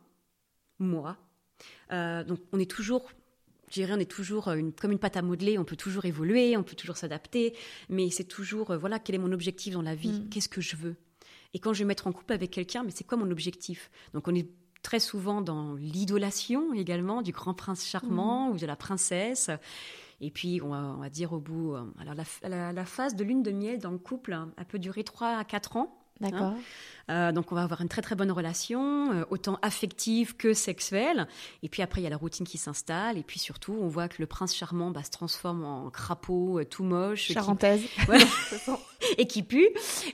moi. 0.78 1.16
Euh, 1.92 2.24
donc 2.24 2.40
on 2.52 2.59
est 2.59 2.70
toujours 2.70 3.11
je 3.68 3.80
dirais, 3.80 3.94
on 3.94 3.98
est 3.98 4.11
toujours 4.11 4.48
une, 4.48 4.72
comme 4.72 4.92
une 4.92 4.98
pâte 4.98 5.16
à 5.16 5.22
modeler, 5.22 5.59
on 5.59 5.64
peut 5.64 5.74
toujours 5.74 6.04
évoluer, 6.04 6.57
on 6.57 6.62
peut 6.62 6.76
toujours 6.76 6.96
s'adapter, 6.96 7.57
mais 7.88 8.11
c'est 8.11 8.24
toujours, 8.24 8.70
euh, 8.70 8.76
voilà, 8.76 9.00
quel 9.00 9.16
est 9.16 9.18
mon 9.18 9.33
objectif 9.33 9.72
dans 9.74 9.83
la 9.83 9.94
vie, 9.96 10.12
mm. 10.12 10.28
qu'est-ce 10.28 10.48
que 10.48 10.61
je 10.61 10.76
veux? 10.76 10.96
Et 11.54 11.59
quand 11.59 11.72
je 11.72 11.80
vais 11.80 11.85
mettre 11.85 12.07
en 12.07 12.12
couple 12.12 12.35
avec 12.35 12.50
quelqu'un, 12.50 12.85
mais 12.85 12.92
c'est 12.94 13.04
quoi 13.04 13.16
mon 13.16 13.30
objectif? 13.30 13.90
Donc 14.12 14.28
on 14.28 14.35
est 14.35 14.48
très 14.85 15.01
souvent 15.01 15.40
dans 15.40 15.75
l'idolation 15.75 16.73
également 16.75 17.23
du 17.23 17.33
grand 17.33 17.55
prince 17.55 17.85
charmant 17.85 18.49
mmh. 18.49 18.53
ou 18.53 18.57
de 18.59 18.66
la 18.66 18.77
princesse. 18.77 19.51
Et 20.20 20.31
puis, 20.31 20.61
on 20.62 20.68
va, 20.68 21.11
dire 21.11 21.33
au 21.33 21.40
bout, 21.40 21.75
euh, 21.75 21.83
alors 21.99 22.14
la, 22.14 22.85
phase 22.85 23.16
de 23.16 23.25
lune 23.25 23.42
de 23.42 23.51
miel 23.51 23.81
dans 23.81 23.90
le 23.90 23.99
couple, 23.99 24.33
hein, 24.33 24.53
elle 24.57 24.66
peut 24.66 24.79
durer 24.79 25.03
3 25.03 25.38
à 25.38 25.44
4 25.44 25.77
ans. 25.77 26.04
D'accord. 26.20 26.42
Hein. 26.42 26.59
Euh, 27.11 27.33
donc 27.33 27.53
on 27.53 27.55
va 27.55 27.62
avoir 27.62 27.83
une 27.83 27.88
très 27.88 28.03
très 28.03 28.14
bonne 28.14 28.31
relation, 28.31 29.12
euh, 29.12 29.24
autant 29.31 29.59
affective 29.62 30.37
que 30.37 30.55
sexuelle. 30.55 31.29
Et 31.62 31.68
puis 31.68 31.83
après 31.83 32.00
il 32.00 32.05
y 32.05 32.07
a 32.07 32.11
la 32.11 32.16
routine 32.16 32.46
qui 32.46 32.57
s'installe. 32.57 33.18
Et 33.18 33.22
puis 33.22 33.38
surtout 33.38 33.77
on 33.81 33.88
voit 33.88 34.09
que 34.09 34.16
le 34.20 34.27
prince 34.27 34.55
charmant 34.55 34.90
bah, 34.90 35.03
se 35.03 35.11
transforme 35.11 35.64
en 35.64 35.90
crapaud 35.90 36.61
euh, 36.61 36.64
tout 36.64 36.85
moche, 36.85 37.33
charentaise, 37.33 37.83
et 39.18 39.27
qui 39.27 39.42
pue. 39.42 39.68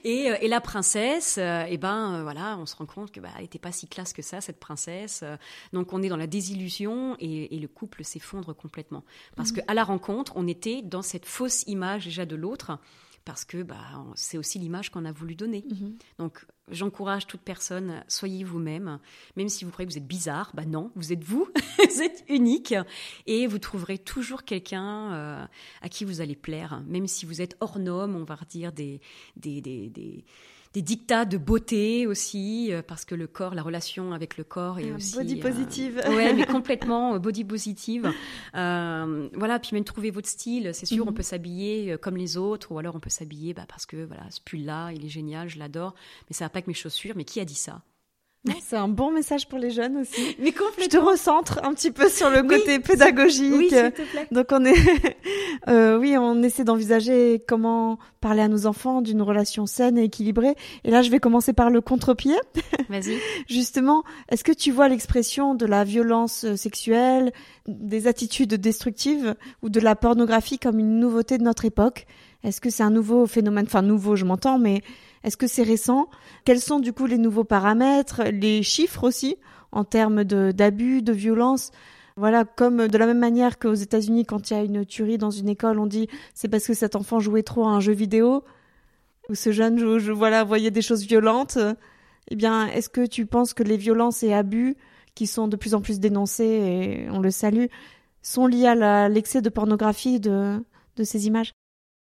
Et, 0.04 0.48
la 0.48 0.60
princesse, 0.60 1.38
et 1.38 1.78
ben 1.78 2.22
voilà, 2.24 2.56
on 2.58 2.66
se 2.66 2.74
rend 2.74 2.86
compte 2.86 3.12
que 3.12 3.20
bah, 3.20 3.28
elle 3.36 3.42
n'était 3.42 3.60
pas 3.60 3.70
si 3.70 3.86
classe 3.86 4.12
que 4.12 4.22
ça 4.22 4.40
cette 4.40 4.58
princesse. 4.58 5.22
donc 5.72 5.92
on 5.92 6.02
est 6.02 6.08
dans 6.08 6.16
la 6.16 6.26
désillusion 6.26 7.16
et, 7.20 7.56
le 7.60 7.68
couple 7.68 8.04
s'effondre 8.04 8.56
complètement 8.56 9.04
parce 9.36 9.52
mmh. 9.52 9.56
qu'à 9.56 9.74
la 9.74 9.84
rencontre 9.84 10.32
on 10.34 10.48
était 10.48 10.80
dans 10.80 11.02
cette 11.02 11.26
fausse 11.26 11.62
image 11.66 12.06
déjà 12.06 12.24
de 12.24 12.34
l'autre 12.34 12.78
parce 13.24 13.44
que 13.44 13.62
bah, 13.62 14.04
c'est 14.14 14.38
aussi 14.38 14.58
l'image 14.58 14.90
qu'on 14.90 15.04
a 15.04 15.12
voulu 15.12 15.34
donner. 15.34 15.64
Mhm. 15.68 15.96
Donc 16.18 16.46
j'encourage 16.70 17.26
toute 17.26 17.40
personne, 17.40 18.04
soyez 18.08 18.44
vous-même, 18.44 18.98
même 19.36 19.48
si 19.48 19.64
vous 19.64 19.70
croyez 19.70 19.86
que 19.86 19.92
vous 19.92 19.98
êtes 19.98 20.06
bizarre, 20.06 20.52
bah 20.54 20.64
non, 20.64 20.90
vous 20.94 21.12
êtes 21.12 21.24
vous, 21.24 21.48
vous 21.90 22.02
êtes 22.02 22.24
unique, 22.28 22.74
et 23.26 23.46
vous 23.46 23.58
trouverez 23.58 23.98
toujours 23.98 24.44
quelqu'un 24.44 25.12
euh, 25.12 25.46
à 25.82 25.88
qui 25.88 26.04
vous 26.04 26.20
allez 26.20 26.36
plaire, 26.36 26.82
même 26.86 27.06
si 27.06 27.26
vous 27.26 27.40
êtes 27.42 27.56
hors 27.60 27.78
norme, 27.78 28.16
on 28.16 28.24
va 28.24 28.38
dire 28.48 28.72
des, 28.72 29.00
des, 29.36 29.60
des, 29.60 29.90
des 29.90 30.24
des 30.72 30.82
dictats 30.82 31.24
de 31.24 31.36
beauté 31.36 32.06
aussi, 32.06 32.72
euh, 32.72 32.82
parce 32.82 33.04
que 33.04 33.16
le 33.16 33.26
corps, 33.26 33.54
la 33.54 33.62
relation 33.62 34.12
avec 34.12 34.36
le 34.36 34.44
corps 34.44 34.78
est 34.78 34.90
ah, 34.92 34.96
aussi 34.96 35.16
body 35.16 35.38
euh, 35.38 35.42
positive. 35.42 36.02
ouais, 36.08 36.32
mais 36.32 36.46
complètement 36.46 37.14
euh, 37.14 37.18
body 37.18 37.44
positive. 37.44 38.12
voilà, 38.52 39.58
puis 39.60 39.70
même 39.72 39.84
trouver 39.84 40.10
votre 40.10 40.28
style. 40.28 40.70
C'est 40.72 40.86
sûr, 40.86 41.06
on 41.06 41.10
mhm. 41.10 41.16
peut 41.16 41.22
s'habiller 41.22 41.96
comme 42.00 42.16
les 42.16 42.36
autres, 42.36 42.72
ou 42.72 42.78
alors 42.78 42.94
on 42.94 43.00
peut 43.00 43.10
s'habiller 43.10 43.52
bah, 43.52 43.64
parce 43.68 43.84
que 43.84 44.04
voilà, 44.04 44.30
ce 44.30 44.40
pull-là, 44.40 44.92
il 44.92 45.04
est 45.04 45.08
génial, 45.08 45.48
je 45.48 45.58
l'adore, 45.58 45.94
mais 46.28 46.34
ça 46.34 46.44
va 46.44 46.50
pas 46.50 46.58
avec 46.58 46.68
mes 46.68 46.74
chaussures. 46.74 47.14
Mais 47.16 47.24
qui 47.24 47.40
a 47.40 47.44
dit 47.44 47.54
ça? 47.54 47.82
C'est 48.62 48.76
un 48.76 48.88
bon 48.88 49.10
message 49.10 49.48
pour 49.48 49.58
les 49.58 49.70
jeunes 49.70 49.98
aussi. 49.98 50.36
Mais 50.38 50.52
complètement. 50.52 50.84
Je 50.84 50.88
te 50.88 50.96
recentre 50.96 51.60
un 51.62 51.74
petit 51.74 51.90
peu 51.90 52.08
sur 52.08 52.30
le 52.30 52.42
côté 52.42 52.78
pédagogique. 52.78 53.52
Oui, 53.54 53.68
s'il 53.68 53.92
te 53.92 54.02
plaît. 54.02 54.26
Donc 54.30 54.46
on 54.50 54.64
est, 54.64 54.74
euh, 55.68 55.98
oui, 55.98 56.16
on 56.16 56.42
essaie 56.42 56.64
d'envisager 56.64 57.42
comment 57.46 57.98
parler 58.20 58.40
à 58.42 58.48
nos 58.48 58.66
enfants 58.66 59.02
d'une 59.02 59.20
relation 59.20 59.66
saine 59.66 59.98
et 59.98 60.04
équilibrée. 60.04 60.54
Et 60.84 60.90
là, 60.90 61.02
je 61.02 61.10
vais 61.10 61.20
commencer 61.20 61.52
par 61.52 61.70
le 61.70 61.80
contre-pied. 61.80 62.36
Vas-y. 62.88 63.18
Justement, 63.48 64.04
est-ce 64.30 64.44
que 64.44 64.52
tu 64.52 64.70
vois 64.70 64.88
l'expression 64.88 65.54
de 65.54 65.66
la 65.66 65.84
violence 65.84 66.54
sexuelle, 66.56 67.32
des 67.66 68.06
attitudes 68.06 68.54
destructives 68.54 69.34
ou 69.62 69.68
de 69.68 69.80
la 69.80 69.96
pornographie 69.96 70.58
comme 70.58 70.78
une 70.78 70.98
nouveauté 70.98 71.36
de 71.36 71.44
notre 71.44 71.66
époque? 71.66 72.06
Est-ce 72.42 72.60
que 72.60 72.70
c'est 72.70 72.82
un 72.82 72.90
nouveau 72.90 73.26
phénomène? 73.26 73.66
Enfin, 73.66 73.82
nouveau, 73.82 74.16
je 74.16 74.24
m'entends, 74.24 74.58
mais 74.58 74.82
est-ce 75.24 75.36
que 75.36 75.46
c'est 75.46 75.62
récent? 75.62 76.08
Quels 76.44 76.60
sont 76.60 76.80
du 76.80 76.92
coup 76.92 77.06
les 77.06 77.18
nouveaux 77.18 77.44
paramètres, 77.44 78.22
les 78.32 78.62
chiffres 78.62 79.04
aussi 79.04 79.36
en 79.72 79.84
termes 79.84 80.24
d'abus, 80.24 81.02
de, 81.02 81.12
violence? 81.12 81.70
Voilà, 82.16 82.44
comme 82.44 82.88
de 82.88 82.98
la 82.98 83.06
même 83.06 83.18
manière 83.18 83.58
qu'aux 83.58 83.74
États-Unis, 83.74 84.24
quand 84.24 84.50
il 84.50 84.54
y 84.54 84.56
a 84.56 84.62
une 84.62 84.84
tuerie 84.84 85.18
dans 85.18 85.30
une 85.30 85.48
école, 85.48 85.78
on 85.78 85.86
dit 85.86 86.08
c'est 86.34 86.48
parce 86.48 86.66
que 86.66 86.74
cet 86.74 86.96
enfant 86.96 87.20
jouait 87.20 87.42
trop 87.42 87.64
à 87.64 87.68
un 87.68 87.80
jeu 87.80 87.92
vidéo 87.92 88.44
ou 89.28 89.34
ce 89.34 89.52
jeune 89.52 89.78
je, 89.78 90.10
voilà 90.10 90.44
voyait 90.44 90.70
des 90.70 90.82
choses 90.82 91.06
violentes. 91.06 91.58
Eh 92.28 92.36
bien, 92.36 92.66
est-ce 92.68 92.88
que 92.88 93.06
tu 93.06 93.26
penses 93.26 93.54
que 93.54 93.62
les 93.62 93.76
violences 93.76 94.22
et 94.22 94.32
abus 94.32 94.76
qui 95.14 95.26
sont 95.26 95.48
de 95.48 95.56
plus 95.56 95.74
en 95.74 95.80
plus 95.80 96.00
dénoncés 96.00 96.44
et 96.44 97.10
on 97.10 97.20
le 97.20 97.30
salue 97.30 97.66
sont 98.22 98.46
liés 98.46 98.66
à 98.66 99.08
l'excès 99.08 99.42
de 99.42 99.48
pornographie 99.48 100.20
de, 100.20 100.62
de 100.96 101.04
ces 101.04 101.26
images? 101.26 101.52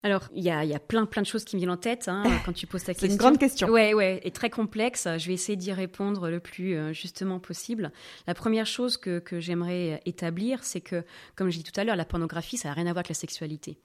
Alors, 0.03 0.27
il 0.35 0.43
y 0.43 0.49
a, 0.49 0.65
y 0.65 0.73
a, 0.75 0.79
plein, 0.79 1.05
plein 1.05 1.21
de 1.21 1.27
choses 1.27 1.45
qui 1.45 1.55
me 1.55 1.59
viennent 1.59 1.71
en 1.71 1.77
tête 1.77 2.09
hein, 2.09 2.23
quand 2.45 2.51
tu 2.51 2.67
poses 2.67 2.83
ta 2.83 2.93
question. 2.93 3.07
C'est 3.07 3.13
une 3.13 3.17
grande 3.17 3.37
question. 3.37 3.69
Ouais, 3.69 3.93
ouais, 3.93 4.19
et 4.23 4.31
très 4.31 4.49
complexe. 4.49 5.07
Je 5.17 5.27
vais 5.27 5.33
essayer 5.33 5.55
d'y 5.55 5.71
répondre 5.71 6.29
le 6.29 6.41
plus 6.41 6.75
euh, 6.75 6.91
justement 6.91 7.39
possible. 7.39 7.91
La 8.27 8.33
première 8.33 8.65
chose 8.65 8.97
que, 8.97 9.19
que 9.19 9.39
j'aimerais 9.39 10.01
établir, 10.05 10.63
c'est 10.63 10.81
que, 10.81 11.05
comme 11.35 11.49
je 11.49 11.57
dit 11.57 11.63
tout 11.63 11.79
à 11.79 11.85
l'heure, 11.85 11.95
la 11.95 12.03
pornographie, 12.03 12.57
ça 12.57 12.67
n'a 12.67 12.73
rien 12.73 12.85
à 12.85 12.89
voir 12.91 12.97
avec 12.97 13.09
la 13.09 13.15
sexualité. 13.15 13.77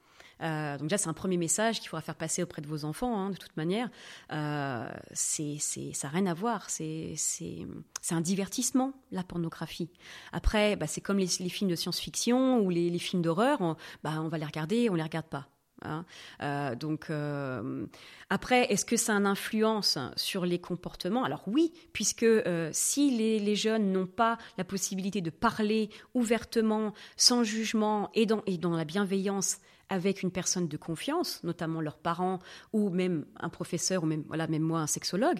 Euh, 0.42 0.76
donc 0.78 0.88
déjà, 0.88 0.98
c'est 0.98 1.08
un 1.08 1.14
premier 1.14 1.36
message 1.36 1.80
qu'il 1.80 1.88
faudra 1.88 2.02
faire 2.02 2.14
passer 2.14 2.42
auprès 2.42 2.62
de 2.62 2.66
vos 2.66 2.84
enfants, 2.84 3.16
hein, 3.16 3.30
de 3.30 3.36
toute 3.36 3.56
manière. 3.56 3.88
Euh, 4.32 4.88
c'est, 5.12 5.58
ça 5.58 6.08
n'a 6.08 6.14
rien 6.14 6.26
à 6.26 6.34
voir. 6.34 6.68
C'est, 6.68 7.14
c'est, 7.16 7.66
c'est 8.00 8.14
un 8.14 8.20
divertissement, 8.20 8.92
la 9.12 9.22
pornographie. 9.22 9.90
Après, 10.32 10.74
bah, 10.76 10.86
c'est 10.86 11.00
comme 11.00 11.18
les, 11.18 11.28
les, 11.40 11.48
films 11.48 11.70
de 11.70 11.76
science-fiction 11.76 12.60
ou 12.60 12.70
les, 12.70 12.90
les 12.90 12.98
films 12.98 13.22
d'horreur. 13.22 13.60
On, 13.60 13.76
bah, 14.02 14.20
on 14.20 14.28
va 14.28 14.38
les 14.38 14.46
regarder, 14.46 14.90
on 14.90 14.94
les 14.94 15.02
regarde 15.02 15.26
pas. 15.26 15.48
Hein. 15.82 16.04
Euh, 16.42 16.74
donc 16.74 17.10
euh, 17.10 17.86
après, 18.30 18.72
est-ce 18.72 18.84
que 18.84 18.96
ça 18.96 19.14
a 19.14 19.18
une 19.18 19.26
influence 19.26 19.98
sur 20.16 20.44
les 20.44 20.58
comportements? 20.58 21.24
Alors 21.24 21.42
oui, 21.46 21.72
puisque 21.92 22.24
euh, 22.24 22.70
si 22.72 23.10
les, 23.10 23.56
jeunes 23.56 23.92
n'ont 23.92 24.06
pas 24.06 24.38
la 24.56 24.64
possibilité 24.64 25.20
de 25.20 25.30
parler 25.30 25.90
ouvertement, 26.14 26.92
sans 27.16 27.42
jugement 27.44 28.10
et 28.14 28.26
dans, 28.26 28.42
et 28.46 28.58
dans 28.58 28.76
la 28.76 28.84
bienveillance 28.84 29.58
avec 29.88 30.22
une 30.22 30.30
personne 30.30 30.68
de 30.68 30.76
confiance, 30.76 31.42
notamment 31.44 31.80
leurs 31.80 31.98
parents 31.98 32.40
ou 32.72 32.90
même 32.90 33.24
un 33.40 33.48
professeur 33.48 34.02
ou 34.02 34.06
même 34.06 34.22
voilà 34.28 34.46
même 34.46 34.62
moi 34.62 34.80
un 34.80 34.86
sexologue, 34.86 35.38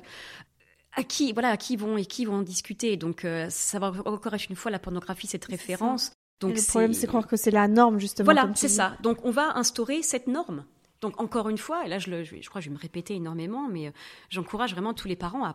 à 0.92 1.04
qui 1.04 1.32
voilà 1.32 1.50
à 1.50 1.56
qui 1.58 1.76
vont 1.76 1.98
et 1.98 2.06
qui 2.06 2.24
vont 2.24 2.40
discuter? 2.40 2.96
Donc 2.96 3.26
ça 3.50 3.78
va 3.78 3.92
encore 4.06 4.32
une 4.48 4.56
fois 4.56 4.70
la 4.70 4.78
pornographie 4.78 5.26
cette 5.26 5.44
référence 5.44 6.12
donc 6.40 6.56
le 6.56 6.66
problème, 6.66 6.94
c'est 6.94 7.06
croire 7.06 7.26
que 7.26 7.36
c'est 7.36 7.50
la 7.50 7.68
norme, 7.68 7.98
justement. 7.98 8.24
Voilà, 8.24 8.50
c'est 8.54 8.68
ça. 8.68 8.96
Donc, 9.02 9.18
on 9.24 9.30
va 9.30 9.56
instaurer 9.56 10.02
cette 10.02 10.26
norme. 10.26 10.64
Donc, 11.00 11.20
encore 11.20 11.48
une 11.48 11.58
fois, 11.58 11.84
et 11.84 11.88
là, 11.88 11.98
je, 11.98 12.10
le, 12.10 12.24
je, 12.24 12.48
crois 12.48 12.60
que 12.60 12.64
je 12.64 12.70
vais 12.70 12.74
me 12.74 12.80
répéter 12.80 13.14
énormément, 13.14 13.68
mais 13.68 13.86
euh, 13.86 13.90
j'encourage 14.30 14.72
vraiment 14.72 14.94
tous 14.94 15.06
les 15.06 15.14
parents 15.14 15.44
à, 15.44 15.54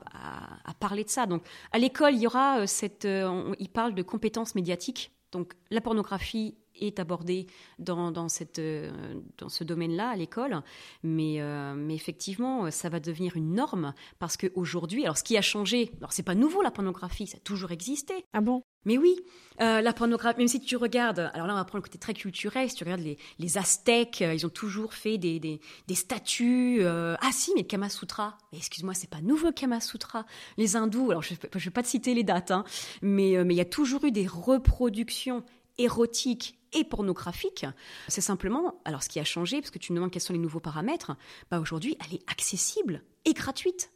à, 0.65 0.73
parler 0.73 1.03
de 1.03 1.09
ça. 1.09 1.25
Donc, 1.25 1.43
à 1.71 1.79
l'école, 1.79 2.13
il 2.13 2.21
y 2.21 2.27
aura 2.27 2.59
euh, 2.59 2.65
cette. 2.65 3.05
Euh, 3.05 3.53
il 3.59 3.69
parle 3.69 3.93
de 3.93 4.03
compétences 4.03 4.55
médiatiques. 4.55 5.11
Donc, 5.31 5.53
la 5.69 5.81
pornographie 5.81 6.55
est 6.79 6.99
abordé 6.99 7.47
dans, 7.79 8.29
cette, 8.29 8.59
euh, 8.59 8.91
dans 9.37 9.49
ce 9.49 9.63
domaine-là 9.63 10.09
à 10.09 10.15
l'école. 10.15 10.61
Mais, 11.03 11.41
euh, 11.41 11.73
mais 11.75 11.95
effectivement, 11.95 12.71
ça 12.71 12.89
va 12.89 12.99
devenir 12.99 13.35
une 13.35 13.53
norme 13.53 13.93
parce 14.19 14.37
qu'aujourd'hui, 14.37 15.03
alors 15.03 15.17
ce 15.17 15.23
qui 15.23 15.37
a 15.37 15.41
changé, 15.41 15.91
alors 15.97 16.13
c'est 16.13 16.23
pas 16.23 16.35
nouveau 16.35 16.61
la 16.61 16.71
pornographie, 16.71 17.27
ça 17.27 17.37
a 17.37 17.41
toujours 17.41 17.71
existé. 17.71 18.25
Ah 18.33 18.41
bon? 18.41 18.63
Mais 18.85 18.97
oui, 18.97 19.15
euh, 19.61 19.79
la 19.79 19.93
pornographie, 19.93 20.39
même 20.39 20.47
si 20.49 20.59
tu 20.59 20.75
regardes, 20.75 21.31
alors 21.33 21.47
là 21.47 21.53
on 21.53 21.55
va 21.55 21.63
prendre 21.63 21.83
le 21.83 21.89
côté 21.89 21.97
très 21.97 22.13
culturel, 22.13 22.69
si 22.69 22.75
tu 22.75 22.83
regardes 22.83 22.99
les, 23.01 23.17
les 23.39 23.57
Aztèques, 23.57 24.19
ils 24.19 24.45
ont 24.45 24.49
toujours 24.49 24.93
fait 24.93 25.17
des, 25.17 25.39
des, 25.39 25.61
des 25.87 25.95
statues. 25.95 26.83
ah 26.85 27.29
si, 27.31 27.51
mais 27.55 27.61
le 27.61 27.67
Kama 27.67 27.87
Sutra, 27.87 28.37
excuse-moi, 28.51 28.93
c'est 28.93 29.09
pas 29.09 29.21
nouveau 29.21 29.47
le 29.47 29.53
Kama 29.53 29.79
Sutra. 29.79 30.25
Les 30.57 30.75
hindous, 30.75 31.11
alors 31.11 31.21
je 31.21 31.33
ne 31.33 31.59
vais 31.59 31.71
pas 31.71 31.81
te 31.81 31.87
citer 31.87 32.13
les 32.13 32.23
dates, 32.23 32.51
hein, 32.51 32.65
mais 33.01 33.41
mais 33.45 33.53
il 33.53 33.57
y 33.57 33.61
a 33.61 33.65
toujours 33.65 34.03
eu 34.03 34.11
des 34.11 34.27
reproductions 34.27 35.43
érotiques 35.77 36.59
et 36.73 36.83
pornographique. 36.83 37.65
C'est 38.07 38.21
simplement, 38.21 38.75
alors 38.85 39.03
ce 39.03 39.09
qui 39.09 39.19
a 39.19 39.23
changé, 39.23 39.61
parce 39.61 39.71
que 39.71 39.79
tu 39.79 39.91
me 39.91 39.97
demandes 39.97 40.11
quels 40.11 40.21
sont 40.21 40.33
les 40.33 40.39
nouveaux 40.39 40.59
paramètres, 40.59 41.15
bah 41.51 41.59
aujourd'hui, 41.59 41.97
elle 42.05 42.15
est 42.15 42.31
accessible 42.31 43.03
et 43.25 43.33
gratuite. 43.33 43.91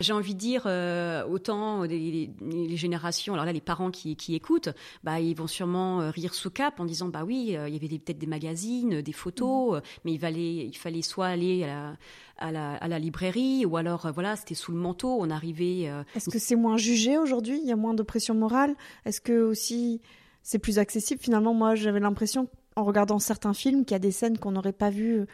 J'ai 0.00 0.12
envie 0.12 0.34
de 0.34 0.38
dire, 0.38 0.62
euh, 0.66 1.26
autant 1.26 1.82
les, 1.82 2.30
générations, 2.76 3.34
alors 3.34 3.44
là, 3.44 3.52
les 3.52 3.60
parents 3.60 3.90
qui, 3.90 4.16
écoutent, 4.34 4.68
bah, 5.02 5.20
ils 5.20 5.34
vont 5.34 5.46
sûrement 5.46 6.00
euh, 6.00 6.10
rire 6.10 6.34
sous 6.34 6.50
cap 6.50 6.78
en 6.78 6.84
disant, 6.84 7.08
bah 7.08 7.24
oui, 7.24 7.56
euh, 7.56 7.68
il 7.68 7.74
y 7.74 7.76
avait 7.76 7.98
peut-être 7.98 8.18
des 8.18 8.26
magazines, 8.26 9.02
des 9.02 9.12
photos, 9.12 9.78
mmh. 9.78 9.82
mais 10.04 10.12
il 10.12 10.18
fallait, 10.18 10.54
il 10.66 10.76
fallait 10.76 11.02
soit 11.02 11.26
aller 11.26 11.64
à 11.64 12.52
la, 12.52 12.74
à 12.74 12.88
la, 12.88 12.98
librairie, 12.98 13.66
ou 13.66 13.76
alors, 13.76 14.10
voilà, 14.12 14.36
c'était 14.36 14.54
sous 14.54 14.72
le 14.72 14.78
manteau, 14.78 15.16
on 15.20 15.30
arrivait... 15.30 15.90
Est-ce 16.14 16.30
que 16.30 16.38
c'est 16.38 16.56
moins 16.56 16.76
jugé 16.76 17.18
aujourd'hui? 17.18 17.58
Il 17.62 17.68
y 17.68 17.72
a 17.72 17.76
moins 17.76 17.94
de 17.94 18.02
pression 18.02 18.34
morale? 18.34 18.76
Est-ce 19.04 19.20
que 19.20 19.42
aussi 19.42 20.00
c'est 20.48 20.58
plus 20.58 20.78
accessible. 20.78 21.20
Finalement, 21.20 21.52
moi, 21.52 21.74
j'avais 21.74 22.00
l'impression, 22.00 22.48
en 22.74 22.82
regardant 22.82 23.18
certains 23.18 23.52
films, 23.52 23.84
qu'il 23.84 23.94
y 23.94 23.96
a 23.96 23.98
des 23.98 24.12
scènes 24.12 24.38
qu'on 24.38 24.52
n'aurait 24.52 24.72
pas 24.72 24.88
vues 24.88 25.26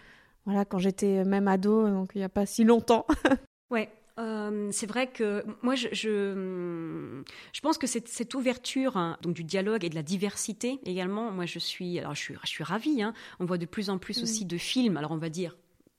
voilà, 0.44 0.64
quand 0.64 0.78
j'étais 0.78 1.24
même 1.24 1.46
ado, 1.46 1.88
donc 1.88 2.10
il 2.16 2.18
n'y 2.18 2.24
a 2.24 2.28
pas 2.28 2.46
si 2.46 2.64
longtemps. 2.64 3.06
ouais. 3.70 3.88
Euh, 4.18 4.68
c'est 4.72 4.86
vrai 4.86 5.06
que 5.06 5.44
moi, 5.62 5.76
je, 5.76 5.86
je, 5.92 7.60
pense 7.62 7.78
que 7.78 7.86
cette, 7.86 8.08
cette 8.08 8.34
ouverture 8.34 8.96
hein, 8.96 9.16
donc 9.22 9.34
du 9.34 9.44
dialogue 9.44 9.84
et 9.84 9.88
de 9.88 9.94
la 9.94 10.02
diversité 10.02 10.80
également, 10.84 11.30
moi, 11.30 11.46
je 11.46 11.60
suis, 11.60 12.00
alors 12.00 12.16
je 12.16 12.20
suis, 12.20 12.34
je 12.42 12.48
suis 12.48 12.64
ravie. 12.64 13.00
Hein. 13.00 13.14
on 13.38 13.44
voit 13.44 13.58
de 13.58 13.66
plus 13.66 13.90
en 13.90 13.98
plus 13.98 14.20
aussi 14.20 14.44
de 14.44 14.58
films, 14.58 14.96
alors 14.96 15.12
on 15.12 15.16
va 15.16 15.28
dire 15.28 15.56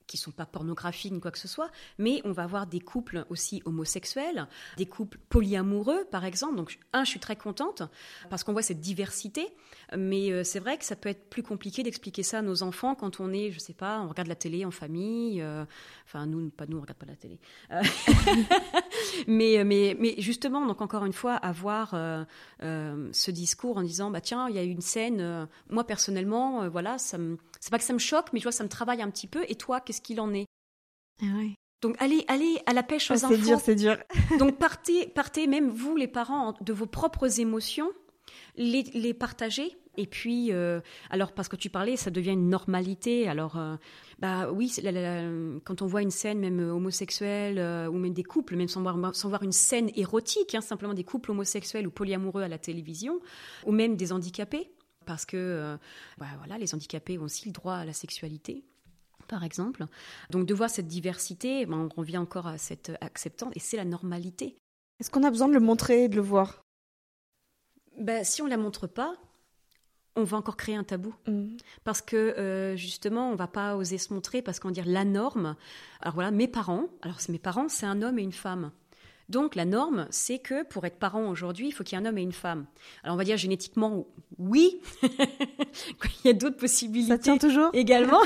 qui 0.08 0.18
sont 0.18 0.32
pas 0.32 0.46
pornographiques 0.46 1.12
ni 1.12 1.20
quoi 1.20 1.32
que 1.32 1.40
ce 1.40 1.48
soit, 1.48 1.70
mais 1.98 2.22
on 2.26 2.32
va 2.32 2.44
avoir 2.44 2.68
des 2.68 2.80
couples 2.80 3.26
aussi 3.30 3.62
homosexuels, 3.66 4.48
des 4.78 4.86
couples 4.86 5.18
polyamoureux 5.30 6.06
par 6.12 6.26
exemple. 6.26 6.56
Donc 6.56 6.80
un, 6.94 7.04
je 7.04 7.10
suis 7.10 7.20
très 7.20 7.36
contente 7.36 7.84
parce 8.30 8.44
qu'on 8.44 8.54
voit 8.54 8.62
cette 8.62 8.80
diversité, 8.80 9.48
mais 9.96 10.32
euh, 10.32 10.44
c'est 10.44 10.60
vrai 10.60 10.78
que 10.78 10.86
ça 10.86 10.96
peut 10.96 11.10
être 11.10 11.30
plus 11.30 11.44
compliqué 11.44 11.84
d'expliquer 11.84 12.24
ça 12.24 12.40
à 12.40 12.42
nos 12.42 12.64
enfants 12.64 12.96
quand 12.96 13.20
on 13.20 13.32
est, 13.34 13.52
je 13.52 13.60
sais 13.60 13.74
pas, 13.74 14.00
on 14.02 14.10
regarde 14.10 14.28
la 14.28 14.36
télé 14.36 14.66
en 14.66 14.72
famille. 14.72 15.42
Euh, 15.42 15.66
enfin 16.06 16.26
nous, 16.26 16.50
pas 16.50 16.66
nous, 16.68 16.78
on 16.78 16.82
regarde 16.82 17.00
pas 17.00 17.06
la 17.06 17.16
télé. 17.16 17.40
Euh, 17.72 17.82
mais 19.28 19.64
mais 19.64 19.96
mais 20.00 20.16
justement, 20.20 20.66
donc 20.66 20.82
encore 20.82 21.06
une 21.06 21.14
fois, 21.14 21.36
avoir 21.36 21.96
ce 22.62 23.32
discours 23.32 23.78
en 23.78 23.84
disant 23.84 24.12
bah 24.12 24.22
tiens, 24.22 24.48
il 24.50 24.56
y 24.56 24.60
a 24.60 24.64
une 24.64 24.82
scène. 24.82 25.48
moi 25.70 25.86
personnellement, 25.86 26.70
voilà, 26.70 26.98
ça 26.98 27.18
me 27.18 27.38
c'est 27.66 27.72
pas 27.72 27.80
que 27.80 27.84
ça 27.84 27.94
me 27.94 28.00
choque, 28.00 28.28
mais 28.32 28.40
je 28.40 28.44
vois, 28.44 28.52
ça 28.52 28.64
me 28.64 28.70
travaille 28.70 29.02
un 29.02 29.10
petit 29.10 29.26
peu. 29.26 29.44
Et 29.48 29.56
toi, 29.56 29.82
qu'est-ce 29.82 30.00
qu'il 30.00 30.22
en 30.22 30.32
est? 30.36 30.46
Ah 31.20 31.26
Donc 31.82 31.96
allez, 31.98 32.24
allez 32.28 32.60
à 32.68 32.74
la 32.74 32.84
pêche 32.84 33.10
aux 33.10 33.16
ah, 33.16 33.28
C'est 33.28 33.40
dur, 33.40 33.60
c'est 33.60 33.74
dur. 33.74 33.98
Donc 34.40 34.60
partez, 34.60 35.08
partez 35.08 35.48
même 35.48 35.70
vous, 35.70 35.96
les 35.96 36.08
parents, 36.08 36.54
de 36.62 36.74
vos 36.74 36.86
propres 36.86 37.40
émotions, 37.40 37.90
les, 38.56 38.84
les 38.94 39.16
partager. 39.16 39.76
Et 39.98 40.06
puis, 40.06 40.52
euh, 40.52 40.80
alors 41.10 41.32
parce 41.32 41.48
que 41.48 41.56
tu 41.56 41.72
parlais, 41.72 41.96
ça 41.96 42.12
devient 42.12 42.34
une 42.34 42.50
normalité. 42.50 43.28
Alors, 43.28 43.58
euh, 43.58 43.78
bah 44.20 44.52
oui, 44.52 44.72
quand 45.64 45.82
on 45.82 45.88
voit 45.88 46.04
une 46.04 46.12
scène 46.12 46.38
même 46.38 46.60
homosexuelle 46.60 47.58
euh, 47.58 47.88
ou 47.88 47.98
même 47.98 48.14
des 48.14 48.24
couples, 48.24 48.58
même 48.58 48.68
sans 48.68 48.84
voir, 48.84 49.16
sans 49.16 49.30
voir 49.30 49.42
une 49.42 49.52
scène 49.52 49.90
érotique, 49.96 50.54
hein, 50.54 50.62
simplement 50.62 50.94
des 50.94 51.04
couples 51.04 51.32
homosexuels 51.32 51.88
ou 51.88 51.92
polyamoureux 51.92 52.44
à 52.44 52.48
la 52.48 52.60
télévision, 52.60 53.22
ou 53.66 53.72
même 53.72 53.96
des 53.96 54.12
handicapés, 54.12 54.70
parce 55.06 55.26
que 55.26 55.38
euh, 55.38 55.78
bah, 56.18 56.28
voilà, 56.38 56.58
les 56.58 56.74
handicapés 56.74 57.18
ont 57.18 57.24
aussi 57.24 57.48
le 57.48 57.54
droit 57.54 57.76
à 57.76 57.86
la 57.86 57.94
sexualité 57.94 58.64
par 59.28 59.44
exemple. 59.44 59.86
Donc 60.30 60.46
de 60.46 60.54
voir 60.54 60.70
cette 60.70 60.88
diversité, 60.88 61.66
ben, 61.66 61.90
on 61.92 62.00
revient 62.00 62.18
encore 62.18 62.48
à 62.48 62.58
cette 62.58 62.92
acceptance, 63.02 63.52
et 63.56 63.60
c'est 63.60 63.78
la 63.78 63.86
normalité. 63.86 64.58
Est-ce 65.00 65.10
qu'on 65.10 65.24
a 65.24 65.30
besoin 65.30 65.48
de 65.48 65.54
le 65.54 65.60
montrer 65.60 66.04
et 66.04 66.10
de 66.10 66.16
le 66.16 66.22
voir? 66.22 66.62
Ben, 68.00 68.24
Si 68.24 68.42
on 68.42 68.46
ne 68.46 68.50
la 68.50 68.58
montre 68.58 68.88
pas, 68.88 69.16
on 70.16 70.24
va 70.24 70.38
encore 70.38 70.56
créer 70.56 70.76
un 70.76 70.84
tabou. 70.84 71.14
Mm. 71.28 71.58
Parce 71.84 72.02
que 72.02 72.16
euh, 72.16 72.76
justement, 72.76 73.30
on 73.32 73.36
va 73.36 73.48
pas 73.48 73.76
oser 73.76 73.98
se 73.98 74.14
montrer, 74.14 74.42
parce 74.42 74.60
qu'on 74.60 74.70
va 74.70 74.74
dire 74.74 74.86
la 74.86 75.04
norme. 75.04 75.56
Alors 76.02 76.14
voilà, 76.14 76.32
mes 76.32 76.48
parents, 76.48 76.88
alors 77.02 77.18
mes 77.30 77.40
parents, 77.40 77.68
c'est 77.68 77.86
un 77.86 78.02
homme 78.02 78.20
et 78.20 78.24
une 78.24 78.32
femme. 78.32 78.72
Donc 79.30 79.56
la 79.56 79.66
norme, 79.66 80.08
c'est 80.12 80.40
que 80.40 80.64
pour 80.64 80.86
être 80.86 81.00
parent 81.00 81.28
aujourd'hui, 81.30 81.68
il 81.68 81.72
faut 81.72 81.84
qu'il 81.84 81.98
y 81.98 82.02
ait 82.02 82.06
un 82.06 82.08
homme 82.08 82.18
et 82.18 82.22
une 82.22 82.32
femme. 82.32 82.68
Alors 83.04 83.16
on 83.16 83.18
va 83.18 83.24
dire 83.24 83.38
génétiquement, 83.38 84.06
oui. 84.38 84.80
il 85.04 86.26
y 86.26 86.30
a 86.30 86.34
d'autres 86.34 86.58
possibilités. 86.58 87.10
Ça 87.10 87.18
tient 87.18 87.38
toujours 87.38 87.72
également. 87.74 88.22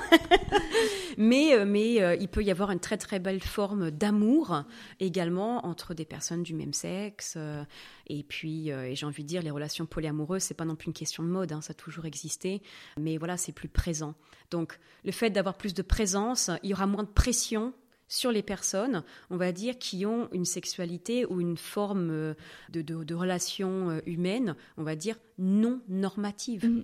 mais 1.18 1.54
euh, 1.54 1.66
mais 1.66 2.02
euh, 2.02 2.16
il 2.20 2.28
peut 2.28 2.44
y 2.44 2.52
avoir 2.52 2.72
une 2.72 2.80
très 2.80 2.98
très 2.98 3.20
belle 3.20 3.42
forme 3.42 3.92
d'amour 3.92 4.64
également 5.00 5.66
entre 5.66 5.94
des 5.94 6.06
personnes 6.06 6.44
du 6.44 6.54
même 6.54 6.74
sexe. 6.74 7.36
Euh, 7.38 7.64
et 8.08 8.24
puis, 8.24 8.72
j'ai 8.94 9.06
envie 9.06 9.24
de 9.24 9.28
dire, 9.28 9.44
les 9.44 9.52
relations 9.52 9.86
polyamoureuses, 9.86 10.42
c'est 10.42 10.56
pas 10.56 10.66
non 10.66 10.76
plus 10.76 10.88
une 10.88 10.94
question 10.94 11.22
de 11.22 11.30
mode, 11.30 11.52
hein, 11.52 11.62
ça 11.62 11.72
a 11.72 11.74
toujours 11.76 12.06
existé. 12.06 12.64
Mais 13.00 13.18
voilà, 13.18 13.38
c'est 13.38 13.52
plus 13.52 13.70
présent. 13.70 14.16
Donc 14.50 14.80
le 15.06 15.12
fait 15.12 15.30
d'avoir 15.30 15.56
plus 15.56 15.76
de 15.76 15.84
présence, 15.84 16.50
il 16.64 16.72
y 16.72 16.74
aura 16.74 16.88
moins 16.88 17.04
de 17.04 17.10
pression 17.10 17.74
sur 18.10 18.32
les 18.32 18.44
personnes, 18.44 19.04
on 19.30 19.38
va 19.38 19.54
dire, 19.54 19.78
qui 19.78 20.06
ont 20.06 20.28
une 20.34 20.44
sexualité 20.44 21.26
ou 21.26 21.40
une 21.40 21.56
forme 21.56 22.10
euh, 22.10 22.34
de, 22.72 23.14
relation 23.14 23.92
euh, 23.92 24.00
humaine, 24.06 24.56
on 24.78 24.84
va 24.84 24.98
dire, 24.98 25.16
non 25.38 25.80
normative. 25.88 26.66
Mm. 26.66 26.84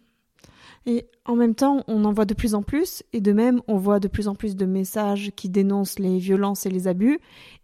Et 0.85 1.07
en 1.25 1.35
même 1.35 1.55
temps, 1.55 1.83
on 1.87 2.05
en 2.05 2.13
voit 2.13 2.25
de 2.25 2.35
plus 2.35 2.53
en 2.53 2.61
plus, 2.61 3.01
et 3.11 3.19
de 3.19 3.31
même, 3.31 3.61
on 3.67 3.77
voit 3.77 3.99
de 3.99 4.07
plus 4.07 4.27
en 4.27 4.35
plus 4.35 4.55
de 4.55 4.65
messages 4.65 5.31
qui 5.35 5.49
dénoncent 5.49 5.97
les 5.97 6.19
violences 6.19 6.67
et 6.67 6.69
les 6.69 6.87
abus, 6.87 7.19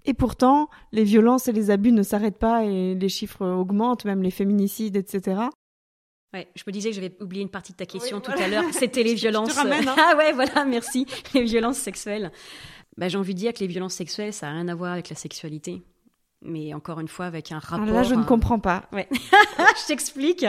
et 0.06 0.16
pourtant, 0.16 0.68
les 0.92 1.04
violences 1.04 1.48
et 1.48 1.52
les 1.52 1.70
abus 1.70 1.92
ne 1.92 2.02
s'arrêtent 2.02 2.40
pas, 2.40 2.66
et 2.66 2.96
les 2.96 3.10
chiffres 3.10 3.46
augmentent, 3.46 4.06
même 4.06 4.24
les 4.24 4.32
féminicides, 4.32 4.96
etc. 4.96 5.42
Ouais, 6.34 6.48
je 6.56 6.64
me 6.66 6.72
disais 6.72 6.90
que 6.90 6.96
j'avais 6.96 7.14
oublié 7.20 7.44
une 7.44 7.50
partie 7.50 7.74
de 7.74 7.78
ta 7.78 7.86
question 7.86 8.22
tout 8.22 8.32
à 8.32 8.48
l'heure. 8.48 8.64
C'était 8.72 9.04
les 9.04 9.16
violences. 9.16 9.58
Hein. 9.58 9.70
ah 9.98 10.16
ouais, 10.18 10.32
voilà, 10.32 10.64
merci. 10.64 11.06
Les 11.34 11.44
violences 11.44 11.78
sexuelles. 11.78 12.32
Bah, 12.98 13.08
j'ai 13.08 13.18
envie 13.18 13.34
de 13.34 13.40
dire 13.40 13.54
que 13.54 13.60
les 13.60 13.68
violences 13.68 13.94
sexuelles, 13.94 14.34
ça 14.34 14.48
n'a 14.48 14.54
rien 14.54 14.68
à 14.68 14.76
voir 14.76 14.92
avec 14.94 15.10
la 15.10 15.16
sexualité. 15.16 15.82
Mais 16.44 16.74
encore 16.74 17.00
une 17.00 17.08
fois, 17.08 17.26
avec 17.26 17.52
un 17.52 17.60
rapport. 17.60 17.86
là, 17.86 18.04
je 18.04 18.16
ne 18.16 18.24
comprends 18.24 18.60
pas. 18.60 18.90
Ouais. 18.92 19.08
je 19.12 19.88
t'explique. 19.88 20.46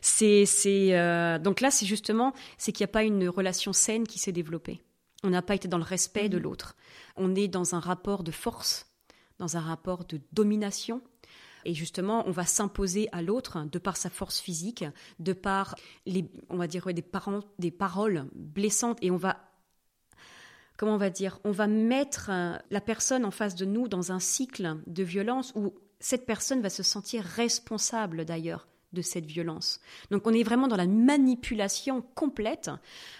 C'est, 0.00 0.46
c'est, 0.46 0.96
euh, 0.96 1.38
Donc 1.38 1.60
là, 1.60 1.70
c'est 1.70 1.86
justement, 1.86 2.32
c'est 2.58 2.72
qu'il 2.72 2.84
n'y 2.84 2.90
a 2.90 2.92
pas 2.92 3.02
une 3.02 3.28
relation 3.28 3.72
saine 3.72 4.06
qui 4.06 4.18
s'est 4.18 4.32
développée. 4.32 4.80
On 5.24 5.30
n'a 5.30 5.42
pas 5.42 5.54
été 5.54 5.68
dans 5.68 5.78
le 5.78 5.84
respect 5.84 6.28
de 6.28 6.36
mhm. 6.36 6.44
l'autre. 6.44 6.76
On 7.16 7.34
est 7.34 7.48
dans 7.48 7.74
un 7.74 7.80
rapport 7.80 8.22
de 8.22 8.30
force, 8.30 8.86
dans 9.38 9.56
un 9.56 9.60
rapport 9.60 10.04
de 10.04 10.20
domination. 10.32 11.02
Et 11.64 11.74
justement, 11.74 12.24
on 12.26 12.32
va 12.32 12.44
s'imposer 12.44 13.08
à 13.12 13.22
l'autre 13.22 13.64
de 13.70 13.78
par 13.78 13.96
sa 13.96 14.10
force 14.10 14.40
physique, 14.40 14.84
de 15.18 15.32
par 15.32 15.76
les, 16.06 16.28
on 16.50 16.56
va 16.56 16.66
dire, 16.66 16.86
des, 16.92 17.02
parents, 17.02 17.40
des 17.58 17.70
paroles 17.70 18.26
blessantes, 18.34 18.98
et 19.00 19.10
on 19.10 19.16
va 19.16 19.51
comment 20.82 20.94
on 20.94 20.98
va 20.98 21.10
dire, 21.10 21.38
on 21.44 21.52
va 21.52 21.68
mettre 21.68 22.28
euh, 22.28 22.56
la 22.72 22.80
personne 22.80 23.24
en 23.24 23.30
face 23.30 23.54
de 23.54 23.64
nous 23.64 23.86
dans 23.86 24.10
un 24.10 24.18
cycle 24.18 24.78
de 24.88 25.04
violence 25.04 25.52
où 25.54 25.74
cette 26.00 26.26
personne 26.26 26.60
va 26.60 26.70
se 26.70 26.82
sentir 26.82 27.22
responsable 27.22 28.24
d'ailleurs 28.24 28.66
de 28.92 29.00
cette 29.00 29.24
violence. 29.24 29.80
Donc 30.10 30.26
on 30.26 30.32
est 30.32 30.42
vraiment 30.42 30.66
dans 30.66 30.74
la 30.76 30.88
manipulation 30.88 32.02
complète. 32.16 32.68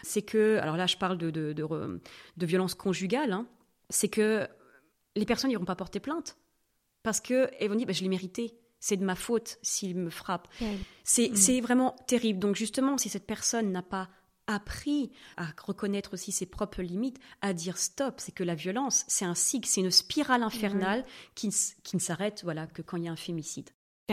C'est 0.03 0.23
que, 0.23 0.59
alors 0.61 0.77
là 0.77 0.89
je 0.89 0.97
parle 0.97 1.17
de, 1.19 1.31
de, 1.31 2.47
violence 2.47 2.75
conjugale, 2.75 3.31
hein. 3.31 3.47
c'est 3.91 4.09
que 4.09 4.49
les 5.15 5.25
personnes 5.25 5.51
n'iront 5.51 5.65
pas 5.65 5.77
porter 5.77 6.01
plainte 6.01 6.37
parce 7.05 7.21
qu'elles 7.21 7.69
vont 7.69 7.77
dire 7.77 7.87
bah, 7.87 7.93
je 7.93 8.03
l'ai 8.03 8.09
mérité, 8.09 8.59
c'est 8.81 8.97
de 8.97 9.05
ma 9.05 9.15
faute 9.15 9.61
s'il 9.63 9.97
me 9.97 10.11
frappe. 10.11 10.49
Mm. 10.61 10.67
C'est 11.05 11.61
vraiment 11.61 11.95
terrible. 12.09 12.41
Donc 12.41 12.57
justement, 12.57 12.99
si 12.99 13.09
cette 13.09 13.25
personne 13.25 13.71
n'a 13.71 13.83
pas 13.83 14.09
appris 14.47 15.11
à 15.37 15.47
reconnaître 15.65 16.15
aussi 16.15 16.33
ses 16.33 16.47
propres 16.47 16.83
limites, 16.83 17.19
à 17.41 17.53
dire 17.53 17.79
stop, 17.79 18.15
c'est 18.19 18.33
que 18.33 18.45
la 18.45 18.55
violence, 18.55 19.05
c'est 19.09 19.25
un 19.25 19.35
cycle, 19.35 19.69
c'est 19.69 19.81
une 19.81 19.91
spirale 19.91 20.43
infernale 20.43 21.05
qui, 21.35 21.49
ne 21.49 21.99
s'arrête 21.99 22.43
voilà, 22.45 22.67
que 22.67 22.83
quand 22.83 22.97
il 22.97 23.05
y 23.05 23.09
a 23.09 23.13
un 23.13 23.17
fémicide. 23.17 23.71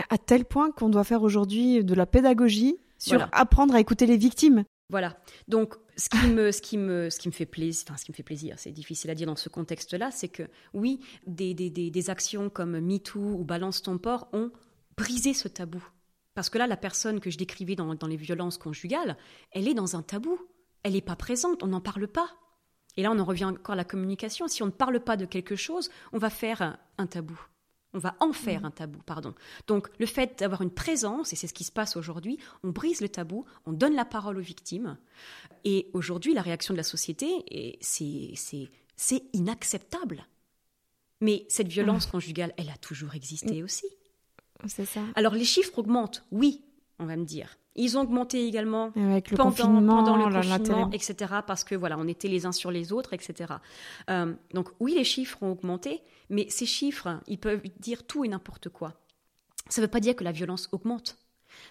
À 0.10 0.18
tel 0.18 0.46
point 0.46 0.72
qu'on 0.72 0.90
doit 0.90 1.04
faire 1.04 1.24
aujourd'hui 1.24 1.84
de 1.84 1.94
la 1.94 2.06
pédagogie 2.06 2.78
sur 2.98 3.28
apprendre 3.32 3.76
à 3.76 3.80
écouter 3.80 4.06
les 4.06 4.18
victimes. 4.18 4.64
Voilà. 4.90 5.18
Donc, 5.48 5.76
ce 5.98 6.10
qui 6.10 6.28
me, 6.28 6.52
ce 6.52 6.62
qui 6.62 6.78
me, 6.78 7.10
ce 7.10 7.20
qui 7.20 7.28
me 7.28 7.34
fait 7.34 7.46
plaisir, 7.46 7.86
enfin, 7.88 7.98
ce 7.98 8.06
qui 8.06 8.12
me 8.12 8.16
fait 8.16 8.24
plaisir, 8.24 8.56
c'est 8.58 8.72
difficile 8.72 9.12
à 9.12 9.16
dire 9.16 9.28
dans 9.28 9.36
ce 9.36 9.50
contexte-là, 9.50 10.10
c'est 10.12 10.30
que 10.30 10.44
oui, 10.74 11.00
des, 11.28 11.54
des, 11.54 11.70
des, 11.70 11.92
des 11.92 12.10
actions 12.10 12.50
comme 12.50 12.80
MeToo 12.80 13.20
ou 13.20 13.44
Balance 13.44 13.82
ton 13.82 13.98
port 13.98 14.30
ont 14.34 14.52
brisé 14.98 15.34
ce 15.34 15.48
tabou 15.48 15.84
Parce 16.40 16.50
que 16.50 16.58
là, 16.58 16.68
la 16.68 16.78
personne 16.78 17.20
que 17.20 17.30
je 17.30 17.38
décrivais 17.38 17.76
dans, 17.76 17.94
les 18.08 18.16
violences 18.16 18.58
conjugales, 18.58 19.18
elle 19.52 19.68
est 19.68 19.74
dans 19.74 19.98
un 19.98 20.02
tabou. 20.02 20.40
Elle 20.84 20.94
n'est 20.94 21.02
pas 21.02 21.18
présente, 21.18 21.62
on 21.64 21.68
n'en 21.68 21.82
parle 21.82 22.08
pas. 22.08 22.30
Et 22.96 23.04
là, 23.04 23.12
on 23.12 23.20
en 23.20 23.26
revient 23.26 23.44
encore 23.44 23.74
à 23.74 23.76
la 23.76 23.84
communication. 23.84 24.48
Si 24.48 24.64
on 24.64 24.68
ne 24.68 24.72
parle 24.72 25.02
pas 25.02 25.18
de 25.18 25.26
quelque 25.26 25.58
chose, 25.58 25.90
on 26.14 26.18
va 26.18 26.30
faire 26.30 26.78
un 26.98 27.08
tabou. 27.08 27.38
On 27.92 28.00
va 28.00 28.16
en 28.22 28.32
faire 28.32 28.62
mmh. 28.62 28.66
un 28.66 28.72
tabou, 28.72 29.00
pardon. 29.06 29.36
Donc 29.68 29.90
le 30.00 30.06
fait 30.06 30.40
d'avoir 30.40 30.62
une 30.62 30.72
présence, 30.72 31.34
et 31.34 31.36
c'est 31.36 31.48
ce 31.48 31.54
qui 31.54 31.66
se 31.66 31.74
passe 31.74 31.98
aujourd'hui, 31.98 32.40
on 32.64 32.70
brise 32.70 33.02
le 33.02 33.10
tabou, 33.10 33.44
on 33.66 33.74
donne 33.74 33.96
la 33.96 34.06
parole 34.06 34.38
aux 34.38 34.42
victimes. 34.42 34.98
Et 35.66 35.90
aujourd'hui, 35.92 36.34
la 36.34 36.42
réaction 36.42 36.74
de 36.74 36.78
la 36.78 36.84
société, 36.84 37.28
c'est 37.82 39.24
inacceptable. 39.34 40.26
Mais 41.20 41.46
cette 41.50 41.68
violence 41.68 42.08
mmh. 42.08 42.12
conjugale, 42.12 42.54
elle 42.56 42.70
a 42.70 42.78
toujours 42.78 43.14
existé 43.14 43.62
mmh. 43.62 43.66
aussi. 43.66 43.88
C'est 44.68 44.86
ça. 44.86 45.02
Alors 45.16 45.34
les 45.34 45.46
chiffres 45.46 45.78
augmentent, 45.80 46.26
oui, 46.32 46.64
on 47.00 47.06
va 47.06 47.16
me 47.16 47.26
dire. 47.26 47.58
Ils 47.76 47.98
ont 47.98 48.02
augmenté 48.02 48.46
également 48.46 48.92
Avec 48.96 49.32
le 49.32 49.38
pendant, 49.38 49.52
confinement, 49.52 50.04
pendant 50.04 50.18
le 50.18 50.26
confinement, 50.26 50.92
etc. 50.92 51.36
Parce 51.48 51.64
que 51.64 51.76
voilà, 51.76 51.98
on 51.98 52.08
était 52.08 52.28
les 52.28 52.46
uns 52.46 52.52
sur 52.52 52.72
les 52.72 52.92
autres, 52.92 53.14
etc. 53.14 53.54
Euh, 54.10 54.34
donc 54.54 54.70
oui, 54.80 54.96
les 54.96 55.06
chiffres 55.06 55.42
ont 55.44 55.52
augmenté, 55.52 56.02
mais 56.30 56.50
ces 56.50 56.66
chiffres, 56.66 57.22
ils 57.28 57.40
peuvent 57.40 57.62
dire 57.80 58.06
tout 58.06 58.26
et 58.26 58.28
n'importe 58.28 58.70
quoi. 58.70 59.00
Ça 59.70 59.82
ne 59.82 59.86
veut 59.86 59.92
pas 59.92 60.02
dire 60.02 60.16
que 60.16 60.24
la 60.24 60.34
violence 60.34 60.68
augmente. 60.74 61.18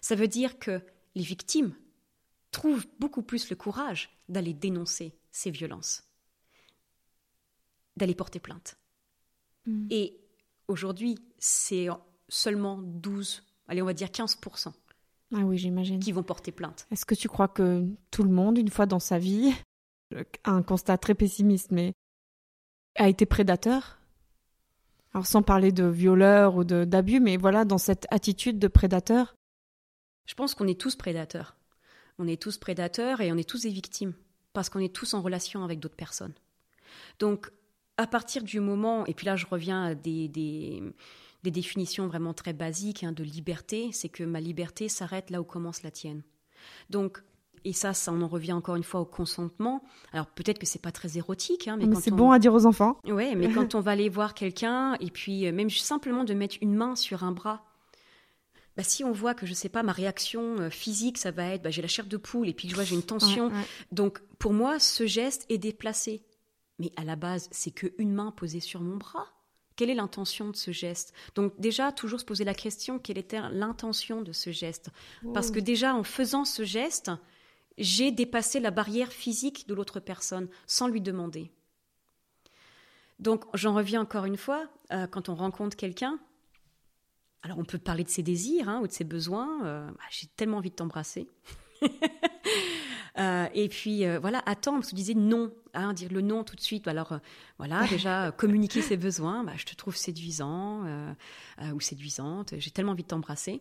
Ça 0.01 0.15
veut 0.15 0.29
dire 0.29 0.59
que 0.59 0.81
les 1.15 1.23
victimes 1.23 1.75
trouvent 2.53 2.87
beaucoup 2.99 3.23
plus 3.23 3.51
le 3.51 3.57
courage 3.57 4.11
d'aller 4.29 4.55
dénoncer 4.55 5.15
ces 5.31 5.51
violences, 5.51 6.05
d'aller 7.97 8.15
porter 8.15 8.39
plainte. 8.39 8.79
Mm. 9.67 9.89
Et 9.91 10.21
aujourd'hui, 10.69 11.19
c'est 11.39 11.89
seulement 12.29 12.79
12, 12.79 13.43
allez, 13.69 13.83
on 13.83 13.87
va 13.87 13.95
dire 13.95 14.09
15% 14.09 14.73
ah 15.35 15.41
oui, 15.41 15.59
j'imagine. 15.59 16.01
Qui 16.01 16.13
vont 16.13 16.23
porter 16.23 16.53
plainte. 16.53 16.87
Est-ce 16.91 17.05
que 17.05 17.15
tu 17.15 17.29
crois 17.29 17.49
que 17.49 17.85
tout 18.11 18.23
le 18.23 18.31
monde, 18.31 18.57
une 18.57 18.71
fois 18.71 18.87
dans 18.87 18.99
sa 18.99 19.19
vie, 19.19 19.53
un 20.45 20.63
constat 20.63 20.99
très 20.99 21.15
pessimiste, 21.15 21.71
mais 21.71 21.93
a 22.97 23.09
été 23.09 23.27
prédateur? 23.27 23.99
Alors 25.13 25.27
sans 25.27 25.43
parler 25.43 25.73
de 25.73 25.85
violeur 25.85 26.57
ou 26.57 26.65
d'abus, 26.65 27.21
mais 27.21 27.37
voilà, 27.37 27.65
dans 27.65 27.79
cette 27.79 28.07
attitude 28.11 28.59
de 28.59 28.69
prédateur 28.69 29.35
Je 30.27 30.35
pense 30.35 30.55
qu'on 30.55 30.67
est 30.67 30.81
tous 30.81 30.97
prédateurs. 30.97 31.57
On 32.19 32.27
est 32.27 32.41
tous 32.41 32.59
prédateurs 32.59 33.21
et 33.21 33.33
on 33.33 33.37
est 33.37 33.49
tous 33.49 33.63
des 33.63 33.71
victimes, 33.71 34.15
parce 34.53 34.69
qu'on 34.69 34.81
est 34.81 34.95
tous 34.95 35.15
en 35.15 35.23
relation 35.23 35.65
avec 35.65 35.79
d'autres 35.79 35.97
personnes. 35.97 36.35
Donc, 37.19 37.51
à 37.97 38.07
partir 38.07 38.43
du 38.43 38.61
moment, 38.61 39.07
et 39.07 39.15
puis 39.15 39.27
là 39.27 39.37
je 39.37 39.47
reviens 39.47 39.83
à 39.85 39.95
des, 39.95 40.29
des 40.29 40.83
des 41.43 41.51
définitions 41.51 42.07
vraiment 42.07 42.35
très 42.35 42.53
basiques 42.53 43.05
hein, 43.05 43.13
de 43.13 43.23
liberté, 43.23 43.91
c'est 43.93 44.09
que 44.09 44.25
ma 44.25 44.41
liberté 44.41 44.89
s'arrête 44.89 45.31
là 45.31 45.41
où 45.41 45.45
commence 45.45 45.83
la 45.83 45.91
tienne. 45.91 46.23
Donc, 46.91 47.23
et 47.65 47.73
ça, 47.73 47.93
ça, 47.93 48.13
on 48.13 48.23
en 48.23 48.29
revient 48.29 48.53
encore 48.53 48.77
une 48.77 48.83
fois 48.83 49.01
au 49.01 49.05
consentement. 49.05 49.83
Alors 50.13 50.27
peut-être 50.27 50.59
que 50.59 50.67
c'est 50.67 50.81
pas 50.81 50.93
très 50.93 51.17
érotique, 51.17 51.69
hein, 51.69 51.77
mais, 51.77 51.95
c'est 51.97 52.11
bon 52.11 52.31
à 52.31 52.39
dire 52.39 52.55
aux 52.55 52.67
enfants. 52.67 52.99
Ouais, 53.05 53.35
mais 53.35 53.53
quand 53.53 53.75
on 53.75 53.81
va 53.81 53.93
aller 53.93 54.09
voir 54.09 54.35
quelqu'un 54.35 54.95
et 55.01 55.11
puis 55.11 55.47
euh, 55.47 55.53
même 55.53 55.71
simplement 55.71 56.25
de 56.25 56.35
mettre 56.35 56.57
une 56.61 56.75
main 56.75 56.97
sur 56.97 57.25
un 57.25 57.33
bras, 57.33 57.65
bah, 58.77 58.85
si 58.85 59.03
on 59.03 59.13
voit 59.13 59.35
que 59.35 59.45
je 59.45 59.55
sais 59.55 59.69
pas 59.69 59.83
ma 59.83 59.93
réaction 59.93 60.57
euh, 60.61 60.71
physique, 60.71 61.19
ça 61.19 61.31
va 61.31 61.47
être 61.47 61.63
bah, 61.63 61.71
j'ai 61.71 61.83
la 61.83 61.89
chair 61.89 62.07
de 62.07 62.17
poule 62.17 62.49
et 62.49 62.55
puis 62.55 62.69
je 62.69 62.75
vois 62.75 62.85
j'ai 62.85 62.95
une 62.95 63.03
tension. 63.03 63.51
Donc 63.93 64.21
pour 64.39 64.53
moi, 64.53 64.79
ce 64.79 65.07
geste 65.07 65.47
est 65.49 65.59
déplacé. 65.59 66.23
Mais 66.79 66.93
à 66.97 67.03
la 67.03 67.17
base, 67.17 67.49
c'est 67.51 67.73
que 67.73 67.93
une 67.99 68.13
main 68.13 68.31
posée 68.31 68.61
sur 68.61 68.81
mon 68.81 68.97
bras. 68.97 69.27
Quelle 69.79 69.91
est 69.91 69.95
l'intention 69.95 70.51
de 70.51 70.57
ce 70.57 70.73
geste? 70.73 71.15
Donc 71.37 71.53
déjà, 71.61 71.93
toujours 71.93 72.19
se 72.19 72.25
poser 72.25 72.43
la 72.43 72.53
question, 72.53 72.99
quelle 72.99 73.17
était 73.17 73.41
l'intention 73.53 74.23
de 74.23 74.33
ce 74.33 74.51
geste? 74.51 74.91
Parce 75.33 75.53
que 75.53 75.61
déjà, 75.61 75.95
en 75.95 76.03
faisant 76.03 76.45
ce 76.45 76.65
geste, 76.65 77.13
j'ai 77.79 78.11
dépassé 78.11 78.59
la 78.59 78.73
barrière 78.73 79.13
physique 79.13 79.69
de 79.69 79.75
l'autre 79.75 80.01
personne 80.01 80.49
sans 80.67 80.89
lui 80.89 81.01
demander. 81.01 81.53
Donc 83.21 83.45
j'en 83.55 83.73
reviens 83.73 84.01
encore 84.01 84.25
une 84.25 84.37
fois, 84.37 84.69
euh, 84.91 85.07
quand 85.07 85.29
on 85.29 85.37
rencontre 85.37 85.77
quelqu'un, 85.77 86.19
alors 87.45 87.61
on 87.61 87.65
peut 87.65 87.79
parler 87.79 88.03
de 88.03 88.09
ses 88.09 88.25
désirs 88.25 88.69
hein, 88.69 88.81
ou 88.83 88.89
de 88.89 88.93
ses 88.93 89.05
besoins, 89.05 89.65
euh, 89.65 89.89
bah, 89.93 90.01
j'ai 90.11 90.27
tellement 90.27 90.57
envie 90.57 90.71
de 90.71 90.75
t'embrasser. 90.75 91.29
Euh, 93.19 93.49
et 93.55 93.69
puis 93.69 94.05
euh, 94.05 94.19
voilà, 94.21 94.43
attendre, 94.47 94.79
parce 94.79 94.91
que 94.91 94.97
disais 94.97 95.15
non, 95.15 95.53
hein, 95.75 95.93
dire 95.93 96.13
le 96.13 96.21
non 96.21 96.45
tout 96.45 96.57
de 96.57 96.61
suite. 96.61 96.87
Alors 96.87 97.13
euh, 97.13 97.19
voilà, 97.59 97.87
déjà 97.89 98.33
communiquer 98.33 98.83
ses 98.83 98.97
besoins. 98.97 99.45
Bah, 99.45 99.53
je 99.57 99.65
te 99.65 99.75
trouve 99.75 99.97
séduisant 99.97 100.85
ou 101.73 101.81
séduisante. 101.81 102.55
J'ai 102.59 102.71
tellement 102.71 102.93
envie 102.93 103.03
de 103.03 103.09
t'embrasser. 103.09 103.61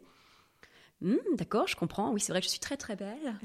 Hmm, 1.00 1.18
d'accord, 1.36 1.68
je 1.68 1.76
comprends. 1.76 2.12
Oui, 2.12 2.20
c'est 2.20 2.32
vrai 2.32 2.42
que 2.42 2.46
je 2.46 2.50
suis 2.50 2.60
très 2.60 2.76
très 2.76 2.96
belle. 2.96 3.36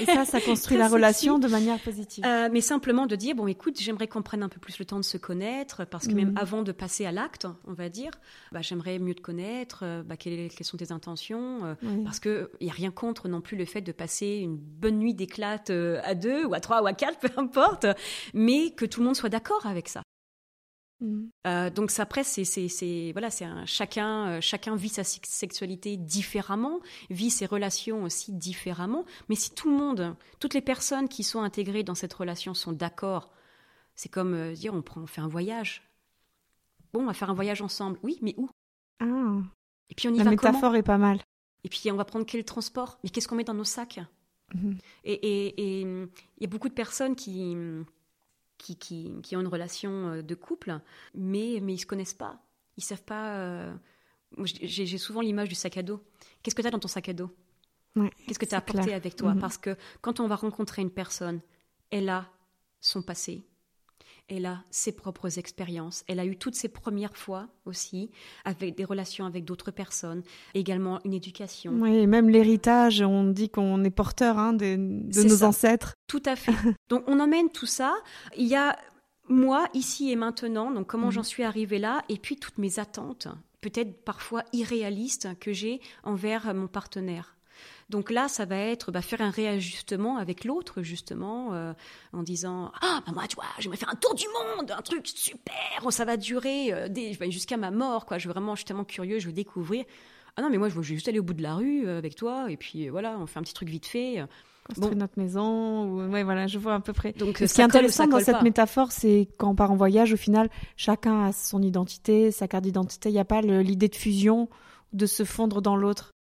Et 0.00 0.04
ça, 0.04 0.26
ça 0.26 0.40
construit 0.40 0.76
la 0.76 0.86
relation 0.86 1.38
de 1.38 1.48
manière 1.48 1.78
positive. 1.78 2.24
Euh, 2.26 2.50
mais 2.52 2.60
simplement 2.60 3.06
de 3.06 3.16
dire 3.16 3.34
bon, 3.34 3.46
écoute, 3.46 3.80
j'aimerais 3.80 4.06
qu'on 4.06 4.20
prenne 4.20 4.42
un 4.42 4.50
peu 4.50 4.60
plus 4.60 4.78
le 4.78 4.84
temps 4.84 4.98
de 4.98 5.04
se 5.04 5.16
connaître, 5.16 5.86
parce 5.86 6.06
que 6.06 6.12
même 6.12 6.32
mhm. 6.32 6.38
avant 6.38 6.62
de 6.62 6.72
passer 6.72 7.06
à 7.06 7.12
l'acte, 7.12 7.46
on 7.66 7.72
va 7.72 7.88
dire, 7.88 8.10
bah, 8.52 8.60
j'aimerais 8.60 8.98
mieux 8.98 9.14
te 9.14 9.22
connaître. 9.22 9.80
Euh, 9.82 10.02
bah, 10.02 10.18
quelles, 10.18 10.50
sont 10.60 10.76
tes 10.76 10.92
intentions 10.92 11.64
euh, 11.64 11.74
Parce 12.04 12.20
que 12.20 12.50
il 12.60 12.66
y 12.66 12.70
a 12.70 12.74
rien 12.74 12.90
contre 12.90 13.28
non 13.28 13.40
plus 13.40 13.56
le 13.56 13.64
fait 13.64 13.80
de 13.80 13.92
passer 13.92 14.40
une 14.42 14.56
bonne 14.56 14.98
nuit 14.98 15.14
d'éclate 15.14 15.70
à 15.70 16.14
deux 16.14 16.44
ou 16.44 16.52
à 16.52 16.60
trois 16.60 16.82
ou 16.82 16.86
à 16.86 16.92
quatre, 16.92 17.18
peu 17.20 17.30
importe, 17.38 17.86
mais 18.34 18.72
que 18.72 18.84
tout 18.84 19.00
le 19.00 19.06
monde 19.06 19.16
soit 19.16 19.30
d'accord 19.30 19.64
avec 19.64 19.88
ça. 19.88 20.02
Mm. 21.00 21.28
Euh, 21.46 21.70
donc 21.70 21.92
après, 21.98 22.24
c'est 22.24 23.12
voilà, 23.12 23.30
c'est 23.30 23.46
chacun 23.66 24.28
euh, 24.28 24.40
chacun 24.40 24.76
vit 24.76 24.88
sa 24.88 25.04
sexualité 25.04 25.96
différemment, 25.96 26.80
vit 27.08 27.30
ses 27.30 27.46
relations 27.46 28.04
aussi 28.04 28.32
différemment. 28.32 29.04
Mais 29.28 29.34
si 29.34 29.54
tout 29.54 29.70
le 29.70 29.76
monde, 29.76 30.14
toutes 30.38 30.54
les 30.54 30.60
personnes 30.60 31.08
qui 31.08 31.22
sont 31.22 31.40
intégrées 31.40 31.82
dans 31.82 31.94
cette 31.94 32.12
relation 32.12 32.54
sont 32.54 32.72
d'accord, 32.72 33.30
c'est 33.94 34.10
comme 34.10 34.34
euh, 34.34 34.52
dire 34.52 34.74
on 34.74 34.82
prend, 34.82 35.00
on 35.02 35.06
fait 35.06 35.20
un 35.20 35.28
voyage. 35.28 35.82
Bon, 36.92 37.02
on 37.02 37.06
va 37.06 37.14
faire 37.14 37.30
un 37.30 37.34
voyage 37.34 37.62
ensemble. 37.62 37.98
Oui, 38.02 38.18
mais 38.20 38.34
où? 38.36 38.50
Ah. 39.00 39.38
Et 39.88 39.94
puis 39.94 40.08
on 40.08 40.14
y 40.14 40.18
La 40.18 40.24
va 40.24 40.30
métaphore 40.30 40.76
est 40.76 40.82
pas 40.82 40.98
mal. 40.98 41.20
Et 41.64 41.68
puis 41.68 41.90
on 41.90 41.96
va 41.96 42.04
prendre 42.04 42.26
quel 42.26 42.44
transport? 42.44 42.98
Mais 43.02 43.10
qu'est-ce 43.10 43.28
qu'on 43.28 43.36
met 43.36 43.44
dans 43.44 43.54
nos 43.54 43.64
sacs? 43.64 44.00
Mm-hmm. 44.54 44.78
Et 45.04 45.80
il 45.80 46.08
y 46.40 46.44
a 46.44 46.48
beaucoup 46.48 46.68
de 46.68 46.74
personnes 46.74 47.14
qui 47.14 47.56
qui, 48.60 48.76
qui, 49.22 49.36
ont 49.36 49.40
une 49.40 49.48
relation 49.48 50.08
euh, 50.08 50.22
de 50.22 50.34
couple, 50.34 50.78
mais, 51.14 51.58
mais 51.62 51.72
ils 51.72 51.76
ne 51.76 51.80
se 51.80 51.86
connaissent 51.86 52.14
pas. 52.14 52.40
Ils 52.76 52.84
savent 52.84 53.02
pas. 53.02 53.36
Euh, 53.38 53.74
j'ai 54.44 54.98
souvent 54.98 55.20
l'image 55.20 55.48
du 55.48 55.54
sac 55.54 55.76
à 55.76 55.82
dos. 55.82 56.00
Qu'est-ce 56.42 56.54
que 56.54 56.62
tu 56.62 56.68
as 56.68 56.70
dans 56.70 56.78
ton 56.78 56.88
sac 56.88 57.08
à 57.08 57.12
dos? 57.12 57.30
Qu'est-ce 58.26 58.38
que 58.38 58.46
tu 58.46 58.54
as 58.54 58.58
apporté 58.58 58.94
avec 58.94 59.16
toi? 59.16 59.34
Mhm. 59.34 59.40
Parce 59.40 59.58
que 59.58 59.76
quand 60.00 60.20
on 60.20 60.28
va 60.28 60.36
rencontrer 60.36 60.82
une 60.82 60.90
personne, 60.90 61.40
elle 61.90 62.08
a 62.08 62.30
son 62.80 63.02
passé, 63.02 63.44
elle 64.30 64.46
a 64.46 64.62
ses 64.70 64.92
propres 64.92 65.38
expériences, 65.38 66.04
elle 66.06 66.20
a 66.20 66.24
eu 66.24 66.36
toutes 66.36 66.54
ses 66.54 66.68
premières 66.68 67.16
fois 67.16 67.48
aussi, 67.66 68.10
avec 68.44 68.76
des 68.76 68.84
relations 68.84 69.26
avec 69.26 69.44
d'autres 69.44 69.72
personnes, 69.72 70.22
également 70.54 71.00
une 71.04 71.12
éducation. 71.12 71.72
Oui, 71.72 72.06
même 72.06 72.30
l'héritage, 72.30 73.02
on 73.02 73.24
dit 73.24 73.50
qu'on 73.50 73.82
est 73.84 73.90
porteur 73.90 74.38
hein, 74.38 74.52
de, 74.52 74.76
nos 74.76 75.42
ancêtres. 75.42 75.94
Tout 76.06 76.22
à 76.24 76.36
fait. 76.36 76.52
donc 76.88 77.02
on 77.08 77.18
emmène 77.18 77.50
tout 77.50 77.66
ça. 77.66 77.94
Il 78.36 78.46
y 78.46 78.56
a 78.56 78.78
moi, 79.28 79.68
ici 79.74 80.10
et 80.10 80.16
maintenant, 80.16 80.70
donc 80.70 80.86
comment 80.86 81.06
mhm. 81.06 81.12
j'en 81.12 81.22
suis 81.22 81.42
arrivée 81.42 81.78
là, 81.78 82.02
et 82.08 82.16
puis 82.16 82.36
toutes 82.36 82.58
mes 82.58 82.78
attentes, 82.78 83.28
peut-être 83.60 84.04
parfois 84.04 84.44
irréalistes, 84.52 85.28
que 85.38 85.52
j'ai 85.52 85.80
envers 86.02 86.54
mon 86.54 86.66
partenaire. 86.66 87.36
Donc 87.90 88.10
là, 88.10 88.28
ça 88.28 88.44
va 88.44 88.56
être 88.56 88.92
bah, 88.92 89.02
faire 89.02 89.20
un 89.20 89.30
réajustement 89.30 90.16
avec 90.16 90.44
l'autre, 90.44 90.80
justement, 90.82 91.52
euh, 91.52 91.72
en 92.12 92.22
disant 92.22 92.70
Ah, 92.80 93.00
bah 93.04 93.12
moi, 93.12 93.24
tu 93.28 93.34
vois, 93.34 93.44
je 93.58 93.68
vais 93.68 93.76
faire 93.76 93.90
un 93.90 93.96
tour 93.96 94.14
du 94.14 94.26
monde, 94.28 94.70
un 94.70 94.80
truc 94.80 95.08
super, 95.08 95.54
oh, 95.84 95.90
ça 95.90 96.04
va 96.04 96.16
durer 96.16 96.72
euh, 96.72 97.30
jusqu'à 97.30 97.56
ma 97.56 97.72
mort, 97.72 98.06
quoi. 98.06 98.18
Je 98.18 98.28
veux 98.28 98.32
vraiment, 98.32 98.54
je 98.54 98.60
suis 98.60 98.64
tellement 98.64 98.84
curieux, 98.84 99.18
je 99.18 99.26
veux 99.26 99.32
découvrir. 99.32 99.84
Ah 100.36 100.42
non, 100.42 100.50
mais 100.50 100.58
moi, 100.58 100.68
je 100.68 100.74
veux 100.76 100.82
juste 100.82 101.08
aller 101.08 101.18
au 101.18 101.24
bout 101.24 101.34
de 101.34 101.42
la 101.42 101.56
rue 101.56 101.88
euh, 101.88 101.98
avec 101.98 102.14
toi, 102.14 102.46
et 102.48 102.56
puis 102.56 102.88
voilà, 102.88 103.18
on 103.18 103.26
fait 103.26 103.40
un 103.40 103.42
petit 103.42 103.54
truc 103.54 103.68
vite 103.68 103.86
fait. 103.86 104.24
Construire 104.68 104.94
notre 104.94 105.18
maison, 105.18 105.84
ou... 105.84 106.12
ouais, 106.12 106.22
voilà, 106.22 106.46
je 106.46 106.60
vois 106.60 106.74
à 106.74 106.80
peu 106.80 106.92
près. 106.92 107.10
Donc, 107.12 107.38
ce 107.38 107.52
qui 107.52 107.60
est 107.60 107.64
intéressant 107.64 108.06
dans 108.06 108.20
cette 108.20 108.42
métaphore, 108.42 108.92
c'est 108.92 109.26
quand 109.36 109.50
on 109.50 109.56
part 109.56 109.72
en 109.72 109.76
voyage, 109.76 110.12
au 110.12 110.16
final, 110.16 110.48
chacun 110.76 111.24
a 111.24 111.32
son 111.32 111.60
identité, 111.60 112.30
sa 112.30 112.46
carte 112.46 112.62
d'identité. 112.62 113.08
Il 113.08 113.14
n'y 113.14 113.18
a 113.18 113.24
pas 113.24 113.40
l'idée 113.40 113.88
de 113.88 113.96
fusion, 113.96 114.48
de 114.92 115.06
se 115.06 115.24
fondre 115.24 115.60
dans 115.60 115.74
l'autre. 115.74 116.12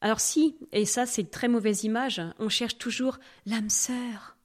Alors 0.00 0.20
si, 0.20 0.56
et 0.72 0.84
ça 0.84 1.06
c'est 1.06 1.22
une 1.22 1.28
très 1.28 1.48
mauvaise 1.48 1.84
image, 1.84 2.22
on 2.38 2.48
cherche 2.48 2.78
toujours 2.78 3.18
l'âme 3.46 3.70
sœur. 3.70 4.36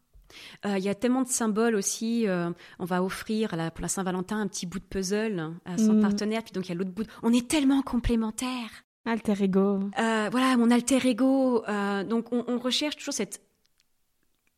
Euh, 0.66 0.78
il 0.78 0.84
y 0.84 0.90
a 0.90 0.96
tellement 0.96 1.22
de 1.22 1.30
symboles 1.30 1.76
aussi. 1.76 2.28
Euh, 2.28 2.50
on 2.80 2.86
va 2.86 3.02
offrir 3.04 3.54
à 3.54 3.58
la, 3.58 3.72
pour 3.72 3.82
la 3.82 3.88
Saint-Valentin 3.88 4.40
un 4.40 4.48
petit 4.48 4.66
bout 4.66 4.80
de 4.80 4.86
puzzle 4.86 5.54
à 5.64 5.78
son 5.78 5.94
mm. 5.94 6.02
partenaire, 6.02 6.44
puis 6.44 6.52
donc 6.52 6.66
il 6.66 6.70
y 6.70 6.72
a 6.74 6.76
l'autre 6.76 6.92
bout. 6.92 7.06
On 7.24 7.32
est 7.32 7.48
tellement 7.48 7.82
complémentaires. 7.82 8.84
Alter 9.06 9.44
ego. 9.44 9.80
Euh, 10.00 10.30
voilà, 10.32 10.58
mon 10.58 10.72
alter 10.72 11.08
ego. 11.08 11.64
donc 12.10 12.32
on, 12.32 12.58
recherche 12.58 12.98
toujours 12.98 13.14
cette 13.14 13.42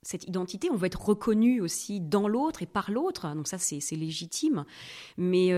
cette 0.04 0.26
identité, 0.26 0.70
on 0.72 0.78
veut 0.78 0.86
être 0.86 1.04
reconnu 1.04 1.60
aussi 1.60 2.00
dans 2.00 2.30
l'autre 2.30 2.62
et 2.62 2.66
par 2.66 2.92
l'autre, 2.92 3.36
donc 3.36 3.46
ça 3.48 3.58
c'est 3.58 3.82
légitime. 3.92 4.64
Mais 5.18 5.52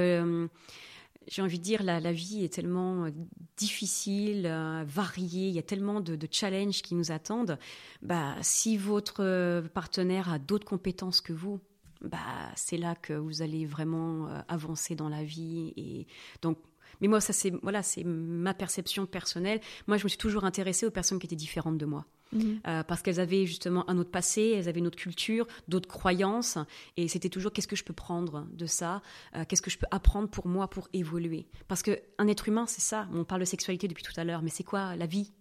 j'ai 1.27 1.41
envie 1.41 1.59
de 1.59 1.63
dire, 1.63 1.83
la, 1.83 2.11
vie 2.11 2.43
est 2.43 2.53
tellement 2.53 3.05
euh, 3.05 3.11
difficile, 3.57 4.45
euh, 4.45 4.83
variée, 4.87 5.47
il 5.47 5.53
y 5.53 5.59
a 5.59 5.63
tellement 5.63 6.01
de, 6.01 6.15
de, 6.15 6.27
challenges 6.29 6.81
qui 6.81 6.95
nous 6.95 7.11
attendent. 7.11 7.57
Bah, 8.01 8.35
si 8.41 8.77
votre 8.77 9.23
euh, 9.23 9.61
partenaire 9.61 10.31
a 10.31 10.39
d'autres 10.39 10.65
compétences 10.65 11.21
que 11.21 11.33
vous, 11.33 11.59
bah, 12.01 12.17
c'est 12.55 12.77
là 12.77 12.95
que 12.95 13.13
vous 13.13 13.41
allez 13.41 13.65
vraiment 13.65 14.27
avancer 14.47 14.95
dans 14.95 15.09
la 15.09 15.23
vie. 15.23 15.73
Et 15.75 16.07
donc, 16.41 16.57
mais 17.01 17.07
moi, 17.07 17.19
ça 17.19 17.33
c'est 17.33 17.49
voilà, 17.61 17.83
c'est 17.83 18.05
ma 18.05 18.53
perception 18.53 19.05
personnelle. 19.05 19.59
Moi, 19.87 19.97
je 19.97 20.05
me 20.05 20.09
suis 20.09 20.17
toujours 20.17 20.45
intéressée 20.45 20.85
aux 20.85 20.91
personnes 20.91 21.19
qui 21.19 21.27
étaient 21.27 21.35
différentes 21.35 21.77
de 21.77 21.85
moi. 21.85 22.05
Mhm. 22.31 22.61
Euh, 22.67 22.83
parce 22.83 23.01
qu'elles 23.01 23.19
avaient 23.19 23.45
justement 23.45 23.89
un 23.89 23.97
autre 23.97 24.11
passé, 24.11 24.53
elles 24.55 24.69
avaient 24.69 24.79
une 24.79 24.87
autre 24.87 24.97
culture, 24.97 25.47
d'autres 25.67 25.87
croyances, 25.87 26.57
et 26.97 27.07
c'était 27.07 27.29
toujours 27.29 27.51
qu'est-ce 27.51 27.67
que 27.67 27.75
je 27.75 27.83
peux 27.83 27.93
prendre 27.93 28.47
de 28.53 28.65
ça, 28.65 29.01
euh, 29.35 29.45
qu'est-ce 29.47 29.61
que 29.61 29.71
je 29.71 29.77
peux 29.77 29.87
apprendre 29.91 30.29
pour 30.29 30.47
moi 30.47 30.69
pour 30.69 30.87
évoluer? 30.93 31.47
Parce 31.67 31.81
qu'un 31.83 32.27
être 32.27 32.47
humain, 32.47 32.65
c'est 32.67 32.81
ça. 32.81 33.07
On 33.13 33.23
parle 33.23 33.41
de 33.41 33.45
sexualité 33.45 33.87
depuis 33.87 34.03
tout 34.03 34.13
à 34.17 34.23
l'heure, 34.23 34.41
mais 34.41 34.49
c'est 34.49 34.63
quoi 34.63 34.95
la 34.95 35.05
vie 35.05 35.31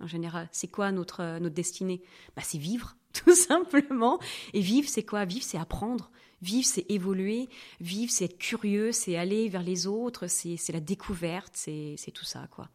en 0.00 0.06
général? 0.06 0.48
C'est 0.52 0.68
quoi 0.68 0.92
notre 0.92 1.20
euh, 1.20 1.38
notre 1.40 1.54
destinée? 1.54 2.02
Bah, 2.36 2.42
c'est 2.44 2.58
vivre, 2.58 2.96
tout 3.12 3.34
simplement. 3.34 4.18
Et 4.54 4.60
vivre, 4.60 4.88
c'est 4.88 5.04
quoi? 5.04 5.24
Vivre, 5.24 5.44
c'est 5.44 5.58
apprendre. 5.58 6.10
Vivre, 6.42 6.66
c'est 6.66 6.90
évoluer. 6.90 7.50
Vivre, 7.80 8.10
c'est 8.10 8.24
être 8.24 8.38
curieux, 8.38 8.92
c'est 8.92 9.16
aller 9.16 9.50
vers 9.50 9.62
les 9.62 9.86
autres, 9.86 10.26
c'est 10.26 10.72
la 10.72 10.80
découverte, 10.80 11.52
c'est 11.54 12.12
tout 12.14 12.24
ça, 12.24 12.48
quoi. 12.50 12.70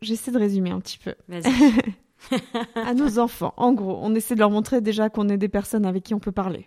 J'essaie 0.00 0.30
de 0.30 0.38
résumer 0.38 0.70
un 0.70 0.80
petit 0.80 0.98
peu. 0.98 1.14
à 2.74 2.94
nos 2.94 3.18
enfants, 3.18 3.54
en 3.56 3.72
gros, 3.72 3.98
on 4.00 4.14
essaie 4.14 4.34
de 4.34 4.40
leur 4.40 4.50
montrer 4.50 4.80
déjà 4.80 5.10
qu'on 5.10 5.28
est 5.28 5.38
des 5.38 5.48
personnes 5.48 5.86
avec 5.86 6.04
qui 6.04 6.14
on 6.14 6.20
peut 6.20 6.32
parler. 6.32 6.66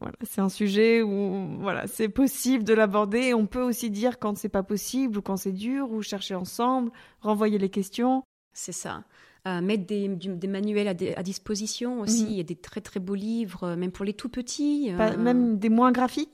Voilà, 0.00 0.14
c'est 0.22 0.40
un 0.40 0.48
sujet 0.48 1.02
où 1.02 1.58
voilà, 1.60 1.86
c'est 1.88 2.08
possible 2.08 2.62
de 2.62 2.72
l'aborder. 2.72 3.34
On 3.34 3.46
peut 3.46 3.62
aussi 3.62 3.90
dire 3.90 4.18
quand 4.18 4.38
c'est 4.38 4.48
pas 4.48 4.62
possible 4.62 5.18
ou 5.18 5.22
quand 5.22 5.36
c'est 5.36 5.52
dur 5.52 5.90
ou 5.90 6.00
chercher 6.02 6.36
ensemble, 6.36 6.92
renvoyer 7.20 7.58
les 7.58 7.70
questions. 7.70 8.22
C'est 8.52 8.72
ça. 8.72 9.02
Euh, 9.48 9.60
mettre 9.60 9.86
des, 9.86 10.06
des 10.06 10.46
manuels 10.46 10.88
à, 10.88 11.22
disposition 11.22 12.00
aussi. 12.00 12.24
Mhm. 12.24 12.30
Il 12.30 12.36
y 12.36 12.40
a 12.40 12.44
des 12.44 12.56
très 12.56 12.80
très 12.80 13.00
beaux 13.00 13.14
livres, 13.14 13.74
même 13.74 13.90
pour 13.90 14.04
les 14.04 14.12
tout 14.12 14.28
petits. 14.28 14.90
Euh. 14.92 15.16
Même 15.16 15.58
des 15.58 15.70
moins 15.70 15.92
graphiques 15.92 16.30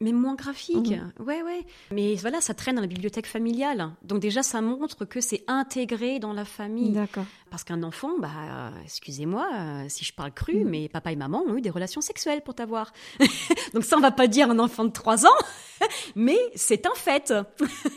mais 0.00 0.12
moins 0.12 0.34
graphique. 0.34 0.90
Mmh. 0.90 1.22
Ouais, 1.22 1.42
ouais. 1.42 1.64
Mais 1.90 2.16
voilà, 2.16 2.42
ça 2.42 2.52
traîne 2.52 2.74
dans 2.74 2.82
la 2.82 2.86
bibliothèque 2.86 3.26
familiale. 3.26 3.92
Donc 4.02 4.20
déjà, 4.20 4.42
ça 4.42 4.60
montre 4.60 5.06
que 5.06 5.22
c'est 5.22 5.42
intégré 5.46 6.18
dans 6.18 6.34
la 6.34 6.44
famille. 6.44 6.92
D'accord. 6.92 7.24
Parce 7.50 7.64
qu'un 7.64 7.82
enfant, 7.82 8.10
bah, 8.18 8.72
excusez-moi, 8.84 9.48
euh, 9.54 9.84
si 9.88 10.04
je 10.04 10.12
parle 10.12 10.32
cru, 10.32 10.64
mmh. 10.64 10.68
mais 10.68 10.88
papa 10.88 11.12
et 11.12 11.16
maman 11.16 11.42
ont 11.46 11.56
eu 11.56 11.62
des 11.62 11.70
relations 11.70 12.02
sexuelles 12.02 12.42
pour 12.42 12.54
t'avoir. 12.54 12.92
Donc 13.72 13.84
ça, 13.84 13.96
on 13.96 14.00
va 14.00 14.10
pas 14.10 14.26
dire 14.26 14.50
un 14.50 14.58
enfant 14.58 14.84
de 14.84 14.90
3 14.90 15.24
ans, 15.24 15.38
mais 16.14 16.38
c'est 16.54 16.84
un 16.84 16.94
fait. 16.94 17.32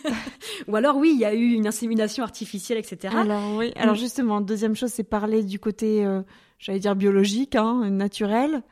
Ou 0.68 0.76
alors 0.78 0.96
oui, 0.96 1.12
il 1.14 1.20
y 1.20 1.26
a 1.26 1.34
eu 1.34 1.52
une 1.52 1.68
insémination 1.68 2.24
artificielle, 2.24 2.78
etc. 2.78 3.14
Alors 3.18 3.58
oui. 3.58 3.74
Alors 3.76 3.96
mmh. 3.96 4.00
justement, 4.00 4.40
deuxième 4.40 4.76
chose, 4.76 4.92
c'est 4.92 5.04
parler 5.04 5.44
du 5.44 5.60
côté, 5.60 6.06
euh, 6.06 6.22
j'allais 6.60 6.80
dire 6.80 6.96
biologique, 6.96 7.56
hein, 7.56 7.90
naturel. 7.90 8.64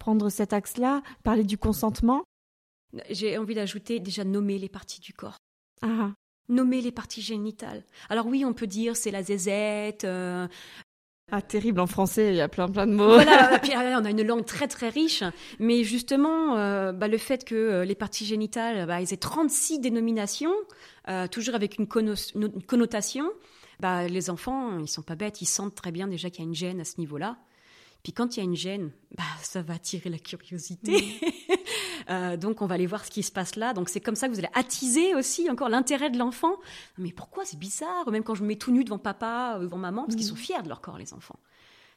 Prendre 0.00 0.30
cet 0.30 0.52
axe-là, 0.52 1.00
parler 1.22 1.44
du 1.44 1.56
consentement. 1.58 2.24
J'ai 3.10 3.38
envie 3.38 3.54
d'ajouter 3.54 4.00
déjà 4.00 4.24
nommer 4.24 4.58
les 4.58 4.68
parties 4.68 5.00
du 5.00 5.12
corps. 5.12 5.36
Ah. 5.82 6.12
Nommer 6.48 6.80
les 6.80 6.92
parties 6.92 7.22
génitales. 7.22 7.84
Alors 8.08 8.26
oui, 8.26 8.44
on 8.44 8.52
peut 8.52 8.66
dire 8.66 8.96
c'est 8.96 9.10
la 9.10 9.22
zézette. 9.22 10.04
Euh, 10.04 10.46
ah, 11.30 11.40
terrible, 11.40 11.80
en 11.80 11.86
français, 11.86 12.28
il 12.28 12.36
y 12.36 12.40
a 12.42 12.48
plein 12.48 12.68
plein 12.68 12.86
de 12.86 12.92
mots. 12.92 13.14
Voilà, 13.14 13.58
puis, 13.62 13.72
ah, 13.74 13.98
on 14.00 14.04
a 14.04 14.10
une 14.10 14.22
langue 14.22 14.44
très 14.44 14.68
très 14.68 14.90
riche, 14.90 15.24
mais 15.58 15.82
justement, 15.82 16.58
euh, 16.58 16.92
bah, 16.92 17.08
le 17.08 17.16
fait 17.16 17.44
que 17.44 17.54
euh, 17.54 17.84
les 17.84 17.94
parties 17.94 18.26
génitales, 18.26 18.86
bah, 18.86 19.00
ils 19.00 19.14
aient 19.14 19.16
36 19.16 19.78
dénominations, 19.78 20.52
toujours 21.30 21.54
avec 21.54 21.78
une, 21.78 21.88
une 22.34 22.62
connotation, 22.62 23.30
bah, 23.80 24.06
les 24.08 24.28
enfants, 24.30 24.78
ils 24.78 24.88
sont 24.88 25.02
pas 25.02 25.16
bêtes, 25.16 25.40
ils 25.40 25.46
sentent 25.46 25.74
très 25.74 25.90
bien 25.90 26.06
déjà 26.06 26.28
qu'il 26.28 26.44
y 26.44 26.46
a 26.46 26.48
une 26.48 26.54
gêne 26.54 26.80
à 26.80 26.84
ce 26.84 26.98
niveau-là. 26.98 27.38
Puis 28.02 28.12
quand 28.12 28.36
il 28.36 28.40
y 28.40 28.42
a 28.42 28.44
une 28.44 28.56
gêne, 28.56 28.90
bah, 29.16 29.22
ça 29.42 29.62
va 29.62 29.74
attirer 29.74 30.10
la 30.10 30.18
curiosité. 30.18 31.20
Euh, 32.10 32.36
donc 32.36 32.62
on 32.62 32.66
va 32.66 32.74
aller 32.74 32.88
voir 32.88 33.04
ce 33.04 33.12
qui 33.12 33.22
se 33.22 33.30
passe 33.30 33.54
là. 33.54 33.74
Donc 33.74 33.88
c'est 33.88 34.00
comme 34.00 34.16
ça 34.16 34.26
que 34.26 34.32
vous 34.32 34.40
allez 34.40 34.50
attiser 34.54 35.14
aussi 35.14 35.48
encore 35.48 35.68
l'intérêt 35.68 36.10
de 36.10 36.18
l'enfant. 36.18 36.56
Mais 36.98 37.12
pourquoi? 37.12 37.44
C'est 37.44 37.60
bizarre 37.60 38.10
Même 38.10 38.24
quand 38.24 38.34
je 38.34 38.42
me 38.42 38.48
mets 38.48 38.56
tout 38.56 38.72
nu 38.72 38.82
devant 38.82 38.98
papa, 38.98 39.56
devant 39.60 39.76
maman, 39.78 40.02
parce 40.02 40.16
qu'ils 40.16 40.26
sont 40.26 40.34
fiers 40.34 40.60
de 40.64 40.68
leur 40.68 40.80
corps, 40.80 40.98
les 40.98 41.14
enfants. 41.14 41.38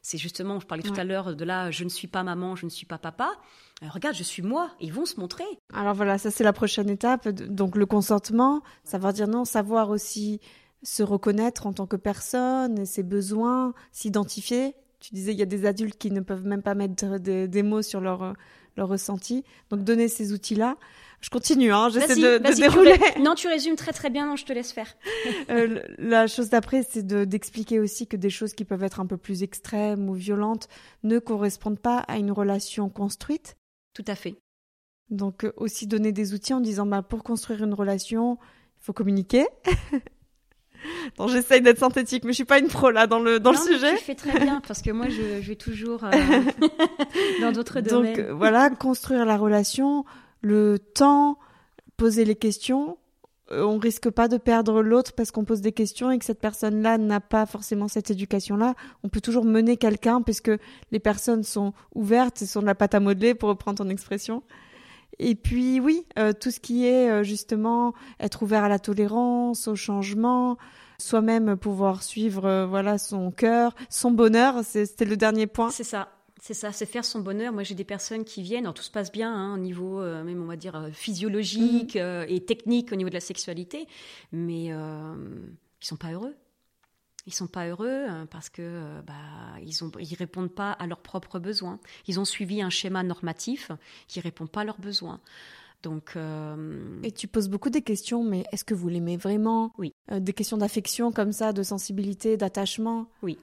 C'est 0.03 0.19
justement, 0.19 0.59
je 0.59 0.67
parlais 0.67 0.83
tout 0.83 0.93
à 0.95 1.03
l'heure 1.03 1.35
de 1.35 1.43
là, 1.43 1.71
je 1.71 1.83
ne 1.83 1.89
suis 1.89 2.07
pas 2.07 2.21
maman, 2.21 2.55
je 2.55 2.65
ne 2.65 2.69
suis 2.69 2.85
pas 2.85 2.99
papa. 2.99 3.31
Euh, 3.81 3.87
regarde, 3.89 4.15
je 4.15 4.21
suis 4.21 4.43
moi. 4.43 4.69
ils 4.79 4.93
vont 4.93 5.07
se 5.07 5.19
montrer. 5.19 5.43
Alors 5.73 5.95
voilà, 5.95 6.19
ça 6.19 6.29
c'est 6.29 6.43
la 6.43 6.53
prochaine 6.53 6.91
étape. 6.91 7.27
Donc 7.27 7.75
le 7.75 7.87
consentement, 7.87 8.61
veut 8.93 9.13
dire 9.13 9.27
non, 9.27 9.43
savoir 9.43 9.89
aussi 9.89 10.39
se 10.83 11.01
reconnaître 11.01 11.65
en 11.65 11.73
tant 11.73 11.87
que 11.87 11.95
personne 11.95 12.85
ses 12.85 13.01
besoins, 13.01 13.73
s'identifier 13.91 14.75
tu 15.05 15.13
disais, 15.13 15.33
il 15.33 15.37
y 15.37 15.43
a 15.43 15.45
des 15.45 15.67
adultes 15.67 15.97
qui 15.97 16.09
ne 16.09 16.21
peuvent 16.21 16.45
même 16.45 16.63
pas 16.63 16.73
mettre 16.73 17.19
des, 17.19 17.63
mots 17.63 17.83
sur 17.83 18.01
leur, 18.01 18.33
leur 18.75 18.87
ressenti. 18.87 19.43
Donc, 19.69 19.83
donner 19.83 20.07
ces 20.07 20.33
outils-là. 20.33 20.77
Je 21.21 21.29
continue, 21.29 21.71
hein, 21.71 21.89
j'essaie 21.89 22.15
de, 22.15 22.37
dérouler. 22.55 22.95
non, 23.19 23.35
tu 23.35 23.47
résumes 23.47 23.75
très 23.75 23.93
très 23.93 24.09
bien, 24.09 24.35
je 24.35 24.45
te 24.45 24.53
laisse 24.53 24.71
faire. 24.71 24.95
Euh, 25.49 25.81
la 25.99 26.25
chose 26.27 26.49
d'après, 26.49 26.83
c'est 26.89 27.05
d'expliquer 27.05 27.79
aussi 27.79 28.07
que 28.07 28.17
des 28.17 28.31
choses 28.31 28.53
qui 28.53 28.65
peuvent 28.65 28.83
être 28.83 28.99
un 28.99 29.05
peu 29.05 29.17
plus 29.17 29.43
extrêmes 29.43 30.09
ou 30.09 30.13
violentes 30.13 30.67
ne 31.03 31.19
correspondent 31.19 31.79
pas 31.79 31.99
à 31.99 32.17
une 32.17 32.31
relation 32.31 32.89
construite. 32.89 33.57
Tout 33.93 34.05
à 34.07 34.15
fait. 34.15 34.35
Donc 35.09 35.43
euh, 35.43 35.53
aussi 35.57 35.85
donner 35.87 36.11
des 36.11 36.33
outils 36.33 36.53
en 36.53 36.61
disant 36.61 36.85
bah, 36.85 37.03
pour 37.03 37.23
construire 37.23 37.63
une 37.63 37.73
relation, 37.73 38.37
il 38.79 38.83
faut 38.83 38.93
communiquer. 38.93 39.45
Donc 41.17 41.29
j'essaye 41.29 41.61
d'être 41.61 41.79
synthétique, 41.79 42.23
mais 42.23 42.31
je 42.31 42.35
suis 42.35 42.45
pas 42.45 42.59
une 42.59 42.67
pro 42.67 42.91
là 42.91 43.07
dans 43.07 43.19
le 43.19 43.39
dans 43.39 43.51
le 43.51 43.57
sujet. 43.57 43.95
Tu 43.97 44.03
fais 44.03 44.15
très 44.15 44.39
bien 44.39 44.61
parce 44.67 44.81
que 44.81 44.91
moi 44.91 45.07
je, 45.09 45.21
vais 45.21 45.55
toujours 45.55 46.03
euh, 46.03 46.11
dans 47.41 47.51
d'autres 47.51 47.81
domaines. 47.81 48.15
Donc 48.15 48.25
euh, 48.25 48.33
voilà, 48.33 48.69
construire 48.69 49.25
la 49.25 49.37
relation, 49.37 50.05
le 50.41 50.79
temps, 50.79 51.37
poser 51.97 52.25
les 52.25 52.35
questions. 52.35 52.97
Euh, 53.51 53.63
on 53.63 53.77
risque 53.77 54.09
pas 54.09 54.27
de 54.27 54.37
perdre 54.37 54.81
l'autre 54.81 55.13
parce 55.13 55.31
qu'on 55.31 55.45
pose 55.45 55.61
des 55.61 55.71
questions 55.71 56.09
et 56.09 56.17
que 56.17 56.25
cette 56.25 56.41
personne-là 56.41 56.97
n'a 56.97 57.19
pas 57.19 57.45
forcément 57.45 57.87
cette 57.87 58.09
éducation-là. 58.09 58.73
On 59.03 59.09
peut 59.09 59.21
toujours 59.21 59.45
mener 59.45 59.77
quelqu'un 59.77 60.21
puisque 60.21 60.51
les 60.91 60.99
personnes 60.99 61.43
sont 61.43 61.73
ouvertes 61.93 62.43
sont 62.43 62.61
de 62.61 62.65
la 62.65 62.75
pâte 62.75 62.95
à 62.95 62.99
modeler 62.99 63.35
pour 63.35 63.49
reprendre 63.49 63.77
ton 63.77 63.89
expression. 63.89 64.41
Et 65.19 65.35
puis 65.35 65.79
oui, 65.79 66.05
euh, 66.19 66.33
tout 66.33 66.51
ce 66.51 66.59
qui 66.59 66.85
est 66.85 67.09
euh, 67.09 67.23
justement 67.23 67.93
être 68.19 68.43
ouvert 68.43 68.63
à 68.63 68.69
la 68.69 68.79
tolérance, 68.79 69.67
au 69.67 69.75
changement, 69.75 70.57
soi-même 70.99 71.55
pouvoir 71.55 72.03
suivre 72.03 72.45
euh, 72.45 72.65
voilà 72.65 72.97
son 72.97 73.31
cœur, 73.31 73.75
son 73.89 74.11
bonheur, 74.11 74.63
c'était 74.63 75.05
le 75.05 75.17
dernier 75.17 75.47
point. 75.47 75.69
C'est 75.69 75.83
ça. 75.83 76.09
C'est 76.41 76.53
ça, 76.53 76.71
c'est 76.71 76.85
faire 76.85 77.05
son 77.05 77.21
bonheur. 77.21 77.53
Moi, 77.53 77.63
j'ai 77.63 77.73
des 77.73 77.85
personnes 77.85 78.23
qui 78.23 78.43
viennent, 78.43 78.65
alors 78.65 78.75
tout 78.75 78.83
se 78.83 78.91
passe 78.91 79.11
bien 79.11 79.33
hein, 79.33 79.55
au 79.55 79.57
niveau, 79.57 79.99
même 79.99 80.43
on 80.43 80.45
va 80.45 80.57
dire, 80.57 80.89
physiologique 80.93 81.95
mm. 81.95 82.25
et 82.27 82.45
technique 82.45 82.91
au 82.91 82.95
niveau 82.95 83.09
de 83.09 83.15
la 83.15 83.21
sexualité, 83.21 83.87
mais 84.31 84.65
ils 84.65 84.75
sont 85.79 85.95
pas 85.95 86.11
heureux 86.11 86.35
ils 87.25 87.33
sont 87.33 87.47
pas 87.47 87.67
heureux 87.67 88.05
hein, 88.07 88.27
parce 88.29 88.49
que 88.49 88.61
euh, 88.61 89.01
bah, 89.01 89.13
ils 89.63 89.83
ont 89.83 89.91
ils 89.99 90.15
répondent 90.15 90.51
pas 90.51 90.71
à 90.71 90.87
leurs 90.87 91.01
propres 91.01 91.39
besoins. 91.39 91.79
Ils 92.07 92.19
ont 92.19 92.25
suivi 92.25 92.61
un 92.61 92.69
schéma 92.69 93.03
normatif 93.03 93.71
qui 94.07 94.19
répond 94.19 94.47
pas 94.47 94.61
à 94.61 94.63
leurs 94.65 94.79
besoins. 94.79 95.19
Donc, 95.83 96.13
euh, 96.15 96.99
Et 97.03 97.11
tu 97.11 97.27
poses 97.27 97.47
beaucoup 97.47 97.69
des 97.69 97.83
questions, 97.83 98.23
mais 98.23 98.43
est-ce 98.51 98.65
que 98.65 98.73
vous 98.73 98.89
l'aimez 98.89 99.17
vraiment? 99.17 99.71
Oui. 99.77 99.93
Euh, 100.11 100.19
des 100.19 100.33
questions 100.33 100.57
d'affection 100.57 101.11
comme 101.11 101.31
ça, 101.31 101.53
de 101.53 101.61
sensibilité, 101.61 102.37
d'attachement? 102.37 103.07
Oui. 103.21 103.37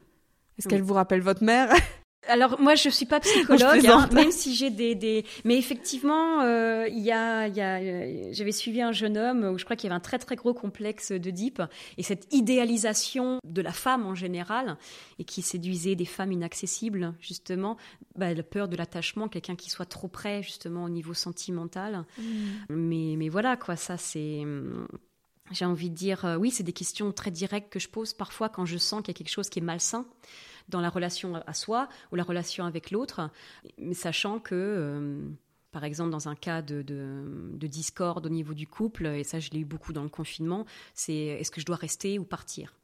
Est-ce 0.58 0.68
qu'elle 0.68 0.82
vous 0.82 0.94
rappelle 0.94 1.20
votre 1.20 1.44
mère? 1.44 1.72
alors 2.28 2.60
moi 2.60 2.74
je 2.74 2.88
suis 2.88 3.06
pas 3.06 3.20
psychologue, 3.20 3.86
hein, 3.86 4.08
même 4.12 4.30
si 4.30 4.54
j'ai 4.54 4.70
des, 4.70 4.94
des, 4.94 5.24
mais 5.44 5.58
effectivement 5.58 6.40
euh, 6.42 6.86
il 6.88 7.00
y 7.00 7.10
a, 7.10 7.48
y 7.48 7.60
a 7.60 7.80
euh, 7.80 8.28
j'avais 8.32 8.52
suivi 8.52 8.80
un 8.80 8.92
jeune 8.92 9.18
homme 9.18 9.44
où 9.44 9.58
je 9.58 9.64
crois 9.64 9.76
qu'il 9.76 9.88
y 9.88 9.92
avait 9.92 9.96
un 9.96 10.00
très 10.00 10.18
très 10.18 10.36
gros 10.36 10.54
complexe 10.54 11.12
de 11.12 11.30
deep 11.30 11.62
et 11.98 12.02
cette 12.02 12.32
idéalisation 12.32 13.38
de 13.44 13.62
la 13.62 13.72
femme 13.72 14.06
en 14.06 14.14
général 14.14 14.76
et 15.18 15.24
qui 15.24 15.42
séduisait 15.42 15.96
des 15.96 16.04
femmes 16.04 16.32
inaccessibles 16.32 17.14
justement, 17.20 17.76
bah, 18.16 18.32
la 18.32 18.42
peur 18.42 18.68
de 18.68 18.76
l'attachement, 18.76 19.28
quelqu'un 19.28 19.56
qui 19.56 19.70
soit 19.70 19.86
trop 19.86 20.08
près 20.08 20.42
justement 20.42 20.84
au 20.84 20.88
niveau 20.88 21.14
sentimental. 21.14 22.04
Mm. 22.18 22.22
Mais 22.70 23.14
mais 23.16 23.28
voilà 23.28 23.56
quoi, 23.56 23.76
ça 23.76 23.96
c'est 23.96 24.42
j'ai 25.50 25.64
envie 25.64 25.90
de 25.90 25.94
dire 25.94 26.24
euh, 26.24 26.36
oui 26.36 26.50
c'est 26.50 26.62
des 26.62 26.72
questions 26.72 27.12
très 27.12 27.30
directes 27.30 27.72
que 27.72 27.78
je 27.78 27.88
pose 27.88 28.14
parfois 28.14 28.48
quand 28.48 28.64
je 28.64 28.78
sens 28.78 29.00
qu'il 29.02 29.08
y 29.08 29.16
a 29.16 29.18
quelque 29.18 29.32
chose 29.32 29.48
qui 29.48 29.58
est 29.58 29.62
malsain 29.62 30.06
dans 30.68 30.80
la 30.80 30.90
relation 30.90 31.36
à 31.46 31.54
soi 31.54 31.88
ou 32.10 32.16
la 32.16 32.22
relation 32.22 32.64
avec 32.64 32.90
l'autre, 32.90 33.30
mais 33.78 33.94
sachant 33.94 34.38
que, 34.38 34.54
euh, 34.54 35.28
par 35.70 35.84
exemple, 35.84 36.10
dans 36.10 36.28
un 36.28 36.34
cas 36.34 36.62
de, 36.62 36.82
de, 36.82 37.66
discorde 37.66 38.26
au 38.26 38.30
niveau 38.30 38.54
du 38.54 38.66
couple, 38.66 39.06
et 39.06 39.24
ça 39.24 39.40
je 39.40 39.50
l'ai 39.50 39.60
eu 39.60 39.64
beaucoup 39.64 39.92
dans 39.92 40.02
le 40.02 40.08
confinement, 40.08 40.66
c'est 40.94 41.14
est-ce 41.14 41.50
que 41.50 41.60
je 41.60 41.66
dois 41.66 41.76
rester 41.76 42.18
ou 42.18 42.24
partir? 42.24 42.74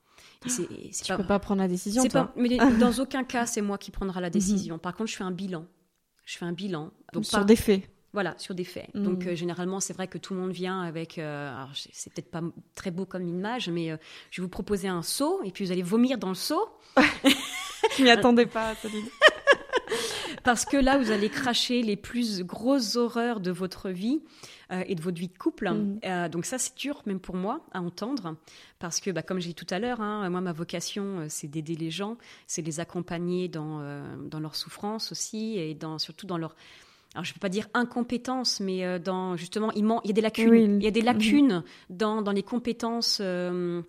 Tu 0.40 0.48
ne 0.48 1.16
peux 1.16 1.26
pas 1.26 1.38
prendre 1.38 1.60
la 1.60 1.68
décision. 1.68 2.04
Toi. 2.04 2.32
mais 2.36 2.56
dans 2.78 2.92
aucun 2.98 3.24
cas, 3.24 3.46
c'est 3.46 3.60
moi 3.60 3.78
qui 3.78 3.90
prendra 3.90 4.20
la 4.20 4.30
décision. 4.30 4.78
Par 4.78 4.94
contre, 4.94 5.10
je 5.10 5.16
fais 5.16 5.24
un 5.24 5.32
bilan. 5.32 5.66
Je 6.24 6.38
fais 6.38 6.44
un 6.44 6.52
bilan. 6.52 6.90
Donc, 7.12 7.24
sur 7.24 7.44
des 7.44 7.56
faits. 7.56 7.88
Voilà, 8.14 8.34
sur 8.38 8.54
des 8.54 8.64
faits. 8.64 8.92
Mhm. 8.94 9.02
Donc 9.02 9.26
euh, 9.26 9.34
généralement, 9.34 9.80
c'est 9.80 9.92
vrai 9.92 10.08
que 10.08 10.16
tout 10.16 10.34
le 10.34 10.40
monde 10.40 10.52
vient 10.52 10.80
avec. 10.80 11.18
euh, 11.18 11.54
alors 11.54 11.70
c'est 11.74 11.90
c'est 11.92 12.12
peut-être 12.12 12.30
pas 12.30 12.40
très 12.74 12.90
beau 12.90 13.04
comme 13.04 13.26
image, 13.28 13.68
mais 13.68 13.90
euh, 13.90 13.96
je 14.30 14.40
vais 14.40 14.44
vous 14.44 14.50
proposer 14.50 14.88
un 14.88 15.02
seau 15.02 15.42
et 15.44 15.50
puis 15.50 15.64
vous 15.64 15.72
allez 15.72 15.82
vomir 15.82 16.16
dans 16.16 16.30
le 16.30 16.34
seau 16.34 16.68
Je 17.96 18.02
m'y 18.02 18.10
attendais 18.10 18.46
pas, 18.46 18.74
Céline. 18.76 19.06
parce 20.44 20.64
que 20.64 20.76
là, 20.76 20.98
vous 20.98 21.10
allez 21.10 21.28
cracher 21.28 21.82
les 21.82 21.96
plus 21.96 22.42
grosses 22.42 22.96
horreurs 22.96 23.40
de 23.40 23.50
votre 23.50 23.90
vie 23.90 24.20
euh, 24.72 24.82
et 24.86 24.94
de 24.94 25.00
votre 25.02 25.18
vie 25.18 25.28
de 25.28 25.36
couple. 25.38 25.70
Mhm. 25.70 26.00
Euh, 26.04 26.28
donc 26.28 26.44
ça, 26.44 26.58
c'est 26.58 26.76
dur 26.76 27.02
même 27.06 27.20
pour 27.20 27.34
moi 27.36 27.60
à 27.72 27.80
entendre 27.80 28.36
parce 28.78 29.00
que, 29.00 29.10
bah, 29.10 29.22
comme 29.22 29.40
j'ai 29.40 29.48
dit 29.48 29.54
tout 29.54 29.66
à 29.70 29.78
l'heure, 29.78 30.00
hein, 30.00 30.28
moi, 30.30 30.40
ma 30.40 30.52
vocation, 30.52 31.20
euh, 31.20 31.26
c'est 31.28 31.48
d'aider 31.48 31.74
les 31.74 31.90
gens, 31.90 32.16
c'est 32.46 32.62
les 32.62 32.80
accompagner 32.80 33.48
dans 33.48 33.80
euh, 33.80 34.02
dans 34.26 34.40
leur 34.40 34.54
souffrance 34.56 35.12
aussi 35.12 35.58
et 35.58 35.74
dans 35.74 35.98
surtout 35.98 36.26
dans 36.26 36.38
leur 36.38 36.54
alors 37.14 37.24
je 37.24 37.30
ne 37.30 37.34
peux 37.34 37.40
pas 37.40 37.48
dire 37.48 37.66
incompétence, 37.72 38.60
mais 38.60 38.98
dans 39.00 39.34
justement 39.36 39.72
il, 39.72 39.82
man- 39.84 40.00
il 40.04 40.08
y 40.08 40.10
a 40.10 40.14
des 40.14 40.20
lacunes. 40.20 40.50
Oui. 40.50 40.64
Il 40.64 40.82
y 40.82 40.86
a 40.86 40.90
des 40.90 41.00
lacunes 41.00 41.64
dans, 41.88 42.20
dans 42.20 42.32
les 42.32 42.42
compétences. 42.42 43.18
euh, 43.22 43.80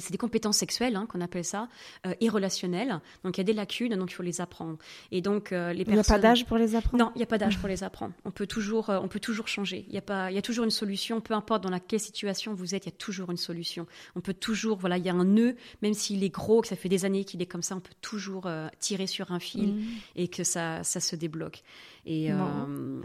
c'est 0.00 0.10
des 0.12 0.18
compétences 0.18 0.56
sexuelles 0.56 0.96
hein, 0.96 1.06
qu'on 1.08 1.20
appelle 1.20 1.44
ça 1.44 1.68
euh, 2.06 2.14
et 2.20 2.28
relationnelles. 2.28 3.00
Donc 3.24 3.36
il 3.36 3.40
y 3.40 3.42
a 3.42 3.44
des 3.44 3.52
lacunes, 3.52 3.94
donc 3.96 4.10
il 4.10 4.14
faut 4.14 4.22
les 4.22 4.40
apprendre. 4.40 4.78
Et 5.12 5.20
donc 5.20 5.52
euh, 5.52 5.72
les 5.72 5.82
Il 5.82 5.86
n'y 5.88 5.92
a 5.92 5.96
personnes. 5.96 6.16
pas 6.16 6.22
d'âge 6.22 6.44
pour 6.46 6.56
les 6.58 6.74
apprendre 6.74 7.04
Non, 7.04 7.12
il 7.14 7.18
n'y 7.18 7.22
a 7.24 7.26
pas 7.26 7.38
d'âge 7.38 7.58
pour 7.58 7.68
les 7.68 7.82
apprendre. 7.84 8.12
On 8.24 8.30
peut 8.30 8.46
toujours, 8.46 8.90
euh, 8.90 8.98
on 9.00 9.08
peut 9.08 9.20
toujours 9.20 9.48
changer. 9.48 9.84
Il 9.88 9.94
y 9.94 9.98
a 9.98 10.02
pas, 10.02 10.30
il 10.30 10.34
y 10.34 10.38
a 10.38 10.42
toujours 10.42 10.64
une 10.64 10.70
solution. 10.70 11.20
Peu 11.20 11.34
importe 11.34 11.62
dans 11.62 11.70
laquelle 11.70 12.00
situation 12.00 12.54
vous 12.54 12.74
êtes, 12.74 12.86
il 12.86 12.88
y 12.90 12.92
a 12.94 12.96
toujours 12.96 13.30
une 13.30 13.36
solution. 13.36 13.86
On 14.16 14.20
peut 14.20 14.34
toujours, 14.34 14.76
voilà, 14.78 14.98
il 14.98 15.04
y 15.04 15.08
a 15.08 15.14
un 15.14 15.24
nœud, 15.24 15.54
même 15.82 15.94
s'il 15.94 16.24
est 16.24 16.30
gros, 16.30 16.62
que 16.62 16.68
ça 16.68 16.76
fait 16.76 16.88
des 16.88 17.04
années 17.04 17.24
qu'il 17.24 17.40
est 17.40 17.46
comme 17.46 17.62
ça, 17.62 17.76
on 17.76 17.80
peut 17.80 17.94
toujours 18.00 18.46
euh, 18.46 18.68
tirer 18.80 19.06
sur 19.06 19.30
un 19.32 19.38
fil 19.40 19.74
Mhm. 19.74 19.84
et 20.16 20.28
que 20.28 20.42
ça, 20.44 20.82
ça 20.84 21.00
se 21.00 21.14
débloque. 21.16 21.62
Et 22.06 22.30
Bon. 22.32 23.00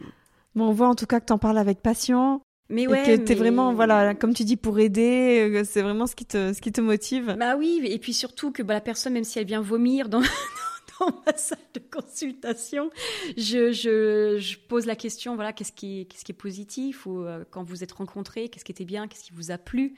Bon, 0.54 0.68
on 0.68 0.72
voit 0.74 0.90
en 0.90 0.96
tout 0.96 1.06
cas 1.06 1.20
que 1.22 1.26
tu 1.26 1.32
en 1.34 1.38
parles 1.38 1.58
avec 1.58 1.82
passion 1.82 2.42
mais 2.72 2.84
et 2.84 2.88
ouais, 2.88 3.04
que 3.04 3.16
tu 3.18 3.22
es 3.24 3.26
mais- 3.30 3.36
vraiment, 3.36 3.74
voilà, 3.74 4.16
comme 4.16 4.34
tu 4.34 4.44
dis, 4.44 4.58
pour 4.58 4.80
aider, 4.80 5.50
euh, 5.52 5.64
c'est 5.64 5.82
vraiment 5.82 6.08
ce 6.08 6.16
qui 6.16 6.26
te, 6.26 6.54
ce 6.54 6.62
qui 6.62 6.72
te 6.72 6.82
motive. 6.82 7.36
Bah 7.38 7.56
oui, 7.58 7.82
et 7.84 8.00
puis 8.00 8.14
surtout 8.14 8.52
que 8.52 8.64
bah, 8.64 8.74
la 8.74 8.82
personne, 8.82 9.14
même 9.14 9.24
si 9.24 9.38
elle 9.40 9.46
vient 9.46 9.62
vomir 9.62 10.10
dans, 10.10 10.22
dans 11.00 11.22
ma 11.26 11.36
salle 11.38 11.58
de 11.74 11.80
consultation, 11.80 12.90
je, 13.38 13.72
je, 13.72 14.38
je 14.40 14.58
pose 14.68 14.86
la 14.86 14.96
question, 14.96 15.36
voilà, 15.36 15.52
qu'est-ce 15.54 15.72
qui, 15.72 16.02
est- 16.02 16.06
qu'est-ce 16.06 16.24
qui 16.26 16.32
est 16.32 16.36
positif 16.36 17.06
ou 17.06 17.20
euh, 17.24 17.44
quand 17.52 17.64
vous 17.64 17.84
êtes 17.84 17.92
rencontrés, 17.92 18.50
qu'est-ce 18.50 18.66
qui 18.66 18.72
était 18.72 18.86
bien, 18.86 19.08
qu'est-ce 19.08 19.24
qui 19.24 19.34
vous 19.34 19.52
a 19.52 19.58
plu. 19.58 19.96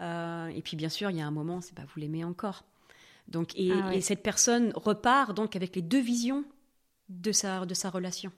Euh, 0.00 0.48
et 0.48 0.62
puis 0.62 0.76
bien 0.76 0.88
sûr, 0.88 1.10
il 1.10 1.16
y 1.16 1.20
a 1.20 1.26
un 1.26 1.30
moment, 1.30 1.60
c'est 1.60 1.74
bah, 1.74 1.82
vous 1.94 2.00
l'aimez 2.00 2.24
encore. 2.24 2.64
Donc, 3.28 3.50
et, 3.56 3.70
Ah 3.72 3.88
ouais. 3.88 3.98
et 3.98 4.00
cette 4.00 4.22
personne 4.22 4.72
repart 4.74 5.36
donc 5.36 5.54
avec 5.56 5.76
les 5.76 5.82
deux 5.82 6.00
visions 6.00 6.44
de 7.08 7.32
sa, 7.32 7.64
de 7.64 7.74
sa 7.74 7.90
relation. 7.90 8.32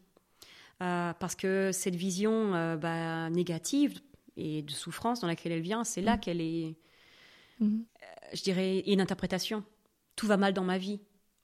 Euh, 0.82 1.12
parce 1.18 1.34
que 1.36 1.70
cette 1.72 1.94
vision 1.94 2.54
euh, 2.54 2.76
bah, 2.76 3.30
négative 3.30 4.00
et 4.36 4.62
de 4.62 4.70
souffrance 4.72 5.20
dans 5.20 5.28
laquelle 5.28 5.52
elle 5.52 5.60
vient, 5.62 5.84
c'est 5.84 6.00
là 6.02 6.14
Mhm. 6.14 6.20
qu'elle 6.20 6.40
est, 6.40 6.74
Mhm. 7.60 7.84
je 8.34 8.42
dirais, 8.42 8.80
une 8.86 9.00
interprétation. 9.00 9.62
Tout 10.16 10.26
va 10.26 10.36
mal 10.36 10.52
dans 10.54 10.64
ma 10.64 10.78
vie. 10.78 11.00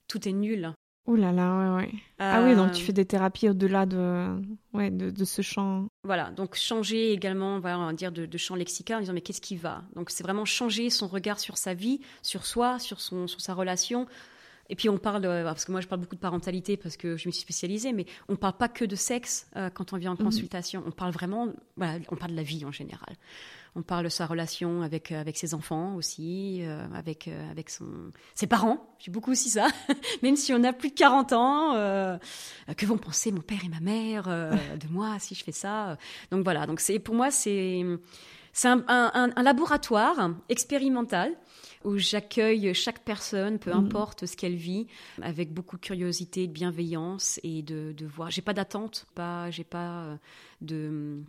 Tout 0.09 0.27
est 0.29 0.33
nul. 0.33 0.73
Ouh 1.07 1.17
là 1.17 1.33
là, 1.33 1.77
ouais, 1.77 1.85
ouais. 1.85 1.93
Ah 2.19 2.43
oui, 2.43 2.55
donc 2.55 2.71
Euh, 2.71 2.75
tu 2.75 2.83
fais 2.85 2.93
des 2.93 3.07
thérapies 3.07 3.49
au-delà 3.49 3.87
de, 3.87 4.41
ouais, 4.75 4.91
de, 4.91 5.11
de 5.11 5.25
ce 5.25 5.41
champ. 5.41 5.87
Voilà, 6.05 6.31
donc 6.33 6.55
changer 6.55 7.13
également, 7.13 7.61
voilà, 7.61 7.79
on 7.79 7.87
va 7.87 7.93
dire 7.93 8.13
de, 8.13 8.27
de 8.27 8.39
champ 8.39 8.57
lexical 8.57 8.99
en 8.99 9.01
disant 9.01 9.13
mais 9.15 9.21
qu'est-ce 9.23 9.41
qui 9.41 9.57
va? 9.57 9.85
Donc 9.95 10.11
c'est 10.11 10.23
vraiment 10.23 10.45
changer 10.45 10.91
son 10.91 11.07
regard 11.07 11.39
sur 11.39 11.57
sa 11.57 11.73
vie, 11.75 12.01
sur 12.23 12.45
soi, 12.45 12.79
sur, 12.79 13.01
son, 13.01 13.27
sur 13.27 13.41
sa 13.41 13.55
relation. 13.55 14.07
Et 14.71 14.77
puis 14.77 14.89
on 14.89 14.99
parle, 14.99 15.23
de- 15.23 15.43
parce 15.45 15.65
que 15.65 15.73
moi 15.73 15.81
je 15.81 15.87
parle 15.89 16.01
beaucoup 16.03 16.15
de 16.17 16.21
parentalité 16.21 16.77
parce 16.77 16.97
que 16.97 17.17
je 17.17 17.27
me 17.29 17.33
suis 17.33 17.41
spécialisée, 17.43 17.93
mais 17.93 18.05
on 18.29 18.33
ne 18.33 18.37
parle 18.37 18.57
pas 18.57 18.69
que 18.69 18.85
de 18.85 18.97
sexe 18.97 19.47
euh, 19.57 19.71
quand 19.71 19.93
on 19.93 19.97
vient 19.97 20.11
en 20.13 20.15
Mhm. 20.15 20.25
consultation. 20.25 20.83
On 20.87 20.91
parle 20.91 21.13
vraiment, 21.13 21.49
voilà, 21.77 21.99
on 22.11 22.17
parle 22.17 22.33
de 22.33 22.37
la 22.37 22.43
vie 22.43 22.65
en 22.65 22.73
général. 22.73 23.17
On 23.77 23.83
parle 23.83 24.05
de 24.05 24.09
sa 24.09 24.27
relation 24.27 24.83
avec, 24.83 25.13
euh, 25.13 25.21
avec 25.21 25.37
ses 25.39 25.55
enfants 25.55 25.95
aussi, 25.95 26.59
euh, 26.63 26.85
avec, 26.95 27.29
euh, 27.29 27.51
avec 27.51 27.71
son, 27.71 27.87
ses 28.35 28.47
parents. 28.47 28.95
J'ai 28.99 29.11
beaucoup 29.11 29.31
aussi 29.31 29.51
ça. 29.51 29.69
Même 30.23 30.37
si 30.37 30.53
on 30.53 30.63
a 30.65 30.73
plus 30.73 30.89
de 30.91 30.95
40 30.95 31.33
ans, 31.33 31.75
euh, 31.75 32.19
que 32.77 32.85
vont 32.87 32.99
penser 32.99 33.31
mon 33.31 33.41
père 33.43 33.61
et 33.65 33.69
ma 33.69 33.81
mère 33.81 34.25
euh, 34.29 34.77
de 34.77 34.89
moi 34.89 35.19
si 35.19 35.35
je 35.35 35.45
fais 35.45 35.53
ça 35.53 35.97
Donc 36.31 36.45
voilà, 36.45 36.67
donc 36.67 36.83
pour 37.05 37.15
moi 37.15 37.31
c'est 37.31 37.85
un 38.65 39.43
laboratoire 39.43 40.31
expérimental 40.49 41.33
où 41.85 41.97
j'accueille 41.99 42.73
chaque 42.75 43.05
personne, 43.05 43.59
peu 43.59 43.71
Mhm. 43.73 43.79
importe 43.87 44.27
ce 44.27 44.37
qu'elle 44.37 44.57
vit, 44.57 44.87
avec 45.23 45.53
beaucoup 45.53 45.77
de 45.77 45.83
curiosité, 45.83 46.47
de 46.47 46.53
bienveillance 46.53 47.41
et 47.43 47.63
de, 47.63 47.93
de 47.93 48.07
voir. 48.07 48.31
J'ai 48.31 48.43
pas 48.43 48.55
d'attente, 48.55 49.07
pas, 49.15 49.51
j'ai 49.51 49.65
pas 49.65 50.05
euh, 50.05 50.17
de 50.61 51.23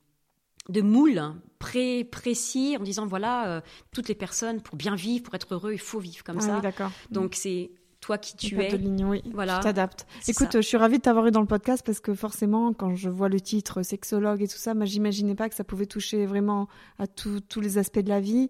de 0.68 0.82
moule 0.82 1.22
pré 1.58 2.04
précis 2.04 2.78
en 2.80 2.84
disant 2.84 3.08
voilà 3.08 3.48
euh, 3.50 3.62
toutes 3.92 4.08
les 4.08 4.14
personnes 4.14 4.62
pour 4.62 4.76
bien 4.76 4.94
vivre, 4.96 5.24
pour 5.24 5.34
être 5.34 5.56
heureux, 5.56 5.74
il 5.74 5.80
faut 5.80 6.00
vivre 6.00 6.24
comme 6.24 6.38
ah 6.38 6.42
ça. 6.42 6.56
oui, 6.58 6.62
d'accord. 6.62 6.92
Donc 7.10 7.34
c'est 7.34 7.72
toi 8.02 8.18
qui 8.20 8.38
tu 8.38 8.62
es. 8.62 8.78
ligne, 8.78 9.04
oui. 9.06 9.24
Voilà. 9.34 9.58
Tu 9.58 9.64
t'adaptes. 9.64 10.06
Écoute, 10.28 10.52
ça. 10.52 10.58
euh, 10.58 10.62
je 10.62 10.68
suis 10.68 10.78
ravie 10.78 10.98
de 10.98 11.02
t'avoir 11.02 11.26
eu 11.28 11.32
dans 11.32 11.42
le 11.42 11.48
podcast 11.48 11.84
parce 11.86 12.00
que 12.00 12.14
forcément, 12.14 12.72
quand 12.74 12.96
je 12.96 13.10
vois 13.10 13.30
le 13.30 13.42
titre 13.42 13.82
sexologue 13.82 14.42
et 14.44 14.48
tout 14.48 14.58
ça, 14.58 14.74
moi, 14.76 14.86
j'imaginais 14.86 15.36
pas 15.36 15.50
que 15.50 15.56
ça 15.56 15.64
pouvait 15.64 15.86
toucher 15.88 16.26
vraiment 16.28 16.68
à 17.00 17.08
tous 17.08 17.42
les 17.60 17.78
aspects 17.80 18.00
de 18.00 18.10
la 18.10 18.20
vie. 18.20 18.50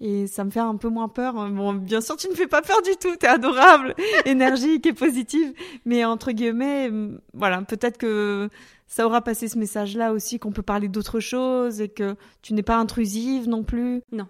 Et 0.00 0.26
ça 0.26 0.44
me 0.44 0.50
fait 0.50 0.60
un 0.60 0.76
peu 0.76 0.88
moins 0.88 1.08
peur. 1.08 1.34
Bon, 1.50 1.72
bien 1.72 2.00
sûr, 2.00 2.16
tu 2.16 2.28
ne 2.28 2.34
fais 2.34 2.46
pas 2.46 2.62
peur 2.62 2.82
du 2.82 2.96
tout. 3.00 3.16
T'es 3.16 3.26
adorable, 3.26 3.94
énergique 4.26 4.86
et 4.86 4.92
positive. 4.92 5.52
Mais 5.84 6.04
entre 6.04 6.32
guillemets, 6.32 6.90
voilà, 7.32 7.62
peut-être 7.62 7.96
que 7.98 8.48
ça 8.86 9.06
aura 9.06 9.22
passé 9.22 9.48
ce 9.48 9.58
message-là 9.58 10.12
aussi, 10.12 10.38
qu'on 10.38 10.52
peut 10.52 10.62
parler 10.62 10.88
d'autres 10.88 11.20
choses 11.20 11.80
et 11.80 11.88
que 11.88 12.14
tu 12.42 12.54
n'es 12.54 12.62
pas 12.62 12.76
intrusive 12.76 13.48
non 13.48 13.64
plus. 13.64 14.02
Non. 14.12 14.26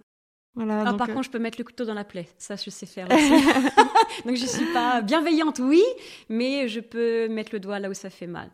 Voilà. 0.54 0.80
Ah, 0.80 0.90
donc, 0.90 0.98
par 0.98 1.10
euh, 1.10 1.12
contre, 1.12 1.26
je 1.26 1.30
peux 1.30 1.38
mettre 1.38 1.58
le 1.58 1.64
couteau 1.64 1.84
dans 1.84 1.94
la 1.94 2.04
plaie. 2.04 2.26
Ça, 2.38 2.56
je 2.56 2.70
sais 2.70 2.86
faire. 2.86 3.06
Donc, 4.24 4.36
je 4.36 4.46
suis 4.46 4.64
pas 4.72 5.02
bienveillante, 5.02 5.58
oui, 5.58 5.82
mais 6.30 6.66
je 6.68 6.80
peux 6.80 7.28
mettre 7.28 7.50
le 7.52 7.60
doigt 7.60 7.78
là 7.78 7.90
où 7.90 7.94
ça 7.94 8.08
fait 8.08 8.26
mal. 8.26 8.50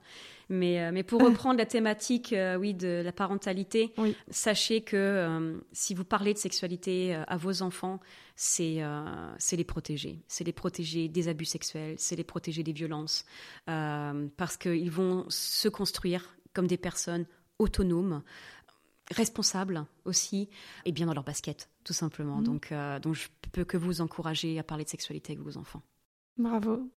Mais, 0.49 0.81
euh, 0.81 0.91
mais 0.93 1.03
pour 1.03 1.21
reprendre 1.25 1.59
la 1.59 1.67
thématique, 1.67 2.33
euh, 2.33 2.57
oui, 2.57 2.75
de 2.75 3.03
la 3.05 3.13
parentalité, 3.13 3.93
Oui. 3.99 4.17
sachez 4.31 4.83
que 4.83 4.97
euh, 4.97 5.59
si 5.73 5.95
vous 5.95 6.05
parlez 6.05 6.35
de 6.35 6.39
sexualité 6.39 7.15
à 7.15 7.37
vos 7.37 7.63
enfants, 7.63 8.01
c'est 8.37 8.83
les 9.53 9.65
protéger. 9.65 10.23
C'est 10.29 10.45
les 10.45 10.53
protéger 10.53 11.09
des 11.09 11.29
abus 11.29 11.45
sexuels, 11.45 11.95
c'est 11.99 12.17
les 12.17 12.25
protéger 12.25 12.63
des 12.63 12.73
violences, 12.73 13.25
parce 13.67 14.57
qu'ils 14.57 14.91
vont 14.91 15.27
se 15.29 15.69
construire 15.69 16.37
comme 16.53 16.67
des 16.67 16.77
personnes 16.77 17.27
autonomes, 17.59 18.23
responsables 19.11 19.85
aussi, 20.05 20.49
et 20.85 20.93
bien 20.93 21.07
dans 21.07 21.15
leur 21.15 21.25
basket, 21.25 21.69
tout 21.85 21.93
simplement. 21.93 22.37
Mhm. 22.39 22.45
Donc, 22.45 22.73
euh, 22.73 22.99
donc, 22.99 23.15
je 23.15 23.29
peux 23.53 23.65
que 23.65 23.77
vous 23.77 24.01
encourager 24.01 24.59
à 24.59 24.63
parler 24.63 24.85
de 24.85 24.89
sexualité 24.91 25.33
avec 25.33 25.45
vos 25.45 25.57
enfants. 25.57 25.83
Bravo. 26.37 26.91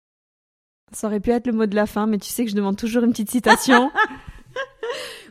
Ça 0.93 1.07
aurait 1.09 1.20
pu 1.20 1.30
être 1.30 1.47
le 1.47 1.53
mot 1.53 1.66
de 1.66 1.74
la 1.74 1.87
fin, 1.87 2.07
mais 2.07 2.18
tu 2.18 2.28
sais 2.28 2.45
que 2.45 2.51
je 2.51 2.57
demande 2.57 2.76
toujours 2.76 3.05
une 3.05 3.11
petite 3.11 3.30
citation. 3.30 3.91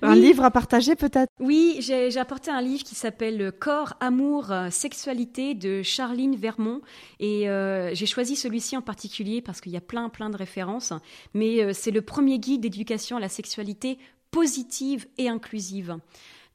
Un 0.02 0.16
Oui. 0.16 0.20
livre 0.22 0.44
à 0.44 0.52
partager 0.52 0.96
peut-être? 0.96 1.30
Oui, 1.40 1.78
j'ai 1.80 2.18
apporté 2.18 2.52
un 2.52 2.62
livre 2.62 2.84
qui 2.84 2.94
s'appelle 2.96 3.54
Corps, 3.58 3.94
amour, 4.02 4.52
euh, 4.52 4.70
sexualité 4.70 5.54
de 5.54 5.82
Charline 5.82 6.36
Vermont 6.36 6.82
et 7.22 7.48
euh, 7.50 7.96
j'ai 7.96 8.06
choisi 8.06 8.36
celui-ci 8.36 8.76
en 8.76 8.82
particulier 8.82 9.42
parce 9.42 9.62
qu'il 9.62 9.72
y 9.72 9.78
a 9.78 9.82
plein 9.82 10.10
plein 10.10 10.30
de 10.30 10.36
références, 10.36 10.92
mais 11.34 11.64
euh, 11.64 11.72
c'est 11.74 11.92
le 11.92 12.02
premier 12.02 12.38
guide 12.40 12.62
d'éducation 12.62 13.16
à 13.16 13.22
la 13.22 13.30
sexualité 13.30 13.98
positive 14.32 15.08
et 15.18 15.30
inclusive. 15.30 15.96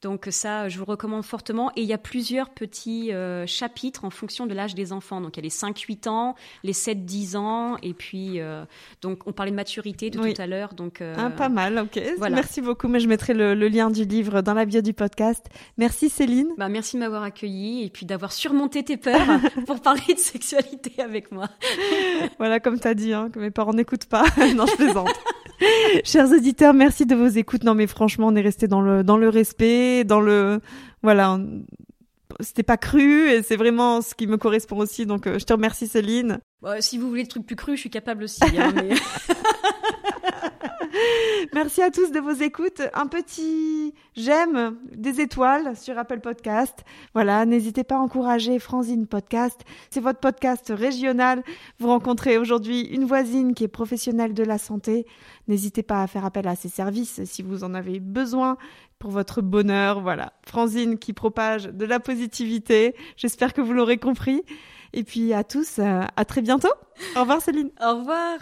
Donc 0.03 0.29
ça, 0.31 0.69
je 0.69 0.79
vous 0.79 0.85
recommande 0.85 1.25
fortement. 1.25 1.71
Et 1.77 1.83
il 1.83 1.89
y 1.89 1.93
a 1.93 1.99
plusieurs 1.99 2.51
petits 2.51 3.13
euh, 3.13 3.47
chapitres 3.47 4.05
en 4.05 4.11
fonction 4.11 4.47
de 4.47 4.55
l'âge 4.55 4.75
des 4.75 4.93
enfants. 4.93 5.21
Donc 5.21 5.37
il 5.37 5.41
y 5.41 5.43
a 5.43 5.43
les 5.43 5.49
5-8 5.51 6.09
ans, 6.09 6.35
les 6.63 6.73
7-10 6.73 7.37
ans, 7.37 7.77
et 7.83 7.95
puis 7.95 8.41
euh, 8.41 8.65
donc 9.03 9.27
on 9.27 9.33
parlait 9.33 9.51
de 9.51 9.57
maturité 9.57 10.11
de 10.11 10.19
Oui. 10.21 10.35
tout 10.35 10.43
à 10.43 10.47
l'heure. 10.47 10.75
Donc 10.75 11.01
euh, 11.01 11.15
Ah, 11.19 11.31
Pas 11.31 11.49
mal, 11.49 11.79
ok. 11.79 12.01
voilà. 12.19 12.37
Merci 12.37 12.61
beaucoup, 12.61 12.87
mais 12.89 13.01
je 13.01 13.09
mettrai 13.09 13.35
le, 13.35 13.55
le 13.55 13.69
lien 13.69 13.91
du 13.91 14.05
livre 14.05 14.41
dans 14.43 14.55
la 14.55 14.65
bio 14.65 14.81
du 14.81 14.93
podcast. 14.93 15.47
Merci 15.79 16.09
Céline. 16.09 16.49
Bah, 16.59 16.69
merci 16.69 16.97
de 16.97 17.01
m'avoir 17.01 17.23
accueilli 17.25 17.85
et 17.85 17.91
puis 17.91 18.07
d'avoir 18.07 18.33
surmonté 18.33 18.85
tes 18.85 18.97
peurs 18.97 19.41
pour 19.67 19.81
parler 19.81 20.15
de 20.15 20.19
sexualité 20.19 21.03
avec 21.03 21.33
moi. 21.33 21.49
Voilà, 22.39 22.61
comme 22.61 22.79
tu 22.79 22.87
as 22.89 22.95
dit, 22.95 23.13
hein, 23.13 23.31
que 23.33 23.39
mes 23.41 23.51
parents 23.51 23.73
n'écoutent 23.75 24.07
pas. 24.07 24.25
non, 24.55 24.67
je 24.67 24.77
plaisante. 24.77 25.09
Chers 26.05 26.31
auditeurs, 26.33 26.75
merci 26.75 27.07
de 27.07 27.15
vos 27.15 27.27
écoutes. 27.27 27.65
Non, 27.65 27.75
mais 27.75 27.87
franchement, 27.87 28.29
on 28.29 28.37
est 28.37 28.41
resté 28.41 28.69
dans 28.69 28.81
le, 28.81 29.03
dans 29.03 29.17
le 29.17 29.29
respect, 29.29 30.05
dans 30.05 30.21
le, 30.21 30.61
voilà, 31.03 31.33
on- 31.33 31.65
c'était 32.41 32.63
pas 32.63 32.77
cru 32.77 33.29
et 33.31 33.43
c'est 33.43 33.57
vraiment 33.57 34.01
ce 34.03 34.15
qui 34.15 34.27
me 34.27 34.37
correspond 34.37 34.79
aussi. 34.79 35.07
Donc, 35.07 35.27
euh, 35.27 35.39
je 35.39 35.45
te 35.45 35.53
remercie 35.53 35.87
Céline. 35.89 36.39
Bon, 36.63 36.81
si 36.81 36.97
vous 36.99 37.09
voulez 37.09 37.23
des 37.23 37.29
trucs 37.29 37.47
plus 37.47 37.57
crus, 37.57 37.77
je 37.77 37.81
suis 37.81 37.91
capable 37.91 38.25
aussi. 38.25 38.41
hein, 38.57 38.73
mais... 38.77 38.91
Merci 41.55 41.83
à 41.83 41.91
tous 41.91 42.11
de 42.11 42.21
vos 42.21 42.33
écoutes. 42.33 42.83
Un 42.95 43.07
petit 43.07 43.95
j'aime, 44.17 44.77
des 44.93 45.21
étoiles 45.21 45.77
sur 45.77 45.99
Apple 45.99 46.21
Podcast. 46.21 46.85
Voilà, 47.15 47.45
n'hésitez 47.47 47.85
pas 47.85 47.97
à 47.97 48.01
encourager 48.01 48.59
Franzine 48.59 49.07
Podcast. 49.07 49.61
C'est 49.91 50.01
votre 50.01 50.21
podcast 50.21 50.73
régional. 50.75 51.43
Vous 51.79 51.89
rencontrez 51.89 52.39
aujourd'hui 52.39 52.83
une 52.83 53.05
voisine 53.05 53.55
qui 53.55 53.65
est 53.65 53.69
professionnelle 53.69 54.35
de 54.35 54.43
la 54.43 54.59
santé. 54.59 55.07
N'hésitez 55.47 55.83
pas 55.83 56.03
à 56.03 56.07
faire 56.07 56.25
appel 56.25 56.47
à 56.49 56.57
ses 56.57 56.69
services 56.69 57.25
si 57.25 57.43
vous 57.43 57.65
en 57.65 57.75
avez 57.75 58.01
besoin 58.01 58.57
pour 58.99 59.11
votre 59.11 59.43
bonheur. 59.43 60.01
Voilà, 60.01 60.33
Franzine 60.47 60.99
qui 60.99 61.13
propage 61.13 61.65
de 61.65 61.85
la 61.85 62.01
positivité. 62.01 62.95
J'espère 63.17 63.53
que 63.53 63.61
vous 63.61 63.73
l'aurez 63.73 63.99
compris. 63.99 64.43
Et 64.93 65.05
puis 65.05 65.33
à 65.35 65.45
tous, 65.45 65.79
euh, 65.79 66.03
à 66.17 66.25
très 66.25 66.41
bientôt. 66.41 66.73
Au 67.17 67.21
revoir 67.21 67.43
Céline. 67.43 67.71
Au 67.81 67.99
revoir. 67.99 68.39